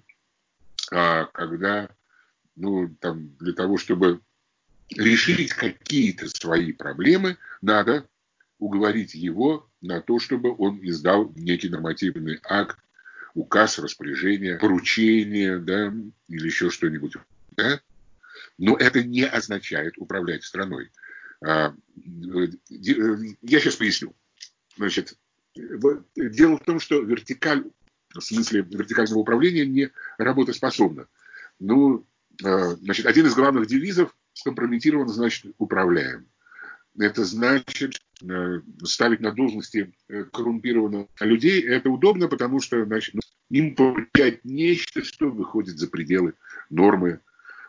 а, 0.91 1.25
когда 1.25 1.89
ну, 2.55 2.89
там, 2.99 3.35
для 3.39 3.53
того, 3.53 3.77
чтобы 3.77 4.21
решить 4.89 5.53
какие-то 5.53 6.27
свои 6.29 6.71
проблемы, 6.71 7.37
надо 7.61 8.07
уговорить 8.59 9.13
его 9.13 9.69
на 9.81 10.01
то, 10.01 10.19
чтобы 10.19 10.55
он 10.57 10.79
издал 10.81 11.31
некий 11.35 11.69
нормативный 11.69 12.39
акт, 12.43 12.77
указ, 13.33 13.77
распоряжение, 13.77 14.57
поручение, 14.57 15.59
да, 15.59 15.93
или 16.27 16.45
еще 16.45 16.69
что-нибудь. 16.69 17.13
Да? 17.51 17.79
Но 18.57 18.75
это 18.75 19.03
не 19.03 19.23
означает 19.23 19.97
управлять 19.97 20.43
страной. 20.43 20.91
А, 21.45 21.73
я 21.95 23.59
сейчас 23.59 23.75
поясню. 23.75 24.15
Значит, 24.75 25.17
дело 25.55 26.57
в 26.57 26.63
том, 26.63 26.79
что 26.79 27.01
вертикаль, 27.01 27.63
в 28.13 28.21
смысле 28.21 28.61
вертикального 28.61 29.19
управления, 29.19 29.65
не 29.65 29.91
работоспособна. 30.17 31.07
Ну, 31.59 32.05
а, 32.43 32.75
значит, 32.75 33.05
один 33.05 33.27
из 33.27 33.35
главных 33.35 33.67
девизов 33.67 34.15
скомпрометирован, 34.37 35.07
значит, 35.09 35.53
управляем. 35.57 36.27
Это 36.99 37.23
значит, 37.25 38.01
э, 38.23 38.61
ставить 38.83 39.19
на 39.19 39.31
должности 39.31 39.93
э, 40.09 40.23
коррумпированных 40.25 41.07
людей, 41.19 41.61
это 41.61 41.89
удобно, 41.89 42.27
потому 42.27 42.59
что, 42.59 42.83
значит, 42.85 43.15
ну, 43.15 43.21
им 43.49 43.75
поручать 43.75 44.43
нечто, 44.43 45.03
что 45.03 45.29
выходит 45.29 45.77
за 45.77 45.87
пределы 45.87 46.33
нормы, 46.69 47.19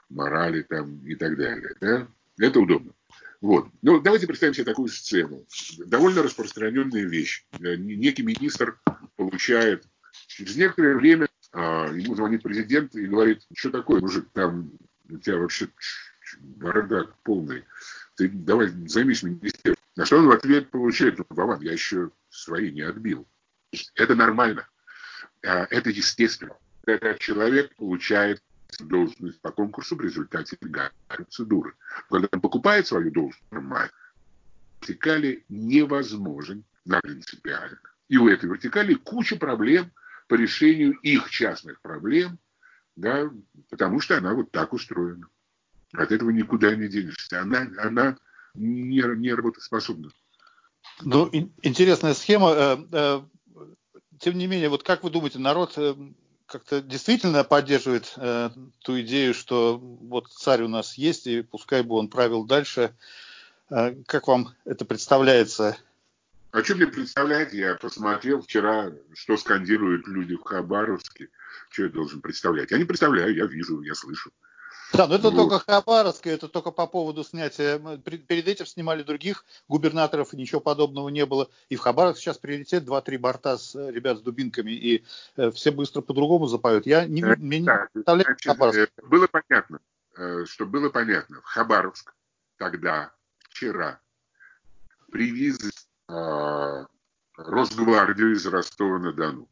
морали 0.09 0.63
там 0.63 1.07
и 1.07 1.15
так 1.15 1.37
далее. 1.37 1.75
Да? 1.81 2.09
Это 2.39 2.61
удобно. 2.61 2.93
Вот. 3.41 3.69
Ну, 3.83 4.01
давайте 4.01 4.27
представим 4.27 4.55
себе 4.55 4.65
такую 4.65 4.89
сцену. 4.89 5.45
Довольно 5.87 6.23
распространенная 6.23 7.05
вещь. 7.05 7.45
Э, 7.61 7.77
некий 7.77 8.23
министр 8.23 8.79
получает 9.17 9.87
через 10.27 10.57
некоторое 10.57 10.97
время, 10.97 11.29
а, 11.53 11.87
ему 11.93 12.15
звонит 12.15 12.43
президент 12.43 12.95
и 12.95 13.07
говорит, 13.07 13.43
что 13.55 13.71
такое, 13.71 14.01
мужик, 14.01 14.29
там 14.33 14.73
у 15.09 15.19
тебя 15.19 15.39
вообще 15.39 15.69
бардак 16.41 17.14
полный. 17.23 17.64
Ты 18.17 18.29
давай 18.29 18.69
займись 18.87 19.23
министерством. 19.23 19.77
На 19.97 20.07
что 20.07 20.19
он 20.19 20.27
в 20.27 20.31
ответ 20.31 20.71
получает, 20.71 21.19
ну, 21.19 21.27
Вован, 21.31 21.61
я 21.61 21.73
еще 21.73 22.11
свои 22.31 22.71
не 22.71 22.83
отбил. 22.83 23.27
Это 23.95 24.14
нормально. 24.14 24.69
А, 25.45 25.67
это 25.71 25.91
естественно. 25.91 26.57
Когда 26.85 27.14
человек 27.14 27.75
получает 27.77 28.43
должность 28.81 29.41
по 29.41 29.51
конкурсу 29.51 29.97
в 29.97 30.01
результате 30.01 30.57
процедуры. 31.09 31.75
Когда 32.09 32.29
он 32.33 32.41
покупает 32.41 32.87
свою 32.87 33.11
должность, 33.11 33.43
нормально. 33.51 33.91
Вертикали 34.81 35.45
невозможен 35.49 36.64
на 36.85 37.01
принципиально. 37.01 37.81
И 38.09 38.17
у 38.17 38.29
этой 38.29 38.49
вертикали 38.49 38.95
куча 38.95 39.37
проблем 39.37 39.91
по 40.29 40.35
решению 40.35 40.93
их 41.03 41.31
частных 41.31 41.81
проблем, 41.81 42.38
да, 42.97 43.31
потому 43.71 44.01
что 44.01 44.17
она 44.17 44.35
вот 44.35 44.51
так 44.51 44.73
устроена. 44.73 45.27
От 45.92 46.12
этого 46.12 46.31
никуда 46.31 46.74
не 46.74 46.88
денешься. 46.88 47.40
Она, 47.40 47.66
она 47.79 48.16
не, 48.55 49.03
не 49.16 49.35
работоспособна. 49.35 50.11
Ну, 51.03 51.31
интересная 51.62 52.14
схема. 52.14 52.51
Э, 52.53 52.77
э, 52.92 53.20
тем 54.18 54.37
не 54.37 54.46
менее, 54.46 54.68
вот 54.68 54.83
как 54.83 55.03
вы 55.03 55.11
думаете, 55.11 55.38
народ 55.38 55.74
э, 55.77 55.94
как-то 56.46 56.81
действительно 56.81 57.44
поддерживает 57.44 58.16
ту 58.81 59.01
идею, 59.01 59.35
что 59.35 59.79
вот 59.79 60.29
царь 60.29 60.62
у 60.62 60.68
нас 60.68 60.94
есть, 60.94 61.27
и 61.27 61.42
пускай 61.42 61.83
бы 61.83 61.94
он 61.96 62.09
правил 62.09 62.44
дальше. 62.44 62.94
Как 63.68 64.29
вам 64.29 64.55
это 64.64 64.87
представляется? 64.87 65.77
А 66.51 66.64
что 66.64 66.74
мне 66.74 66.87
представлять? 66.87 67.53
Я 67.53 67.74
посмотрел 67.74 68.40
вчера, 68.40 68.90
что 69.12 69.37
скандируют 69.37 70.09
люди 70.09 70.37
в 70.37 70.42
Хабаровске. 70.42 71.29
Что 71.68 71.83
я 71.83 71.88
должен 71.90 72.22
представлять? 72.22 72.70
Я 72.70 72.79
не 72.79 72.85
представляю, 72.85 73.35
я 73.35 73.44
вижу, 73.44 73.83
я 73.83 73.94
слышу. 73.94 74.33
Да, 74.92 75.07
но 75.07 75.16
это 75.16 75.31
вот. 75.31 75.37
только 75.37 75.59
Хабаровская, 75.59 76.35
это 76.35 76.48
только 76.48 76.70
по 76.70 76.87
поводу 76.87 77.22
снятия. 77.22 77.79
Перед 77.98 78.48
этим 78.48 78.66
снимали 78.66 79.03
других 79.03 79.44
губернаторов, 79.68 80.33
и 80.33 80.37
ничего 80.37 80.61
подобного 80.61 81.09
не 81.09 81.27
было. 81.27 81.48
И 81.68 81.77
в 81.77 81.81
Хабаровск 81.81 82.20
сейчас 82.20 82.38
прилетит 82.38 82.85
два-три 82.85 83.18
борта 83.18 83.59
с 83.59 83.74
э, 83.74 83.90
ребят 83.90 84.18
с 84.18 84.22
дубинками, 84.22 84.70
и 84.70 85.05
э, 85.37 85.51
все 85.51 85.70
быстро 85.70 86.01
по-другому 86.01 86.46
запоют. 86.46 86.87
Я 86.87 87.07
не, 87.07 87.22
э, 87.22 87.37
мне 87.37 87.61
да, 87.62 87.83
не 87.83 87.88
представляю 87.92 88.37
Хабаровск. 88.42 88.90
Было 89.03 89.27
понятно, 89.27 89.81
что 90.46 90.66
было 90.66 90.88
понятно. 90.88 91.40
В 91.42 91.44
Хабаровск 91.44 92.14
тогда, 92.57 93.12
вчера, 93.51 94.01
привезли 95.11 95.70
э, 96.09 96.85
Росгвардию 97.37 98.33
из 98.33 98.46
Ростова-на-Дону. 98.46 99.48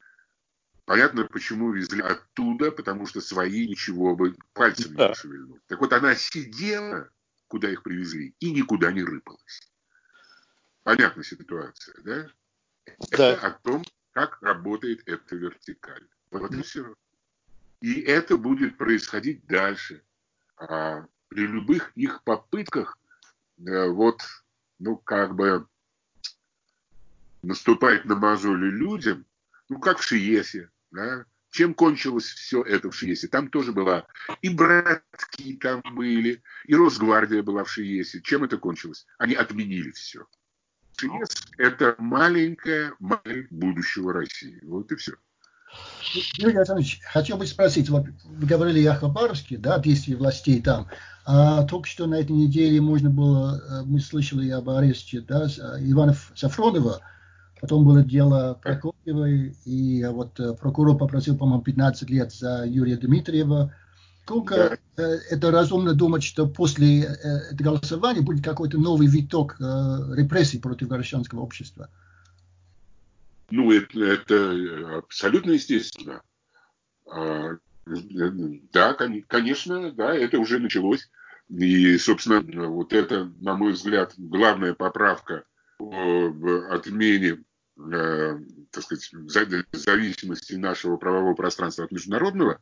Понятно, 0.87 1.25
почему 1.25 1.73
везли 1.73 2.01
оттуда, 2.01 2.71
потому 2.71 3.07
что 3.07 3.21
свои 3.21 3.67
ничего 3.67 4.15
бы 4.15 4.37
пальцем 4.53 4.95
не 4.95 5.15
шевельнут. 5.15 5.61
Так 5.67 5.81
вот, 5.81 5.93
она 5.93 6.15
сидела, 6.15 7.11
куда 7.49 7.69
их 7.69 7.83
привезли, 7.83 8.37
и 8.39 8.53
никуда 8.53 8.93
не 8.93 9.03
рыпалась. 9.03 9.69
Понятная 10.85 11.25
ситуация, 11.25 11.97
да? 12.05 12.31
да. 12.85 12.93
Это 13.11 13.35
о 13.35 13.51
том, 13.51 13.85
как 14.13 14.41
работает 14.43 15.03
эта 15.07 15.35
вертикаль. 15.35 16.07
Вот 16.31 16.55
и 16.55 16.63
все. 16.63 16.95
И 17.81 18.01
это 18.03 18.37
будет 18.37 18.79
происходить 18.79 19.45
дальше. 19.47 20.05
А 20.57 21.05
при 21.27 21.49
любых 21.49 21.91
их 21.97 22.23
попытках 22.23 22.97
э, 23.59 23.89
вот, 23.89 24.23
ну, 24.79 24.97
как 24.97 25.35
бы 25.35 25.67
наступать 27.43 28.05
на 28.05 28.15
мозоли 28.15 28.71
людям, 28.71 29.27
ну, 29.69 29.81
как 29.81 29.99
в 29.99 30.05
Шиесе, 30.05 30.71
да? 30.97 31.25
Чем 31.51 31.75
кончилось 31.75 32.25
все 32.25 32.63
это 32.63 32.91
в 32.91 32.95
Шиесе? 32.95 33.29
Там 33.29 33.49
тоже 33.49 33.73
была 33.73 34.07
и 34.43 34.49
братки 34.49 35.57
там 35.61 35.83
были, 35.95 36.43
и 36.67 36.75
Росгвардия 36.75 37.43
была 37.43 37.65
в 37.65 37.71
Шиесе. 37.71 38.21
Чем 38.23 38.45
это 38.45 38.59
кончилось? 38.59 39.07
Они 39.19 39.35
отменили 39.35 39.91
все. 39.93 40.27
Шиес– 40.99 41.31
это 41.59 41.95
маленькая 41.99 42.95
модель 42.99 43.47
будущего 43.51 44.13
России. 44.13 44.59
Вот 44.65 44.91
и 44.93 44.97
все. 44.97 45.13
Юрий 46.39 46.57
Александрович, 46.57 47.01
хотел 47.05 47.37
бы 47.37 47.47
спросить, 47.47 47.89
вот 47.91 48.07
вы 48.25 48.47
говорили 48.47 48.85
о 48.87 48.95
Хабаровске, 48.95 49.59
да, 49.59 49.79
действия 49.79 50.17
властей 50.17 50.63
там. 50.63 50.89
А 51.25 51.65
только 51.65 51.89
что 51.89 52.07
на 52.07 52.21
этой 52.21 52.33
неделе 52.33 52.81
можно 52.81 53.11
было, 53.11 53.59
э, 53.59 53.83
мы 53.85 54.01
слышали 54.01 54.49
об 54.51 54.71
аресте 54.71 55.21
да, 55.21 55.47
Ивана 55.81 56.17
Сафронова, 56.35 57.01
потом 57.61 57.85
было 57.85 58.03
дело 58.03 58.59
Прокопьевой, 58.63 59.57
и 59.65 60.05
вот 60.05 60.39
э, 60.41 60.55
прокурор 60.55 60.97
попросил, 60.97 61.37
по-моему, 61.37 61.63
15 61.63 62.11
лет 62.11 62.33
за 62.33 62.65
Юрия 62.67 62.97
Дмитриева. 62.97 63.75
Сколько 64.25 64.79
да. 64.97 65.03
Э, 65.03 65.19
это 65.31 65.51
разумно 65.51 65.95
думать, 65.95 66.23
что 66.23 66.47
после 66.47 67.01
этого 67.01 67.77
голосования 67.77 68.21
будет 68.21 68.45
какой-то 68.45 68.79
новый 68.79 69.07
виток 69.07 69.57
репрессий 69.59 70.59
против 70.59 70.89
гражданского 70.89 71.41
общества? 71.41 71.89
Ну, 73.51 73.71
это, 73.71 74.05
это 74.05 74.99
абсолютно 74.99 75.53
естественно. 75.53 76.23
А, 77.09 77.51
да, 78.73 78.95
конечно, 78.95 79.93
да, 79.93 80.15
это 80.15 80.39
уже 80.39 80.59
началось. 80.59 81.09
И, 81.49 81.97
собственно, 81.99 82.69
вот 82.69 82.93
это, 82.93 83.31
на 83.41 83.55
мой 83.55 83.73
взгляд, 83.73 84.15
главная 84.17 84.75
поправка 84.75 85.45
в 85.79 86.73
отмене, 86.73 87.39
э, 87.79 88.39
так 88.71 88.85
сказать, 88.85 89.65
зависимости 89.73 90.55
нашего 90.55 90.97
правового 90.97 91.35
пространства 91.35 91.85
от 91.85 91.93
международного, 91.93 92.61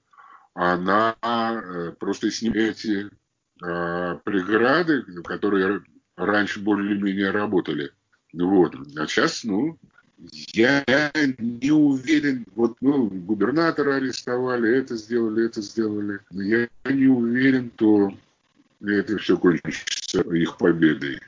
она 0.54 1.16
э, 1.22 1.92
просто 1.98 2.30
снимает 2.30 2.78
эти 2.78 3.06
э, 3.06 4.18
преграды, 4.24 5.02
которые 5.24 5.82
раньше 6.16 6.60
более-менее 6.60 7.30
работали. 7.30 7.92
Вот. 8.32 8.74
А 8.96 9.06
сейчас, 9.06 9.44
ну, 9.44 9.78
я 10.52 10.84
не 11.38 11.70
уверен, 11.70 12.46
вот 12.54 12.76
ну, 12.80 13.06
губернатора 13.06 13.96
арестовали, 13.96 14.78
это 14.78 14.96
сделали, 14.96 15.46
это 15.46 15.60
сделали. 15.60 16.20
Я 16.30 16.68
не 16.84 17.06
уверен, 17.06 17.70
то 17.70 18.12
это 18.80 19.18
все 19.18 19.36
кончится 19.36 20.20
их 20.20 20.56
победой. 20.56 21.20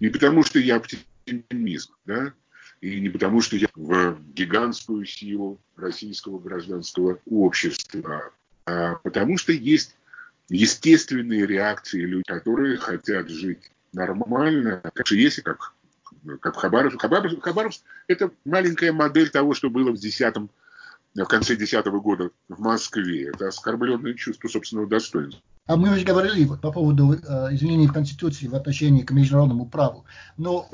Не 0.00 0.08
потому, 0.08 0.42
что 0.42 0.58
я 0.58 0.76
оптимист, 0.76 1.92
да, 2.04 2.32
и 2.80 3.00
не 3.00 3.08
потому, 3.08 3.40
что 3.40 3.56
я 3.56 3.68
в 3.74 4.18
гигантскую 4.32 5.04
силу 5.06 5.60
российского 5.76 6.38
гражданского 6.38 7.18
общества, 7.26 8.30
а 8.64 8.96
потому 8.96 9.38
что 9.38 9.52
есть 9.52 9.96
естественные 10.48 11.46
реакции 11.46 12.00
людей, 12.02 12.24
которые 12.26 12.76
хотят 12.76 13.28
жить 13.28 13.70
нормально, 13.92 14.82
как 14.94 15.06
же 15.06 15.16
есть 15.16 15.42
как 15.42 15.72
как 16.40 16.56
Хабаровск. 16.56 17.00
Хабаровск, 17.00 17.42
Хабаровск– 17.42 17.82
это 18.08 18.30
маленькая 18.44 18.92
модель 18.92 19.30
того, 19.30 19.54
что 19.54 19.70
было 19.70 19.92
в 19.92 19.98
10 19.98 20.36
в 21.14 21.24
конце 21.24 21.56
десятого 21.56 22.00
года 22.00 22.30
в 22.48 22.60
Москве. 22.60 23.28
Это 23.28 23.48
оскорбленное 23.48 24.14
чувство 24.14 24.48
собственного 24.48 24.88
достоинства. 24.88 25.42
А 25.66 25.76
мы 25.76 25.92
уже 25.92 26.04
говорили 26.04 26.44
по 26.44 26.70
поводу 26.70 27.14
э, 27.14 27.18
изменений 27.54 27.88
в 27.88 27.92
Конституции 27.92 28.46
в 28.46 28.54
отношении 28.54 29.02
к 29.02 29.10
международному 29.10 29.66
праву. 29.66 30.04
Но 30.36 30.68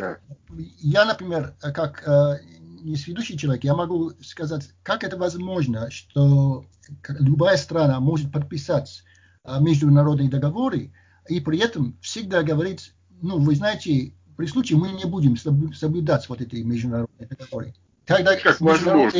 я, 0.81 1.07
например, 1.07 1.55
как 1.61 2.07
э, 2.07 2.41
не 2.83 2.97
сведущий 2.97 3.39
человек, 3.39 3.65
я 3.65 3.75
могу 3.75 4.13
сказать, 4.23 4.69
как 4.83 5.03
это 5.03 5.17
возможно, 5.17 5.91
что 5.91 6.67
любая 7.09 7.57
страна 7.57 8.01
может 8.01 8.31
подписать 8.31 9.03
э, 9.45 9.57
международные 9.61 10.29
договоры 10.29 10.93
и 11.29 11.41
при 11.41 11.59
этом 11.59 11.97
всегда 12.03 12.43
говорить, 12.43 12.93
ну, 13.23 13.39
вы 13.39 13.55
знаете, 13.55 14.13
при 14.37 14.47
случае 14.47 14.79
мы 14.79 14.91
не 14.93 15.05
будем 15.05 15.37
соблюдать 15.37 16.29
вот 16.29 16.41
эти 16.43 16.57
международные 16.57 17.29
договоры. 17.29 17.75
Тогда 18.05 18.37
как 18.37 18.61
возможно? 18.61 19.11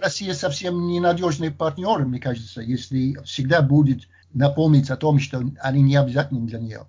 Россия 0.00 0.34
совсем 0.34 0.86
ненадежный 0.88 1.50
партнер, 1.50 2.04
мне 2.04 2.20
кажется, 2.20 2.60
если 2.60 3.18
всегда 3.24 3.62
будет 3.62 4.02
напомнить 4.32 4.90
о 4.90 4.96
том, 4.96 5.18
что 5.18 5.42
они 5.60 5.82
не 5.82 5.96
обязательны 5.96 6.46
для 6.46 6.58
нее. 6.58 6.86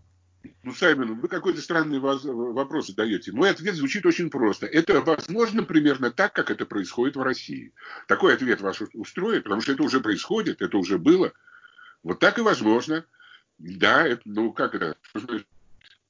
Ну, 0.64 0.74
Саймон, 0.74 1.20
вы 1.20 1.28
какой-то 1.28 1.62
странный 1.62 2.00
вопрос 2.00 2.88
задаете. 2.88 3.32
Мой 3.32 3.50
ответ 3.50 3.76
звучит 3.76 4.06
очень 4.06 4.30
просто. 4.30 4.68
Это 4.68 5.02
возможно 5.02 5.64
примерно 5.64 6.12
так, 6.12 6.34
как 6.34 6.52
это 6.52 6.66
происходит 6.66 7.16
в 7.16 7.22
России. 7.22 7.74
Такой 8.08 8.36
ответ 8.36 8.62
вас 8.62 8.80
устроит, 8.94 9.44
потому 9.44 9.62
что 9.62 9.72
это 9.72 9.84
уже 9.84 10.02
происходит, 10.02 10.62
это 10.62 10.78
уже 10.78 11.00
было. 11.00 11.34
Вот 12.04 12.20
так 12.20 12.38
и 12.38 12.42
возможно. 12.42 13.06
Да, 13.58 14.08
это, 14.08 14.22
ну 14.26 14.52
как 14.54 14.76
это? 14.76 14.96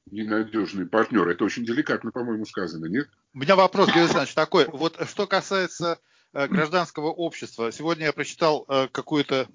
ненадежный 0.10 0.86
партнер. 0.86 1.28
Это 1.30 1.46
очень 1.46 1.66
деликатно, 1.66 2.12
по-моему, 2.12 2.46
сказано, 2.46 2.86
нет? 2.86 3.08
У 3.34 3.40
меня 3.40 3.56
вопрос, 3.56 3.88
Георгий 3.88 4.02
Александрович, 4.02 4.34
такой. 4.34 4.68
Вот 4.68 5.00
что 5.08 5.28
касается 5.28 6.00
э, 6.34 6.48
гражданского 6.48 7.08
общества. 7.08 7.72
Сегодня 7.72 8.06
я 8.06 8.14
прочитал 8.14 8.66
э, 8.68 8.88
какую-то 8.92 9.48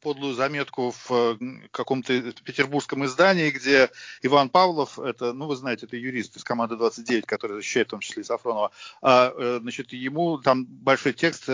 подлую 0.00 0.34
заметку 0.34 0.94
в 1.06 1.38
каком-то 1.70 2.32
петербургском 2.44 3.04
издании, 3.04 3.50
где 3.50 3.90
Иван 4.22 4.48
Павлов, 4.48 4.98
это, 4.98 5.32
ну, 5.32 5.46
вы 5.46 5.56
знаете, 5.56 5.86
это 5.86 5.96
юрист 5.96 6.36
из 6.36 6.44
команды 6.44 6.76
29, 6.76 7.26
который 7.26 7.56
защищает 7.56 7.88
в 7.88 7.90
том 7.90 8.00
числе 8.00 8.22
и 8.22 8.24
Сафронова, 8.24 8.70
а, 9.02 9.58
значит, 9.60 9.92
ему 9.92 10.38
там 10.38 10.64
большой 10.66 11.12
текст 11.12 11.48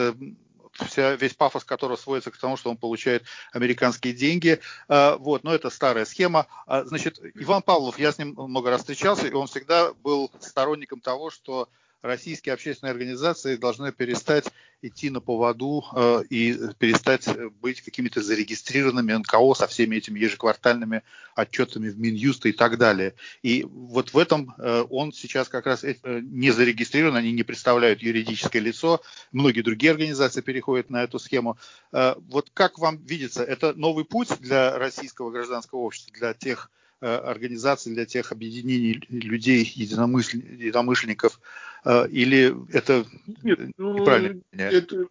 вся, 0.86 1.14
весь 1.16 1.34
пафос 1.34 1.64
которого 1.64 1.96
сводится 1.96 2.30
к 2.30 2.36
тому, 2.36 2.56
что 2.56 2.70
он 2.70 2.76
получает 2.76 3.24
американские 3.52 4.12
деньги. 4.12 4.60
А, 4.88 5.16
вот, 5.16 5.44
но 5.44 5.54
это 5.54 5.70
старая 5.70 6.04
схема. 6.04 6.46
А, 6.66 6.84
значит, 6.84 7.20
Иван 7.34 7.62
Павлов, 7.62 7.98
я 7.98 8.12
с 8.12 8.18
ним 8.18 8.34
много 8.36 8.70
раз 8.70 8.80
встречался, 8.80 9.26
и 9.26 9.32
он 9.32 9.46
всегда 9.46 9.92
был 9.92 10.30
сторонником 10.40 11.00
того, 11.00 11.30
что 11.30 11.68
российские 12.02 12.54
общественные 12.54 12.92
организации 12.92 13.56
должны 13.56 13.92
перестать 13.92 14.46
идти 14.82 15.10
на 15.10 15.20
поводу 15.20 15.84
э, 15.94 16.22
и 16.30 16.58
перестать 16.78 17.28
быть 17.60 17.82
какими-то 17.82 18.22
зарегистрированными 18.22 19.12
НКО 19.12 19.54
со 19.54 19.66
всеми 19.66 19.96
этими 19.96 20.18
ежеквартальными 20.18 21.02
отчетами 21.36 21.90
в 21.90 21.98
Минюста 21.98 22.48
и 22.48 22.52
так 22.52 22.78
далее. 22.78 23.14
И 23.42 23.64
вот 23.64 24.14
в 24.14 24.18
этом 24.18 24.54
э, 24.56 24.84
он 24.88 25.12
сейчас 25.12 25.48
как 25.48 25.66
раз 25.66 25.84
э, 25.84 25.96
не 26.02 26.50
зарегистрирован, 26.50 27.16
они 27.16 27.32
не 27.32 27.42
представляют 27.42 28.00
юридическое 28.00 28.62
лицо. 28.62 29.02
Многие 29.32 29.60
другие 29.60 29.92
организации 29.92 30.40
переходят 30.40 30.88
на 30.88 31.02
эту 31.02 31.18
схему. 31.18 31.58
Э, 31.92 32.14
вот 32.28 32.50
как 32.54 32.78
вам 32.78 32.96
видится, 33.04 33.44
это 33.44 33.74
новый 33.74 34.04
путь 34.06 34.30
для 34.40 34.78
российского 34.78 35.30
гражданского 35.30 35.80
общества, 35.80 36.14
для 36.18 36.32
тех 36.32 36.70
Э, 36.70 36.79
организаций, 37.00 37.94
для 37.94 38.06
тех 38.06 38.32
объединений 38.32 39.02
людей, 39.08 39.64
единомышленников, 39.74 41.40
э, 41.84 42.08
или 42.08 42.54
это 42.72 43.06
Нет, 43.42 43.58
ну, 43.78 43.98
неправильно? 43.98 44.42
Это, 44.52 45.06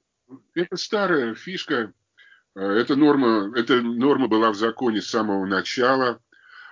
это 0.53 0.77
старая 0.77 1.33
фишка, 1.33 1.93
э, 2.55 2.61
эта 2.61 2.95
норма, 2.95 3.51
эта 3.55 3.81
норма 3.81 4.27
была 4.27 4.51
в 4.51 4.55
законе 4.55 5.01
с 5.01 5.09
самого 5.09 5.45
начала. 5.45 6.19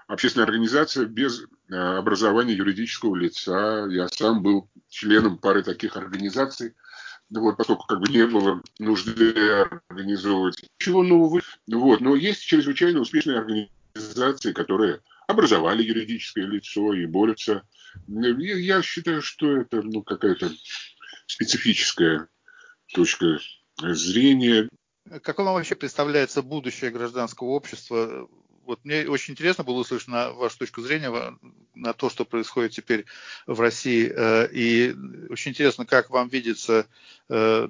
Общественная 0.08 0.46
организация 0.48 1.06
без 1.06 1.44
образования 1.70 2.54
юридического 2.54 3.14
лица. 3.16 3.88
Я 3.90 4.08
сам 4.08 4.42
был 4.42 4.70
членом 4.88 5.38
пары 5.38 5.64
таких 5.64 5.98
организаций. 5.98 6.76
Вот, 7.30 7.58
поскольку 7.58 7.86
как 7.88 8.00
бы 8.00 8.08
не 8.08 8.26
было 8.26 8.62
нужды 8.80 9.34
организовывать 9.90 10.64
ничего 10.80 11.04
нового. 11.04 11.42
Вот, 11.68 12.00
но 12.00 12.16
есть 12.16 12.44
чрезвычайно 12.44 13.02
успешные 13.02 13.40
организации 13.40 13.77
организации, 13.98 14.54
которые 14.54 15.02
образовали 15.28 15.84
юридическое 15.84 16.46
лицо 16.46 16.94
и 16.94 17.06
борются. 17.06 17.64
Я 18.08 18.82
считаю, 18.82 19.22
что 19.22 19.58
это 19.58 19.82
ну, 19.82 20.02
какая-то 20.04 20.52
специфическая 21.26 22.28
точка 22.94 23.40
зрения. 23.78 24.70
Как 25.24 25.38
вам 25.38 25.54
вообще 25.54 25.76
представляется 25.76 26.42
будущее 26.42 26.92
гражданского 26.92 27.50
общества? 27.50 28.30
Вот 28.66 28.84
мне 28.84 29.08
очень 29.08 29.34
интересно 29.34 29.64
было 29.64 29.80
услышать 29.80 30.10
на 30.10 30.32
вашу 30.32 30.60
точку 30.60 30.82
зрения 30.82 31.38
на 31.74 31.94
то, 31.94 32.10
что 32.10 32.26
происходит 32.26 32.74
теперь 32.74 33.06
в 33.46 33.60
России. 33.62 34.12
Э, 34.14 34.50
и 34.52 34.94
очень 35.30 35.52
интересно, 35.52 35.86
как 35.86 36.10
вам 36.10 36.28
видится 36.28 36.88
э, 37.30 37.70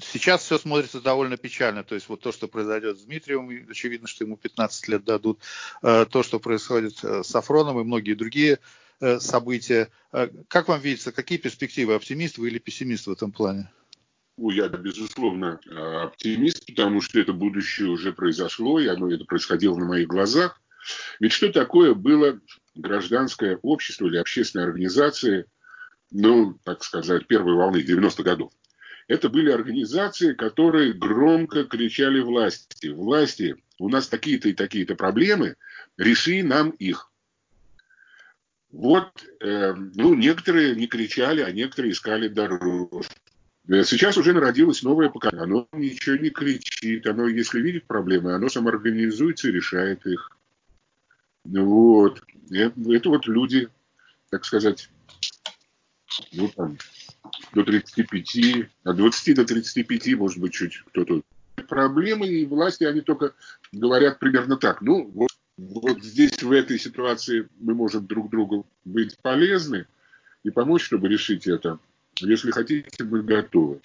Сейчас 0.00 0.42
все 0.42 0.58
смотрится 0.58 1.00
довольно 1.00 1.36
печально. 1.36 1.82
То 1.84 1.94
есть 1.94 2.08
вот 2.08 2.20
то, 2.20 2.32
что 2.32 2.48
произойдет 2.48 2.98
с 2.98 3.04
Дмитрием, 3.04 3.48
очевидно, 3.70 4.06
что 4.06 4.24
ему 4.24 4.36
15 4.36 4.88
лет 4.88 5.04
дадут. 5.04 5.40
Э, 5.82 6.06
то, 6.10 6.22
что 6.22 6.38
происходит 6.38 7.02
э, 7.02 7.22
с 7.22 7.28
Сафроном 7.28 7.80
и 7.80 7.84
многие 7.84 8.14
другие 8.14 8.58
э, 9.00 9.18
события. 9.20 9.90
Как 10.48 10.68
вам 10.68 10.80
видится, 10.80 11.12
какие 11.12 11.38
перспективы, 11.38 11.94
оптимист 11.94 12.38
вы 12.38 12.48
или 12.48 12.58
пессимист 12.58 13.06
в 13.06 13.12
этом 13.12 13.32
плане? 13.32 13.70
Я, 14.38 14.68
безусловно, 14.68 15.60
оптимист, 16.02 16.66
потому 16.66 17.00
что 17.00 17.18
это 17.18 17.32
будущее 17.32 17.88
уже 17.88 18.12
произошло, 18.12 18.78
и 18.78 18.86
оно 18.86 19.10
это 19.10 19.24
происходило 19.24 19.76
на 19.76 19.86
моих 19.86 20.08
глазах. 20.08 20.60
Ведь 21.20 21.32
что 21.32 21.50
такое 21.50 21.94
было 21.94 22.38
гражданское 22.74 23.58
общество 23.62 24.06
или 24.06 24.18
общественная 24.18 24.66
организация, 24.66 25.46
ну, 26.10 26.58
так 26.64 26.84
сказать, 26.84 27.26
первой 27.26 27.54
волны 27.54 27.78
90-х 27.78 28.22
годов? 28.22 28.52
Это 29.08 29.28
были 29.28 29.50
организации, 29.50 30.34
которые 30.34 30.92
громко 30.92 31.64
кричали 31.64 32.20
власти. 32.20 32.88
Власти, 32.88 33.56
у 33.78 33.88
нас 33.88 34.08
такие-то 34.08 34.48
и 34.48 34.52
такие-то 34.52 34.96
проблемы, 34.96 35.56
реши 35.96 36.42
нам 36.42 36.70
их. 36.70 37.10
Вот, 38.72 39.24
э, 39.40 39.74
ну, 39.74 40.14
некоторые 40.14 40.74
не 40.74 40.86
кричали, 40.86 41.40
а 41.40 41.52
некоторые 41.52 41.92
искали 41.92 42.28
дорожку. 42.28 43.04
Э, 43.68 43.84
сейчас 43.84 44.16
уже 44.16 44.32
народилось 44.32 44.82
новое 44.82 45.08
поколение. 45.08 45.44
Оно 45.44 45.68
ничего 45.72 46.16
не 46.16 46.30
кричит. 46.30 47.06
Оно, 47.06 47.28
если 47.28 47.60
видит 47.60 47.86
проблемы, 47.86 48.34
оно 48.34 48.48
самоорганизуется 48.48 49.48
и 49.48 49.52
решает 49.52 50.04
их. 50.06 50.30
Вот. 51.44 52.22
Это, 52.50 52.92
это 52.92 53.08
вот 53.08 53.26
люди, 53.26 53.68
так 54.30 54.44
сказать, 54.44 54.90
ну 56.32 56.48
там, 56.48 56.76
до 57.52 57.64
35, 57.64 58.68
от 58.84 58.96
20 58.96 59.36
до 59.36 59.44
35, 59.44 60.14
может 60.16 60.38
быть, 60.38 60.52
чуть 60.52 60.82
кто-то. 60.86 61.22
Проблемы 61.68 62.26
и 62.26 62.46
власти, 62.46 62.84
они 62.84 63.00
только 63.00 63.34
говорят 63.72 64.18
примерно 64.18 64.56
так. 64.56 64.82
Ну, 64.82 65.10
вот, 65.14 65.30
вот 65.56 66.02
здесь, 66.02 66.42
в 66.42 66.52
этой 66.52 66.78
ситуации, 66.78 67.48
мы 67.58 67.74
можем 67.74 68.06
друг 68.06 68.30
другу 68.30 68.66
быть 68.84 69.16
полезны 69.22 69.86
и 70.42 70.50
помочь, 70.50 70.84
чтобы 70.84 71.08
решить 71.08 71.46
это. 71.46 71.78
Если 72.20 72.50
хотите, 72.50 73.04
мы 73.04 73.22
готовы. 73.22 73.80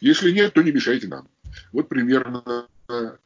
Если 0.00 0.32
нет, 0.32 0.52
то 0.52 0.62
не 0.62 0.72
мешайте 0.72 1.08
нам. 1.08 1.28
Вот 1.72 1.88
примерно 1.88 2.66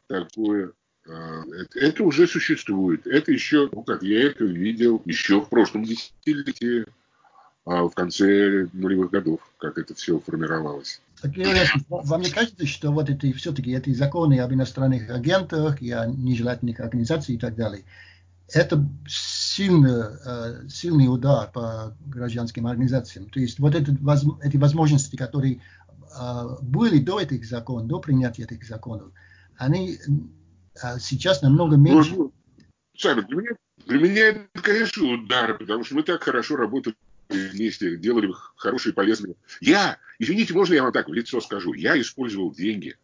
такое. 0.07 0.73
А, 1.09 1.43
это 1.75 2.05
уже 2.05 2.27
существует. 2.27 3.07
Это 3.07 3.33
еще, 3.33 3.69
ну 3.73 3.83
как, 3.83 4.03
я 4.03 4.25
это 4.25 4.45
видел 4.45 5.01
еще 5.05 5.41
в 5.41 5.49
прошлом 5.49 5.85
десятилетии, 5.85 6.87
а 7.67 7.83
в 7.83 7.91
конце 7.91 8.69
нулевых 8.73 9.11
годов, 9.11 9.41
как 9.59 9.77
это 9.77 9.93
все 9.95 10.21
формировалось. 10.21 11.03
Вам 11.89 12.21
не 12.21 12.31
кажется, 12.31 12.65
что 12.65 12.93
вот 12.93 13.11
эти 13.11 13.33
все-таки 13.33 13.73
эти 13.73 13.93
законы 13.93 14.39
об 14.39 14.53
иностранных 14.53 15.11
агентах 15.11 15.83
и 15.83 15.91
о 15.91 16.07
нежелательных 16.07 16.79
организациях 16.79 17.39
и 17.39 17.41
так 17.41 17.57
далее, 17.57 17.83
это 18.53 18.89
сильный, 19.09 20.05
э, 20.25 20.69
сильный 20.69 21.13
удар 21.13 21.51
по 21.51 21.97
гражданским 22.07 22.69
организациям. 22.69 23.29
То 23.31 23.41
есть 23.41 23.59
вот 23.59 23.75
это, 23.75 23.97
эти 24.43 24.57
возможности, 24.57 25.17
которые 25.17 25.61
э, 26.17 26.43
были 26.63 27.01
до 27.01 27.21
этих 27.21 27.45
законов, 27.45 27.89
до 27.89 27.99
принятия 27.99 28.45
этих 28.45 28.65
законов, 28.65 29.09
они 29.57 29.97
э, 29.97 30.99
сейчас 31.01 31.43
намного 31.43 31.77
меньше. 31.77 32.15
Ну, 32.15 32.33
Сами, 32.97 33.23
для 33.23 33.37
меня, 33.37 33.51
для 33.87 33.99
меня 33.99 34.27
это, 34.29 34.63
конечно, 34.63 35.05
удар, 35.05 35.59
потому 35.59 35.83
что 35.83 35.97
мы 35.97 36.05
так 36.05 36.23
хорошо 36.23 36.55
работали 36.55 36.95
вместе, 37.29 37.97
делали 37.97 38.31
хорошие, 38.57 38.93
полезные. 38.93 39.37
Я, 39.61 39.99
извините, 40.19 40.55
можно 40.55 40.75
я 40.75 40.83
вам 40.83 40.93
так 40.93 41.09
в 41.09 41.13
лицо 41.13 41.41
скажу, 41.41 41.73
я 41.73 42.01
использовал 42.01 42.53
деньги 42.53 42.97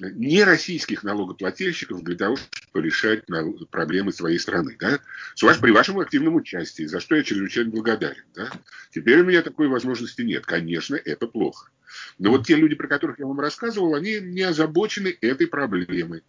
не 0.00 0.44
российских 0.44 1.02
налогоплательщиков 1.02 2.02
для 2.02 2.16
того, 2.16 2.36
чтобы 2.36 2.86
решать 2.86 3.24
проблемы 3.70 4.12
своей 4.12 4.38
страны. 4.38 4.76
Да? 4.78 5.00
С 5.34 5.42
ваш, 5.42 5.58
при 5.58 5.70
вашем 5.70 5.98
активном 5.98 6.36
участии, 6.36 6.84
за 6.84 7.00
что 7.00 7.16
я 7.16 7.22
чрезвычайно 7.22 7.70
благодарен. 7.70 8.24
Да? 8.34 8.50
Теперь 8.92 9.20
у 9.20 9.24
меня 9.24 9.42
такой 9.42 9.68
возможности 9.68 10.22
нет. 10.22 10.46
Конечно, 10.46 10.94
это 10.94 11.26
плохо. 11.26 11.70
Но 12.18 12.30
вот 12.30 12.46
те 12.46 12.54
люди, 12.54 12.74
про 12.74 12.86
которых 12.86 13.18
я 13.18 13.26
вам 13.26 13.40
рассказывал, 13.40 13.94
они 13.94 14.20
не 14.20 14.42
озабочены 14.42 15.16
этой 15.20 15.46
проблемой. 15.46 16.22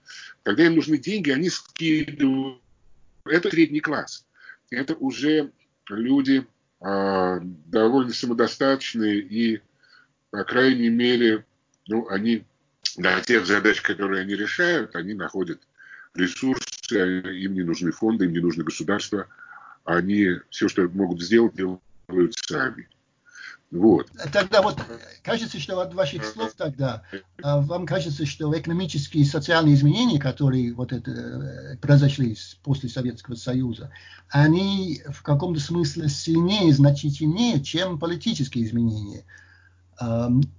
Когда 0.43 0.65
им 0.65 0.75
нужны 0.75 0.97
деньги, 0.97 1.31
они 1.31 1.49
скидывают. 1.49 2.61
Это 3.25 3.49
средний 3.49 3.81
класс. 3.81 4.25
Это 4.71 4.95
уже 4.95 5.51
люди, 5.89 6.45
довольно 6.81 8.13
самодостаточные 8.13 9.19
и, 9.19 9.61
по 10.31 10.43
крайней 10.43 10.89
мере, 10.89 11.45
ну, 11.87 12.07
они 12.09 12.45
для 12.95 13.19
тех 13.21 13.45
задач, 13.45 13.81
которые 13.81 14.21
они 14.21 14.35
решают, 14.35 14.95
они 14.95 15.13
находят 15.13 15.59
ресурсы, 16.13 16.63
им 16.91 17.53
не 17.53 17.63
нужны 17.63 17.91
фонды, 17.91 18.25
им 18.25 18.33
не 18.33 18.39
нужно 18.39 18.63
государство. 18.63 19.27
Они 19.83 20.39
все, 20.49 20.67
что 20.67 20.87
могут 20.89 21.21
сделать, 21.21 21.55
делают 21.55 22.33
сами. 22.35 22.87
Вот. 23.71 24.07
Тогда 24.33 24.63
вот 24.63 24.79
кажется, 25.23 25.59
что 25.59 25.79
от 25.79 25.93
ваших 25.93 26.25
слов 26.25 26.53
тогда 26.57 27.03
а, 27.43 27.59
вам 27.59 27.85
кажется, 27.85 28.25
что 28.25 28.57
экономические 28.57 29.23
и 29.23 29.27
социальные 29.27 29.75
изменения, 29.75 30.19
которые 30.19 30.73
вот 30.73 30.91
это 30.91 31.11
э, 31.11 31.77
произошли 31.77 32.35
после 32.63 32.89
Советского 32.89 33.35
Союза, 33.35 33.91
они 34.29 35.03
в 35.09 35.21
каком-то 35.21 35.59
смысле 35.59 36.09
сильнее, 36.09 36.73
значительнее, 36.73 37.61
чем 37.61 37.99
политические 37.99 38.65
изменения. 38.65 39.23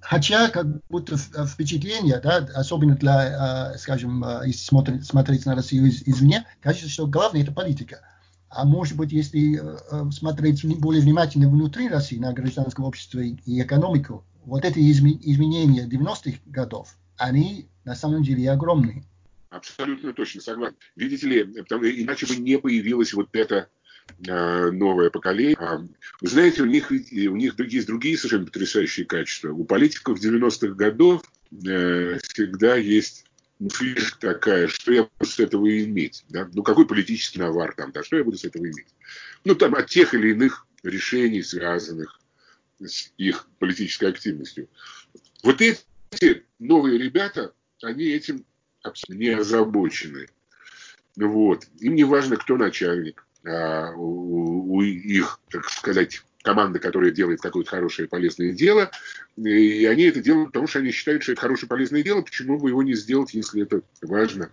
Хотя 0.00 0.50
как 0.50 0.66
будто 0.88 1.16
впечатление, 1.16 2.20
да, 2.22 2.46
особенно 2.54 2.94
для, 2.94 3.72
а, 3.72 3.78
скажем, 3.78 4.22
а, 4.22 4.42
если 4.44 4.62
смотреть, 4.62 5.06
смотреть 5.06 5.46
на 5.46 5.54
Россию 5.54 5.86
из, 5.86 6.02
извне, 6.02 6.46
кажется, 6.60 6.90
что 6.90 7.06
главное 7.06 7.42
это 7.42 7.50
политика. 7.50 8.02
А 8.50 8.64
может 8.64 8.96
быть, 8.96 9.12
если 9.12 9.60
э, 9.60 9.78
э, 9.92 10.10
смотреть 10.10 10.64
более 10.80 11.00
внимательно 11.00 11.48
внутри 11.48 11.88
России 11.88 12.18
на 12.18 12.32
гражданское 12.32 12.84
общество 12.84 13.20
и, 13.20 13.62
экономику, 13.62 14.24
вот 14.44 14.64
эти 14.64 14.78
изменения 14.80 15.86
90-х 15.86 16.38
годов, 16.46 16.96
они 17.16 17.68
на 17.84 17.94
самом 17.94 18.24
деле 18.24 18.50
огромные. 18.50 19.04
Абсолютно 19.50 20.12
точно 20.12 20.40
согласен. 20.40 20.74
Видите 20.96 21.28
ли, 21.28 21.44
потому, 21.44 21.84
иначе 21.84 22.26
бы 22.26 22.36
не 22.36 22.58
появилось 22.58 23.12
вот 23.14 23.28
это 23.32 23.68
э, 24.26 24.70
новое 24.72 25.10
поколение. 25.10 25.56
А, 25.56 25.78
вы 26.20 26.28
знаете, 26.28 26.62
у 26.62 26.66
них, 26.66 26.90
у 26.90 27.36
них 27.36 27.54
есть 27.58 27.86
другие 27.86 28.16
совершенно 28.16 28.46
потрясающие 28.46 29.06
качества. 29.06 29.52
У 29.52 29.62
политиков 29.62 30.20
90-х 30.20 30.74
годов 30.74 31.22
э, 31.52 32.18
всегда 32.24 32.74
есть 32.74 33.26
фишка 33.68 34.18
такая, 34.18 34.68
что 34.68 34.92
я 34.92 35.02
буду 35.02 35.30
с 35.30 35.38
этого 35.38 35.84
иметь? 35.84 36.24
Да? 36.28 36.48
Ну, 36.52 36.62
какой 36.62 36.86
политический 36.86 37.38
навар 37.38 37.74
там, 37.74 37.92
да, 37.92 38.02
что 38.02 38.16
я 38.16 38.24
буду 38.24 38.38
с 38.38 38.44
этого 38.44 38.64
иметь? 38.64 38.86
Ну, 39.44 39.54
там 39.54 39.74
от 39.74 39.86
тех 39.88 40.14
или 40.14 40.30
иных 40.30 40.66
решений, 40.82 41.42
связанных 41.42 42.20
с 42.78 43.12
их 43.18 43.46
политической 43.58 44.08
активностью. 44.08 44.68
Вот 45.42 45.60
эти 45.60 46.44
новые 46.58 46.98
ребята, 46.98 47.52
они 47.82 48.04
этим 48.04 48.44
абсолютно 48.82 49.22
не 49.22 49.30
озабочены. 49.30 50.28
Вот. 51.16 51.66
Им 51.80 51.94
не 51.94 52.04
важно, 52.04 52.36
кто 52.36 52.56
начальник. 52.56 53.26
А 53.44 53.92
у, 53.92 54.74
у 54.74 54.82
их, 54.82 55.40
так 55.50 55.68
сказать, 55.68 56.22
команда, 56.42 56.78
которая 56.78 57.10
делает 57.10 57.40
какое-то 57.40 57.70
хорошее 57.70 58.08
полезное 58.08 58.52
дело, 58.52 58.90
и 59.36 59.84
они 59.84 60.04
это 60.04 60.20
делают, 60.20 60.48
потому 60.48 60.66
что 60.66 60.78
они 60.78 60.90
считают, 60.90 61.22
что 61.22 61.32
это 61.32 61.40
хорошее 61.40 61.68
полезное 61.68 62.02
дело, 62.02 62.22
почему 62.22 62.58
бы 62.58 62.70
его 62.70 62.82
не 62.82 62.94
сделать, 62.94 63.34
если 63.34 63.62
это 63.62 63.82
важно. 64.02 64.50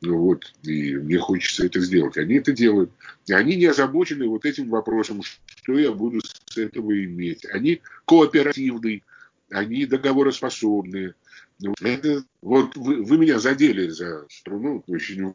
Ну 0.00 0.18
вот, 0.18 0.52
и 0.62 0.96
мне 0.96 1.18
хочется 1.18 1.64
это 1.64 1.80
сделать. 1.80 2.18
Они 2.18 2.34
это 2.34 2.52
делают. 2.52 2.90
Они 3.30 3.56
не 3.56 3.66
озабочены 3.66 4.28
вот 4.28 4.44
этим 4.44 4.68
вопросом, 4.68 5.22
что 5.22 5.78
я 5.78 5.92
буду 5.92 6.20
с 6.20 6.58
этого 6.58 6.92
иметь. 7.04 7.46
Они 7.46 7.80
кооперативные, 8.04 9.02
они 9.50 9.86
договороспособные. 9.86 11.14
Ну, 11.60 11.74
это, 11.80 12.24
вот 12.42 12.76
вы, 12.76 13.02
вы 13.02 13.16
меня 13.16 13.38
задели 13.38 13.88
за 13.88 14.26
струну 14.28 14.84
очень 14.88 15.34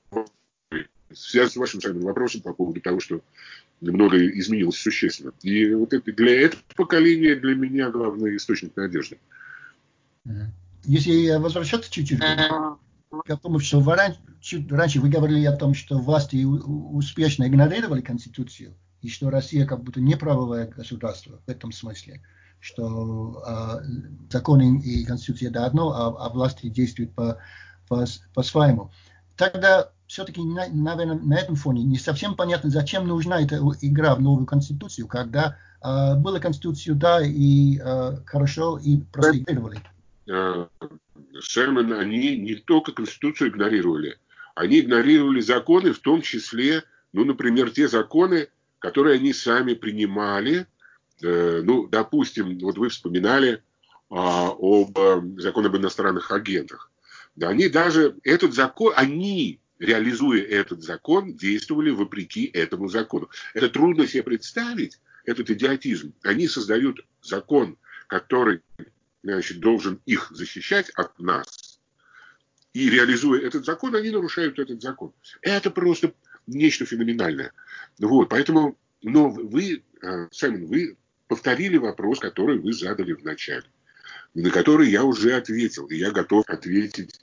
связан 1.13 1.51
с 1.51 1.57
вашим 1.57 1.81
самым 1.81 2.01
вопросом 2.01 2.41
по 2.41 2.53
поводу 2.53 2.81
того, 2.81 2.99
что 2.99 3.21
многое 3.81 4.29
изменилось 4.39 4.77
существенно. 4.77 5.33
И 5.41 5.73
вот 5.73 5.93
это, 5.93 6.11
для 6.11 6.45
этого 6.45 6.61
поколения 6.75 7.35
для 7.35 7.55
меня 7.55 7.89
главный 7.89 8.35
источник 8.35 8.75
надежды. 8.75 9.17
Если 10.83 11.37
возвращаться 11.37 11.91
чуть-чуть 11.91 12.19
к 12.19 13.37
тому, 13.37 13.59
что 13.59 13.79
вы 13.79 13.95
раньше, 13.95 14.19
чуть 14.39 14.71
раньше 14.71 14.99
вы 14.99 15.09
говорили 15.09 15.45
о 15.45 15.55
том, 15.55 15.73
что 15.73 15.97
власти 15.97 16.43
успешно 16.43 17.47
игнорировали 17.47 18.01
Конституцию, 18.01 18.75
и 19.01 19.09
что 19.09 19.29
Россия 19.29 19.65
как 19.65 19.83
будто 19.83 20.01
неправовое 20.01 20.67
государство 20.67 21.41
в 21.45 21.49
этом 21.49 21.71
смысле, 21.71 22.21
что 22.59 23.41
э, 23.47 24.29
законы 24.29 24.81
и 24.81 25.05
Конституция 25.05 25.49
это 25.49 25.65
одно, 25.65 25.91
а, 25.91 26.25
а 26.25 26.29
власти 26.29 26.67
действуют 26.67 27.13
по, 27.13 27.37
по, 27.87 28.05
по-своему. 28.33 28.91
Тогда 29.37 29.91
все-таки, 30.09 30.41
наверное, 30.41 31.19
на 31.19 31.35
этом 31.35 31.55
фоне 31.55 31.83
не 31.83 31.99
совсем 31.99 32.35
понятно, 32.35 32.71
зачем 32.71 33.07
нужна 33.07 33.43
эта 33.43 33.61
игра 33.81 34.15
в 34.15 34.21
новую 34.21 34.47
конституцию, 34.47 35.07
когда 35.07 35.55
э, 35.83 36.15
была 36.15 36.39
конституция, 36.39 36.95
да, 36.95 37.21
и 37.23 37.77
э, 37.77 38.17
хорошо, 38.25 38.79
и 38.79 38.97
просто 39.13 39.37
игнорировали. 39.37 39.79
Шерман, 41.39 41.93
они 41.93 42.37
не 42.37 42.55
только 42.55 42.91
конституцию 42.91 43.51
игнорировали, 43.51 44.17
они 44.55 44.79
игнорировали 44.79 45.41
законы, 45.41 45.93
в 45.93 45.99
том 45.99 46.23
числе, 46.23 46.83
ну, 47.13 47.23
например, 47.23 47.69
те 47.69 47.87
законы, 47.87 48.47
которые 48.79 49.17
они 49.17 49.31
сами 49.31 49.75
принимали. 49.75 50.65
Э, 51.21 51.61
ну, 51.63 51.87
допустим, 51.87 52.57
вот 52.57 52.79
вы 52.79 52.89
вспоминали 52.89 53.51
э, 53.51 53.59
об 54.09 54.97
э, 54.97 55.21
законе 55.37 55.67
об 55.67 55.77
иностранных 55.77 56.31
агентах. 56.31 56.89
Да, 57.35 57.49
они 57.49 57.69
даже 57.69 58.15
этот 58.23 58.55
закон, 58.55 58.91
они 58.95 59.59
реализуя 59.79 60.41
этот 60.41 60.83
закон, 60.83 61.35
действовали 61.35 61.89
вопреки 61.89 62.45
этому 62.45 62.89
закону. 62.89 63.29
Это 63.53 63.69
трудно 63.69 64.07
себе 64.07 64.23
представить, 64.23 64.99
этот 65.25 65.49
идиотизм. 65.49 66.13
Они 66.23 66.47
создают 66.47 67.05
закон, 67.21 67.77
который 68.07 68.61
значит, 69.23 69.59
должен 69.59 70.01
их 70.05 70.29
защищать 70.31 70.89
от 70.91 71.17
нас. 71.19 71.79
И 72.73 72.89
реализуя 72.89 73.41
этот 73.41 73.65
закон, 73.65 73.95
они 73.95 74.11
нарушают 74.11 74.59
этот 74.59 74.81
закон. 74.81 75.13
Это 75.41 75.71
просто 75.71 76.13
нечто 76.47 76.85
феноменальное. 76.85 77.51
Вот, 77.99 78.29
поэтому, 78.29 78.77
но 79.01 79.29
вы, 79.29 79.83
э, 80.01 80.27
Саймон, 80.31 80.65
вы 80.65 80.97
повторили 81.27 81.77
вопрос, 81.77 82.19
который 82.19 82.59
вы 82.59 82.73
задали 82.73 83.13
в 83.13 83.23
начале. 83.23 83.65
на 84.35 84.51
который 84.51 84.89
я 84.89 85.03
уже 85.03 85.33
ответил, 85.33 85.87
и 85.87 85.97
я 85.97 86.11
готов 86.11 86.47
ответить 86.47 87.19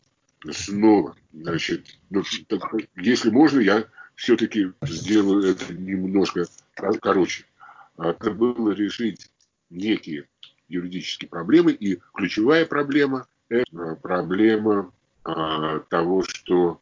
снова. 0.50 1.16
Значит, 1.32 1.98
ну, 2.10 2.22
если 2.96 3.30
можно, 3.30 3.60
я 3.60 3.86
все-таки 4.14 4.72
сделаю 4.82 5.50
это 5.52 5.72
немножко 5.74 6.46
короче. 7.00 7.44
Это 7.98 8.30
было 8.30 8.72
решить 8.72 9.30
некие 9.70 10.28
юридические 10.68 11.28
проблемы, 11.28 11.72
и 11.72 12.00
ключевая 12.12 12.66
проблема– 12.66 13.26
это 13.48 13.96
проблема 14.02 14.92
а, 15.24 15.80
того, 15.80 16.24
что 16.24 16.80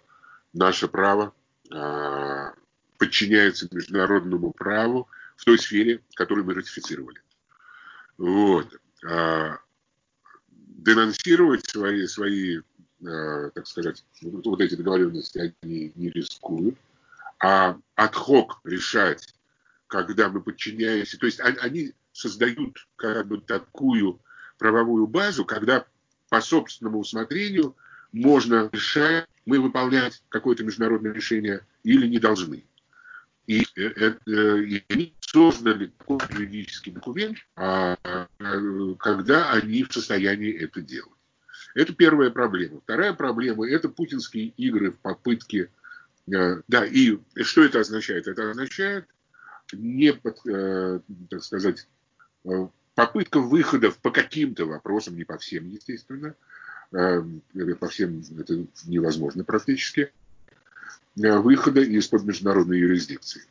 наше 0.53 0.89
право 0.89 1.35
а, 1.71 2.55
подчиняется 2.99 3.69
международному 3.71 4.53
праву 4.53 5.09
в 5.37 5.45
той 5.45 5.59
сфере, 5.59 6.01
которую 6.15 6.47
мы 6.47 6.55
ратифицировали. 6.55 7.21
Вот. 8.17 8.81
А, 9.07 9.59
денонсировать 10.49 11.69
свои, 11.69 12.07
свои 12.07 12.59
а, 12.59 12.63
так 13.05 13.67
сказать, 13.67 14.05
вот 14.23 14.61
эти 14.61 14.75
договоренности 14.75 15.55
они 15.63 15.93
не 15.95 16.11
рискуют, 16.11 16.77
а 17.41 17.77
отхок 17.95 18.61
решать, 18.65 19.35
когда 19.87 20.29
мы 20.29 20.41
подчиняемся, 20.41 21.19
то 21.19 21.27
есть 21.27 21.41
они 21.41 21.93
создают 22.13 22.87
как 22.97 23.27
бы 23.27 23.39
такую 23.39 24.21
правовую 24.59 25.07
базу, 25.07 25.45
когда 25.45 25.85
по 26.31 26.41
собственному 26.41 27.01
усмотрению 27.01 27.77
можно 28.13 28.71
решать, 28.73 29.27
мы 29.45 29.61
выполнять 29.61 30.23
какое-то 30.29 30.65
международное 30.65 31.13
решение 31.13 31.67
или 31.83 32.07
не 32.07 32.19
должны. 32.19 32.65
И, 33.47 33.67
это, 33.75 34.19
э, 34.27 34.65
и 34.65 34.85
они 34.89 35.15
создали 35.21 35.89
такой 35.99 36.19
юридический 36.31 36.93
документ, 36.93 37.37
а, 37.57 37.99
э, 38.39 38.95
когда 38.99 39.53
они 39.53 39.83
в 39.83 39.93
состоянии 39.93 40.53
это 40.53 40.81
делать. 40.81 41.14
Это 41.75 41.93
первая 41.93 42.31
проблема. 42.31 42.81
Вторая 42.81 43.13
проблема– 43.13 43.69
это 43.71 43.89
путинские 43.89 44.49
игры 44.57 44.93
в 44.93 44.99
попытке… 44.99 45.71
Э, 46.33 46.63
да, 46.69 46.87
и 46.87 47.19
что 47.43 47.65
это 47.65 47.81
означает? 47.81 48.29
Это 48.29 48.51
означает 48.51 49.07
не, 49.73 50.13
так 50.13 51.43
сказать, 51.43 51.87
попытка 52.95 53.41
выходов 53.41 53.99
по 53.99 54.11
каким-то 54.11 54.67
вопросам, 54.67 55.17
не 55.17 55.25
по 55.25 55.39
всем, 55.39 55.69
естественно, 55.69 56.35
по 56.91 57.89
всем 57.89 58.23
это 58.39 58.67
невозможно 58.87 59.43
практически, 59.43 60.13
выхода 61.17 61.81
из-под 61.81 62.25
международной 62.25 62.79
юрисдикции. 62.79 63.43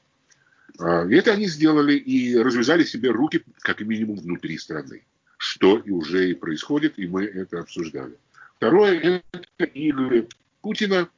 А, 0.80 1.06
это 1.08 1.32
они 1.32 1.48
сделали 1.48 1.94
и 1.94 2.36
развязали 2.38 2.84
себе 2.84 3.10
руки, 3.10 3.44
как 3.60 3.82
минимум, 3.82 4.18
внутри 4.18 4.58
страны, 4.58 5.04
что 5.44 5.78
и 5.78 5.91
уже 5.91 6.30
и 6.30 6.34
происходит, 6.34 6.98
и 6.98 7.06
мы 7.06 7.26
это 7.26 7.60
обсуждали. 7.60 8.18
Второе– 8.56 9.22
это 9.34 9.66
игры 9.66 10.30
Путина, 10.62 11.10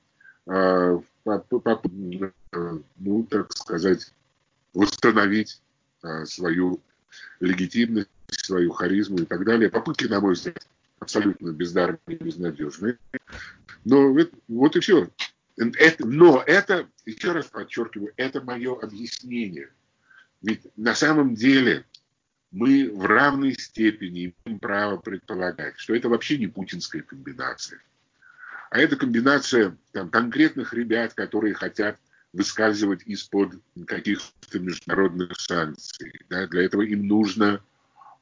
а, 0.47 0.99
ну, 1.23 3.23
так 3.29 3.55
сказать, 3.55 4.11
восстановить 4.73 5.61
а, 6.01 6.25
свою 6.25 6.81
легитимность, 7.39 8.09
свою 8.29 8.71
харизму 8.71 9.19
и 9.19 9.25
так 9.25 9.45
далее. 9.45 9.69
Попытки, 9.69 10.05
на 10.05 10.19
мой 10.19 10.33
взгляд, 10.33 10.65
абсолютно 10.97 11.51
бездарные 11.51 11.99
безнадежные. 12.07 12.97
Но 13.83 14.19
это, 14.19 14.35
вот 14.47 14.75
и 14.75 14.79
все. 14.79 15.07
Это, 15.55 16.07
но 16.07 16.43
это, 16.47 16.87
еще 17.05 17.31
раз 17.31 17.45
подчеркиваю, 17.45 18.11
это 18.17 18.41
мое 18.41 18.75
объяснение. 18.75 19.69
Ведь 20.41 20.63
на 20.75 20.95
самом 20.95 21.35
деле 21.35 21.85
мы 22.55 22.89
в 22.89 23.05
равной 23.05 23.53
степени 23.53 24.33
имеем 24.45 24.59
право 24.59 24.95
предполагать, 24.95 25.77
что 25.77 25.93
это 25.93 26.07
вообще 26.07 26.37
не 26.37 26.47
путинская 26.47 27.01
комбинация. 27.01 27.81
А 28.71 28.79
это 28.79 28.95
комбинация 28.95 29.77
там, 29.91 30.09
конкретных 30.09 30.73
ребят, 30.73 31.13
которые 31.13 31.53
хотят 31.53 31.99
выскальзывать 32.31 33.01
из-под 33.05 33.61
каких-то 33.85 34.59
международных 34.59 35.37
санкций. 35.37 36.13
Да? 36.29 36.47
Для 36.47 36.63
этого 36.63 36.83
им 36.83 37.05
нужно 37.07 37.61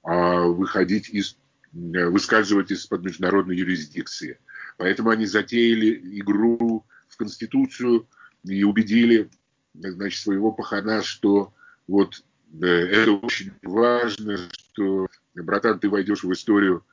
а, 0.02 0.42
выходить 0.48 1.10
из, 1.10 1.38
выскальзывать 1.72 2.72
из-под 2.72 3.04
международной 3.04 3.56
юрисдикции. 3.56 4.40
Поэтому 4.78 5.12
они 5.12 5.28
затеяли 5.28 6.20
игру 6.20 6.84
в 7.08 7.18
Конституцию 7.18 8.08
и 8.44 8.64
убедили 8.64 9.30
значит, 9.76 10.20
своего 10.20 10.52
пахана, 10.52 11.04
что 11.04 11.54
вот 11.88 12.16
э, 12.16 12.33
это 12.62 13.12
очень 13.14 13.52
важно, 13.62 14.38
что, 14.52 15.08
братан, 15.36 15.80
ты 15.80 15.90
войдешь 15.90 16.24
в 16.24 16.32
историю 16.32 16.86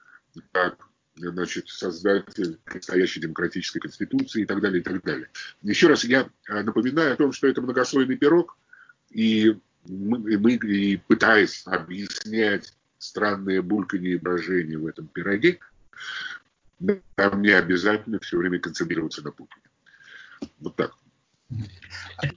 как 0.52 0.90
значит, 1.16 1.68
создатель 1.68 2.58
настоящей 2.72 3.20
демократической 3.20 3.80
конституции 3.80 4.42
и 4.42 4.46
так 4.46 4.61
далее, 4.61 4.80
и 4.80 4.82
так 4.82 5.02
далее. 5.02 5.28
Еще 5.62 5.88
раз 5.88 6.04
я 6.04 6.28
э, 6.48 6.62
напоминаю 6.62 7.12
о 7.12 7.16
том, 7.16 7.32
что 7.32 7.46
это 7.46 7.61
многослойный 7.61 8.16
пирог, 8.16 8.56
и 9.11 9.58
мы, 9.86 10.32
и 10.32 10.36
мы 10.36 10.54
и 10.54 10.96
пытаясь 10.96 11.62
объяснять 11.66 12.74
странные 12.98 13.62
бульканье 13.62 14.12
и 14.12 14.18
брожения 14.18 14.78
в 14.78 14.86
этом 14.86 15.08
пироге, 15.08 15.58
нам 16.78 17.42
не 17.42 17.50
обязательно 17.50 18.18
все 18.20 18.38
время 18.38 18.58
концентрироваться 18.58 19.22
на 19.22 19.32
Путине. 19.32 19.62
Вот 20.61 20.76
так. 20.76 20.94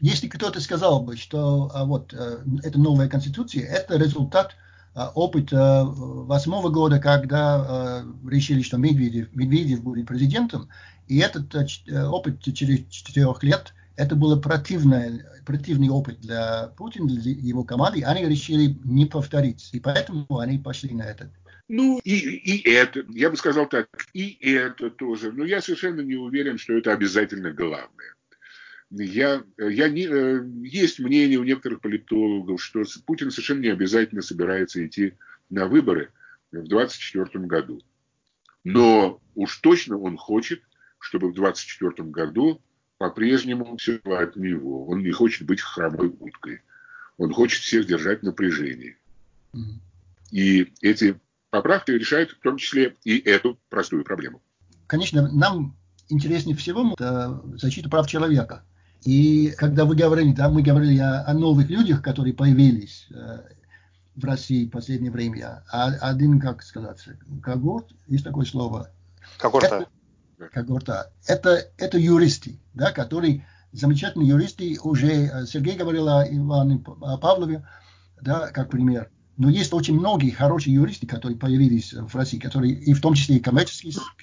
Если 0.01 0.28
кто-то 0.28 0.59
сказал 0.61 1.01
бы, 1.01 1.18
что 1.18 1.70
а, 1.74 1.86
вот 1.86 2.14
э, 2.14 2.43
эта 2.64 2.80
новая 2.80 3.07
конституция, 3.07 3.66
это 3.66 3.97
результат 3.97 4.55
а, 4.95 5.11
опыта 5.14 5.86
восьмого 5.86 6.70
года, 6.70 6.99
когда 6.99 7.55
а, 7.55 8.05
решили, 8.28 8.61
что 8.61 8.78
Медведев, 8.78 9.36
Медведев 9.36 9.84
будет 9.84 10.07
президентом, 10.07 10.70
и 11.07 11.20
этот 11.20 11.53
э, 11.55 12.05
опыт 12.05 12.41
через 12.53 12.88
четырех 12.89 13.43
лет, 13.43 13.74
это 13.95 14.16
был 14.16 14.39
противный, 14.39 15.22
противный 15.45 15.89
опыт 15.89 16.20
для 16.22 16.72
Путина, 16.78 17.07
для 17.07 17.32
его 17.32 17.64
команды, 17.64 18.03
они 18.03 18.26
решили 18.26 18.78
не 18.84 19.05
повторить, 19.05 19.70
и 19.74 19.80
поэтому 19.80 20.39
они 20.39 20.57
пошли 20.57 20.93
на 20.93 21.03
этот 21.03 21.30
ну, 21.70 21.99
и, 22.03 22.11
и 22.14 22.70
это, 22.70 23.05
я 23.09 23.30
бы 23.30 23.38
сказал 23.38 23.68
так, 23.68 23.88
и 24.14 24.38
это 24.53 24.89
тоже. 24.89 25.32
Но 25.32 25.45
я 25.45 25.61
совершенно 25.61 26.01
не 26.01 26.16
уверен, 26.16 26.57
что 26.57 26.74
это 26.74 26.91
обязательно 26.91 27.51
главное. 27.51 28.14
Я, 28.95 29.43
я 29.57 29.89
не, 29.89 30.05
э, 30.05 30.45
есть 30.61 30.99
мнение 30.99 31.39
у 31.39 31.43
некоторых 31.43 31.81
политологов, 31.81 32.61
что 32.61 32.83
Путин 33.07 33.31
совершенно 33.31 33.61
не 33.61 33.69
обязательно 33.69 34.21
собирается 34.21 34.85
идти 34.85 35.13
на 35.49 35.67
выборы 35.67 36.11
в 36.51 36.67
2024 36.67 37.45
году. 37.45 37.81
Но 38.63 39.19
уж 39.33 39.57
точно 39.57 39.97
он 39.97 40.15
хочет, 40.15 40.61
чтобы 40.99 41.31
в 41.31 41.33
2024 41.33 42.09
году 42.09 42.61
по-прежнему 42.99 43.75
все 43.77 43.99
от 44.05 44.35
него. 44.35 44.85
Он 44.85 45.01
не 45.01 45.11
хочет 45.11 45.47
быть 45.47 45.59
хромой 45.59 46.15
уткой. 46.19 46.61
Он 47.17 47.33
хочет 47.33 47.63
всех 47.63 47.87
держать 47.87 48.21
в 48.21 48.23
напряжении. 48.23 48.97
И 50.31 50.71
эти 50.81 51.19
поправки 51.49 51.91
решают 51.91 52.31
в 52.31 52.39
том 52.39 52.57
числе 52.57 52.95
и 53.03 53.17
эту 53.17 53.59
простую 53.69 54.03
проблему. 54.03 54.41
Конечно, 54.85 55.31
нам 55.31 55.75
интереснее 56.09 56.55
всего 56.55 56.93
это 56.93 57.41
защита 57.55 57.89
прав 57.89 58.07
человека. 58.07 58.63
И 59.06 59.54
когда 59.58 59.86
вы 59.86 59.95
говорили, 59.95 60.32
да, 60.32 60.49
мы 60.49 60.62
говорили 60.62 60.97
о, 60.99 61.24
о 61.26 61.34
новых 61.34 61.70
людях, 61.70 62.01
которые 62.01 62.34
появились 62.34 63.08
э, 63.12 63.39
в 64.16 64.24
России 64.24 64.66
в 64.66 64.72
последнее 64.72 65.12
время. 65.12 65.64
А 65.72 65.88
один, 65.88 66.39
как 66.39 66.64
сказать, 66.64 66.99
когорт, 67.41 67.88
есть 68.08 68.24
такое 68.24 68.45
слово? 68.45 68.89
Когорта. 69.38 69.88
Это, 70.38 70.49
когорта. 70.49 71.12
Это, 71.28 71.68
это 71.78 71.97
юристы, 71.97 72.60
да, 72.74 72.91
которые 72.91 73.45
замечательные 73.74 74.30
юристы. 74.30 74.78
Уже 74.82 75.08
э, 75.08 75.45
Сергей 75.47 75.76
говорил 75.76 76.08
о 76.08 76.26
Иване 76.26 76.80
Павлове, 76.80 77.68
да, 78.22 78.51
как 78.51 78.70
пример. 78.70 79.10
Но 79.36 79.49
есть 79.49 79.74
очень 79.74 79.95
многие 79.95 80.30
хорошие 80.30 80.76
юристы, 80.76 81.08
которые 81.08 81.38
появились 81.38 81.91
в 81.91 82.16
России, 82.16 82.38
которые 82.38 82.74
и 82.74 82.93
в 82.93 83.01
том 83.01 83.16
числе 83.16 83.38
и 83.38 83.41
в 83.41 83.43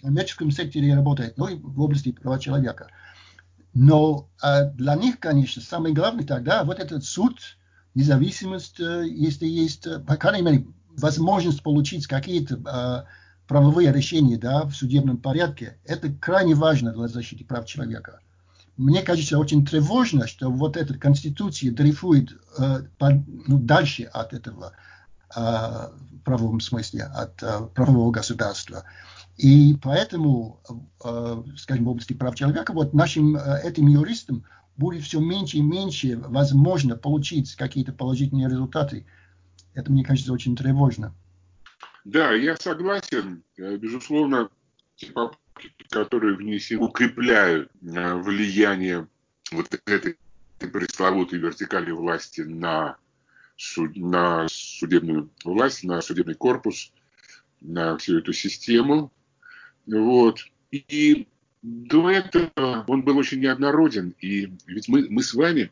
коммерческом 0.00 0.50
секторе 0.52 0.94
работают, 0.94 1.36
но 1.36 1.48
и 1.48 1.56
в 1.56 1.80
области 1.80 2.12
права 2.12 2.38
человека. 2.38 2.88
Но 3.74 4.28
а 4.42 4.64
для 4.64 4.96
них, 4.96 5.20
конечно, 5.20 5.62
самое 5.62 5.94
главное 5.94 6.26
тогда 6.26 6.64
вот 6.64 6.78
этот 6.78 7.04
суд, 7.04 7.38
независимость, 7.94 8.80
э, 8.80 9.06
если 9.08 9.46
есть, 9.46 9.86
э, 9.86 10.00
по 10.00 10.16
крайней 10.16 10.42
мере, 10.42 10.66
возможность 10.96 11.62
получить 11.62 12.06
какие-то 12.06 12.60
а, 12.66 13.04
правовые 13.46 13.92
решения 13.92 14.36
да, 14.36 14.64
в 14.64 14.74
судебном 14.74 15.18
порядке, 15.18 15.78
это 15.84 16.12
крайне 16.12 16.54
важно 16.54 16.92
для 16.92 17.08
защиты 17.08 17.44
прав 17.44 17.64
человека 17.64 18.20
мне 18.76 19.02
кажется 19.02 19.38
очень 19.38 19.66
тревожно, 19.66 20.26
что 20.26 20.50
вот 20.50 20.76
эта 20.78 20.94
конституция 20.94 21.70
дрейфует 21.70 22.30
э, 22.58 22.82
ну, 22.98 23.58
дальше 23.58 24.04
от 24.04 24.32
этого 24.32 24.72
в 25.32 25.92
правовом 26.24 26.60
смысле 26.60 27.04
от 27.04 27.36
правового 27.74 28.10
государства. 28.10 28.84
И 29.36 29.74
поэтому, 29.82 30.60
скажем, 31.56 31.84
в 31.84 31.88
области 31.88 32.12
прав 32.12 32.34
человека, 32.34 32.72
вот 32.72 32.92
нашим 32.92 33.36
этим 33.36 33.86
юристам 33.86 34.44
будет 34.76 35.02
все 35.02 35.20
меньше 35.20 35.58
и 35.58 35.62
меньше 35.62 36.16
возможно 36.16 36.96
получить 36.96 37.54
какие-то 37.54 37.92
положительные 37.92 38.48
результаты. 38.48 39.06
Это, 39.74 39.92
мне 39.92 40.04
кажется, 40.04 40.32
очень 40.32 40.56
тревожно. 40.56 41.14
Да, 42.04 42.32
я 42.32 42.56
согласен. 42.56 43.44
Э, 43.58 43.76
безусловно, 43.76 44.48
те 44.96 45.06
попытки, 45.12 45.86
которые 45.90 46.34
внесены, 46.36 46.80
укрепляют 46.80 47.70
э, 47.82 48.14
влияние 48.14 49.06
вот 49.52 49.68
этой 49.84 50.16
пресловутой 50.58 51.38
вертикали 51.38 51.90
власти 51.90 52.40
на, 52.40 52.96
суд, 53.56 53.96
на 53.96 54.46
судебную 54.48 55.30
власть, 55.44 55.84
на 55.84 56.00
судебный 56.00 56.34
корпус, 56.34 56.92
на 57.60 57.96
всю 57.98 58.18
эту 58.18 58.32
систему. 58.32 59.12
Вот. 59.86 60.40
И 60.70 61.26
до 61.62 62.10
этого 62.10 62.84
он 62.86 63.02
был 63.02 63.18
очень 63.18 63.40
неоднороден. 63.40 64.14
И 64.20 64.52
ведь 64.66 64.88
мы, 64.88 65.06
мы 65.10 65.22
с 65.22 65.34
вами 65.34 65.70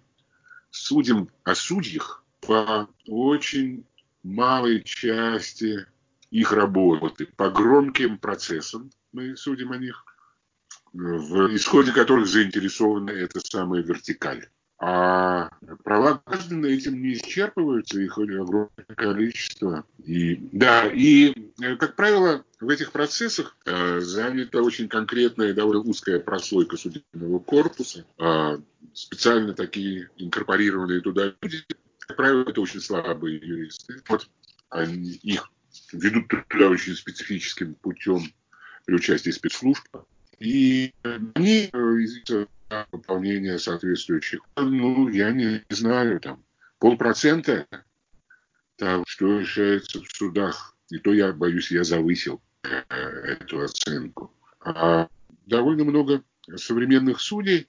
судим 0.71 1.29
о 1.45 1.55
судьях 1.55 2.25
по 2.41 2.89
очень 3.07 3.85
малой 4.23 4.83
части 4.83 5.87
их 6.31 6.53
работы, 6.53 7.27
по 7.37 7.51
громким 7.51 8.19
процессам 8.19 8.91
мы 9.13 9.37
судим 9.37 9.73
о 9.73 9.79
них, 9.79 10.05
в 10.93 11.55
исходе 11.55 11.93
которых 11.93 12.27
заинтересована 12.27 13.11
эта 13.11 13.41
самая 13.41 13.83
вертикаль. 13.83 14.49
А 14.81 15.51
права 15.83 16.23
граждан 16.25 16.65
этим 16.65 17.03
не 17.03 17.15
исчерпываются, 17.15 18.01
их 18.01 18.17
огромное 18.17 18.71
количество. 18.95 19.85
И, 20.05 20.37
да, 20.53 20.87
и, 20.87 21.35
э, 21.61 21.75
как 21.77 21.97
правило, 21.97 22.45
в 22.61 22.69
этих 22.69 22.93
процессах 22.93 23.57
э, 23.67 23.99
занята 23.99 24.63
очень 24.63 24.89
конкретная 24.89 25.51
и 25.51 25.53
довольно 25.53 25.83
узкая 25.83 26.21
прослойка 26.21 26.77
судебного 26.77 27.41
корпуса, 27.41 28.05
э, 28.19 28.59
специально 28.93 29.53
такие 29.53 30.11
инкорпорированные 30.17 31.01
туда 31.01 31.35
люди. 31.43 31.65
Как 31.99 32.17
правило, 32.17 32.43
это 32.43 32.61
очень 32.61 32.81
слабые 32.81 33.37
юристы. 33.39 34.01
Вот 34.09 34.29
они, 34.71 35.11
их 35.11 35.51
ведут 35.93 36.29
туда 36.49 36.69
очень 36.69 36.95
специфическим 36.95 37.75
путем 37.75 38.33
при 38.87 38.95
участии 38.95 39.31
спецслужб. 39.31 39.85
И 40.39 40.95
они 41.03 41.71
э, 41.73 42.47
выполнения 42.93 43.59
соответствующих. 43.59 44.41
Ну, 44.57 45.09
я 45.09 45.33
не 45.33 45.65
знаю, 45.69 46.21
там, 46.21 46.45
полпроцента 46.79 47.67
того, 48.77 49.05
что 49.07 49.41
решается 49.41 50.01
в 50.01 50.09
судах. 50.09 50.77
И 50.91 50.99
то 50.99 51.13
я, 51.13 51.33
боюсь, 51.33 51.71
я 51.71 51.83
завысил 51.85 52.41
э, 52.63 52.69
эту 52.89 53.61
оценку. 53.61 54.33
А 54.61 55.09
довольно 55.47 55.85
много 55.85 56.23
современных 56.55 57.21
судей, 57.21 57.69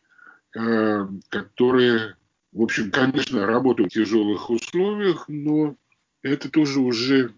э, 0.55 1.07
которые, 1.29 2.17
в 2.51 2.61
общем, 2.61 2.91
конечно, 2.91 3.47
работают 3.47 3.91
в 3.91 3.95
тяжелых 3.95 4.49
условиях, 4.49 5.25
но 5.27 5.75
это 6.21 6.49
тоже 6.49 6.79
уже 6.79 7.33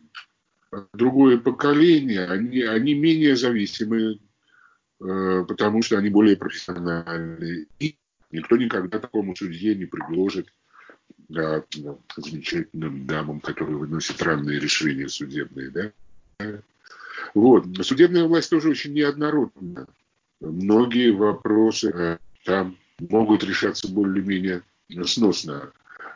другое 0.93 1.37
поколение. 1.37 2.25
Они, 2.25 2.61
они 2.61 2.95
менее 2.95 3.37
зависимы 3.37 4.19
Э, 4.21 4.30
потому 5.01 5.81
что 5.81 5.97
они 5.97 6.09
более 6.09 6.37
профессиональные. 6.37 7.65
И 7.79 7.95
никто 8.31 8.57
никогда 8.57 8.99
такому 8.99 9.35
судье 9.35 9.75
не 9.75 9.85
предложит 9.85 10.53
да, 11.29 11.63
замечательным 12.17 13.05
дамам, 13.05 13.39
которые 13.39 13.77
выносят 13.77 14.21
ранные 14.21 14.59
решения 14.59 15.07
судебные. 15.07 15.69
Да? 15.69 15.91
Вот. 17.33 17.65
Судебная 17.81 18.25
власть 18.25 18.49
тоже 18.49 18.69
очень 18.69 18.93
неоднородна. 18.93 19.87
Многие 20.39 21.11
вопросы 21.11 21.91
э, 21.93 22.17
там 22.45 22.77
могут 22.99 23.43
решаться 23.43 23.87
более-менее 23.91 24.63
сносно. 25.05 25.71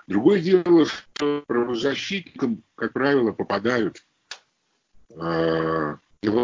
Другое 0.08 0.42
дело, 0.42 0.86
что 0.86 1.44
правозащитникам, 1.48 2.64
как 2.76 2.94
правило, 2.94 3.32
попадают 3.32 4.04
э, 5.12 5.96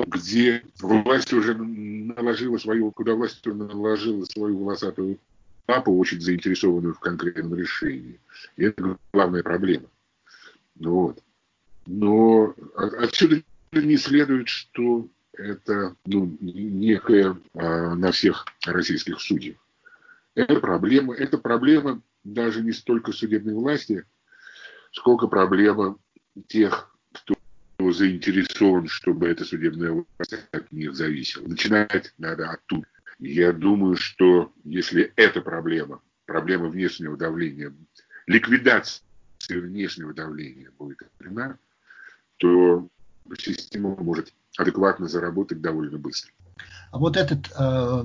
где 0.08 0.64
власть 0.82 1.34
уже 1.34 1.56
наложила 1.56 2.58
свою, 2.58 2.92
куда 2.92 3.16
власть 3.16 3.46
уже 3.46 3.56
наложила 3.56 4.26
свою 4.26 4.58
волосатую 4.58 5.20
папу, 5.66 5.98
очень 5.98 6.22
заинтересованную 6.22 6.94
в 6.94 7.00
конкретном 7.00 7.56
решении. 7.56 8.20
И 8.58 8.64
это 8.64 8.98
главная 9.14 9.44
проблема. 9.44 9.88
Вот. 10.76 11.22
Но 11.86 12.54
отсюда 12.76 13.42
не 13.72 13.98
следует, 13.98 14.50
что 14.50 15.08
это 15.34 15.96
ну, 16.06 16.38
некая 16.42 17.38
а, 17.54 17.96
на 17.96 18.12
всех 18.12 18.46
российских 18.66 19.20
судьях. 19.20 19.58
Это 20.36 20.60
проблема, 20.60 21.14
это 21.16 21.38
проблема 21.38 22.02
даже 22.24 22.62
не 22.62 22.72
столько 22.72 23.12
судебной 23.12 23.54
власти, 23.54 24.06
сколько 24.92 25.28
проблема 25.28 25.98
тех 26.48 26.91
заинтересован, 27.92 28.88
чтобы 28.88 29.28
эта 29.28 29.44
судебная 29.44 29.92
власть 29.92 30.36
от 30.52 30.72
них 30.72 30.94
зависела. 30.96 31.48
Начинать 31.48 32.14
надо 32.20 32.52
оттуда. 32.52 32.86
Я 33.18 33.52
думаю, 33.52 33.96
что 33.96 34.52
если 34.64 35.12
эта 35.16 35.42
проблема, 35.42 36.02
проблема 36.26 36.68
внешнего 36.68 37.18
давления, 37.18 37.74
ликвидация 38.28 39.04
внешнего 39.50 40.14
давления 40.14 40.70
будет 40.78 41.00
решена, 41.20 41.58
то 42.38 42.88
система 43.38 43.96
может 43.96 44.34
адекватно 44.58 45.08
заработать 45.08 45.62
довольно 45.62 45.98
быстро. 45.98 46.32
А 46.92 46.98
вот 46.98 47.18
этот 47.18 47.50
э, 47.58 48.04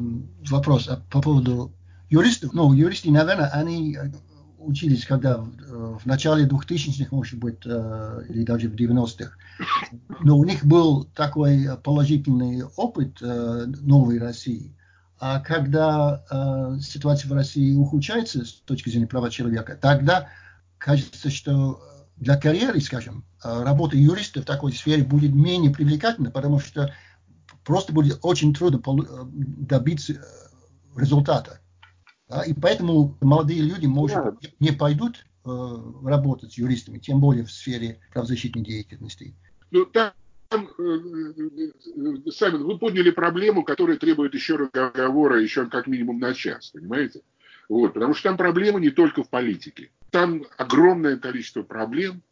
вопрос 0.48 0.88
по 1.10 1.20
поводу 1.20 1.72
юристов, 2.08 2.52
ну, 2.52 2.72
юристы, 2.72 3.10
наверное, 3.10 3.50
они 3.52 3.98
учились, 4.66 5.04
когда 5.04 5.38
в, 5.38 5.98
в 5.98 6.06
начале 6.06 6.46
2000-х, 6.46 7.08
может 7.10 7.38
быть, 7.38 7.60
э, 7.64 8.22
или 8.28 8.44
даже 8.44 8.68
в 8.68 8.74
90-х. 8.74 9.32
Но 10.20 10.38
у 10.38 10.44
них 10.44 10.64
был 10.64 11.04
такой 11.04 11.68
положительный 11.82 12.64
опыт 12.76 13.18
э, 13.20 13.66
новой 13.80 14.18
России. 14.18 14.76
А 15.18 15.40
когда 15.40 16.24
э, 16.30 16.80
ситуация 16.80 17.30
в 17.30 17.32
России 17.32 17.74
ухудшается 17.74 18.44
с 18.44 18.52
точки 18.52 18.90
зрения 18.90 19.06
права 19.06 19.30
человека, 19.30 19.78
тогда 19.80 20.28
кажется, 20.78 21.30
что 21.30 21.80
для 22.16 22.36
карьеры, 22.36 22.80
скажем, 22.80 23.24
работа 23.42 23.96
юриста 23.96 24.42
в 24.42 24.44
такой 24.44 24.72
сфере 24.72 25.04
будет 25.04 25.34
менее 25.34 25.70
привлекательна, 25.70 26.30
потому 26.30 26.58
что 26.60 26.92
просто 27.64 27.92
будет 27.92 28.18
очень 28.22 28.54
трудно 28.54 28.80
добиться 29.32 30.14
результата. 30.96 31.60
Да, 32.28 32.42
и 32.42 32.54
поэтому 32.54 33.16
молодые 33.20 33.62
люди, 33.62 33.86
может, 33.86 34.16
да. 34.16 34.36
не 34.58 34.72
пойдут 34.72 35.24
э, 35.44 35.48
работать 36.04 36.52
с 36.52 36.58
юристами, 36.58 36.98
тем 36.98 37.20
более 37.20 37.44
в 37.44 37.52
сфере 37.52 38.00
правозащитной 38.12 38.64
деятельности. 38.64 39.34
Ну, 39.70 39.86
там, 39.86 40.12
э, 40.50 40.60
э, 40.60 42.30
Саймон, 42.32 42.64
вы 42.64 42.78
подняли 42.78 43.10
проблему, 43.10 43.62
которая 43.62 43.96
требует 43.96 44.34
еще 44.34 44.56
разговора, 44.56 45.40
еще 45.40 45.66
как 45.66 45.86
минимум 45.86 46.18
на 46.18 46.34
час, 46.34 46.70
понимаете? 46.70 47.22
Вот, 47.68 47.94
потому 47.94 48.14
что 48.14 48.28
там 48.28 48.36
проблема 48.36 48.80
не 48.80 48.90
только 48.90 49.22
в 49.22 49.28
политике. 49.28 49.90
Там 50.10 50.44
огромное 50.56 51.16
количество 51.16 51.62
проблем, 51.62 52.22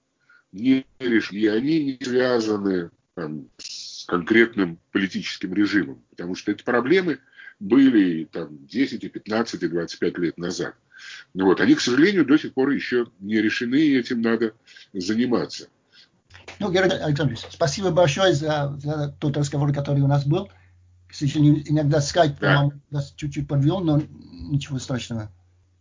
не 0.53 0.87
и 1.01 1.47
они 1.47 1.85
не 1.85 2.05
связаны 2.05 2.91
там, 3.15 3.49
с 3.59 4.05
конкретным 4.07 4.79
политическим 4.93 5.53
режимом. 5.55 6.03
Потому 6.11 6.35
что 6.35 6.53
эти 6.53 6.63
проблемы 6.63 7.19
были 7.61 8.25
там 8.25 8.67
10, 8.67 9.05
и 9.05 9.09
15, 9.09 9.63
и 9.63 9.69
25 9.69 10.19
лет 10.19 10.39
назад. 10.39 10.75
Вот, 11.35 11.61
они, 11.61 11.75
к 11.75 11.81
сожалению, 11.81 12.25
до 12.25 12.39
сих 12.39 12.55
пор 12.55 12.71
еще 12.71 13.07
не 13.21 13.37
решены, 13.37 13.77
и 13.77 13.99
этим 13.99 14.23
надо 14.23 14.55
заниматься. 14.93 15.69
Ну, 16.61 16.71
Георгий 16.71 16.95
Александрович, 16.95 17.41
спасибо 17.51 17.91
большое 17.91 18.33
за, 18.33 18.79
за 18.83 19.15
тот 19.19 19.37
разговор, 19.37 19.73
который 19.73 20.03
у 20.03 20.07
нас 20.07 20.25
был. 20.25 20.51
К 21.09 21.15
сожалению, 21.15 21.63
иногда 21.69 22.01
скайп 22.01 22.39
да. 22.41 22.71
нас 22.91 23.13
чуть-чуть 23.17 23.49
подвел, 23.49 23.81
но 23.81 24.03
ничего 24.33 24.79
страшного. 24.79 25.31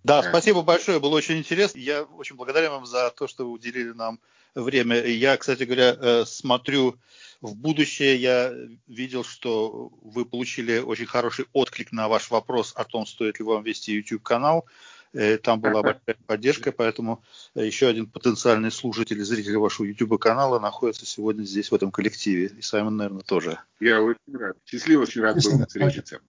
Да, 0.03 0.21
спасибо 0.21 0.63
большое, 0.63 0.99
было 0.99 1.15
очень 1.15 1.37
интересно. 1.37 1.79
Я 1.79 2.03
очень 2.03 2.35
благодарен 2.35 2.71
вам 2.71 2.85
за 2.85 3.09
то, 3.11 3.27
что 3.27 3.45
вы 3.45 3.51
уделили 3.51 3.91
нам 3.91 4.19
время. 4.53 5.01
Я, 5.05 5.37
кстати 5.37 5.63
говоря, 5.63 5.95
э, 5.97 6.23
смотрю 6.25 6.97
в 7.43 7.55
будущее. 7.55 8.15
Я 8.15 8.53
видел, 8.87 9.23
что 9.23 9.91
вы 10.01 10.25
получили 10.25 10.79
очень 10.79 11.05
хороший 11.05 11.45
отклик 11.53 11.91
на 11.91 12.07
ваш 12.07 12.31
вопрос 12.31 12.73
о 12.75 12.85
том, 12.85 13.05
стоит 13.05 13.39
ли 13.39 13.45
вам 13.45 13.63
вести 13.63 13.93
YouTube-канал. 13.93 14.65
Э, 15.13 15.37
там 15.37 15.59
была 15.59 15.83
большая 15.83 16.15
поддержка, 16.25 16.71
поэтому 16.71 17.21
еще 17.53 17.87
один 17.87 18.07
потенциальный 18.07 18.71
слушатель 18.71 19.19
и 19.19 19.23
зритель 19.23 19.57
вашего 19.57 19.85
YouTube-канала 19.85 20.59
находится 20.59 21.05
сегодня 21.05 21.43
здесь, 21.43 21.69
в 21.69 21.75
этом 21.75 21.91
коллективе. 21.91 22.51
И 22.57 22.61
Саймон, 22.61 22.97
наверное, 22.97 23.21
тоже. 23.21 23.59
Я 23.79 24.01
очень 24.01 24.17
рад. 24.33 24.57
Счастливо, 24.65 25.03
очень 25.03 25.21
рад 25.21 25.35
был 25.35 25.65
встретиться. 25.67 26.19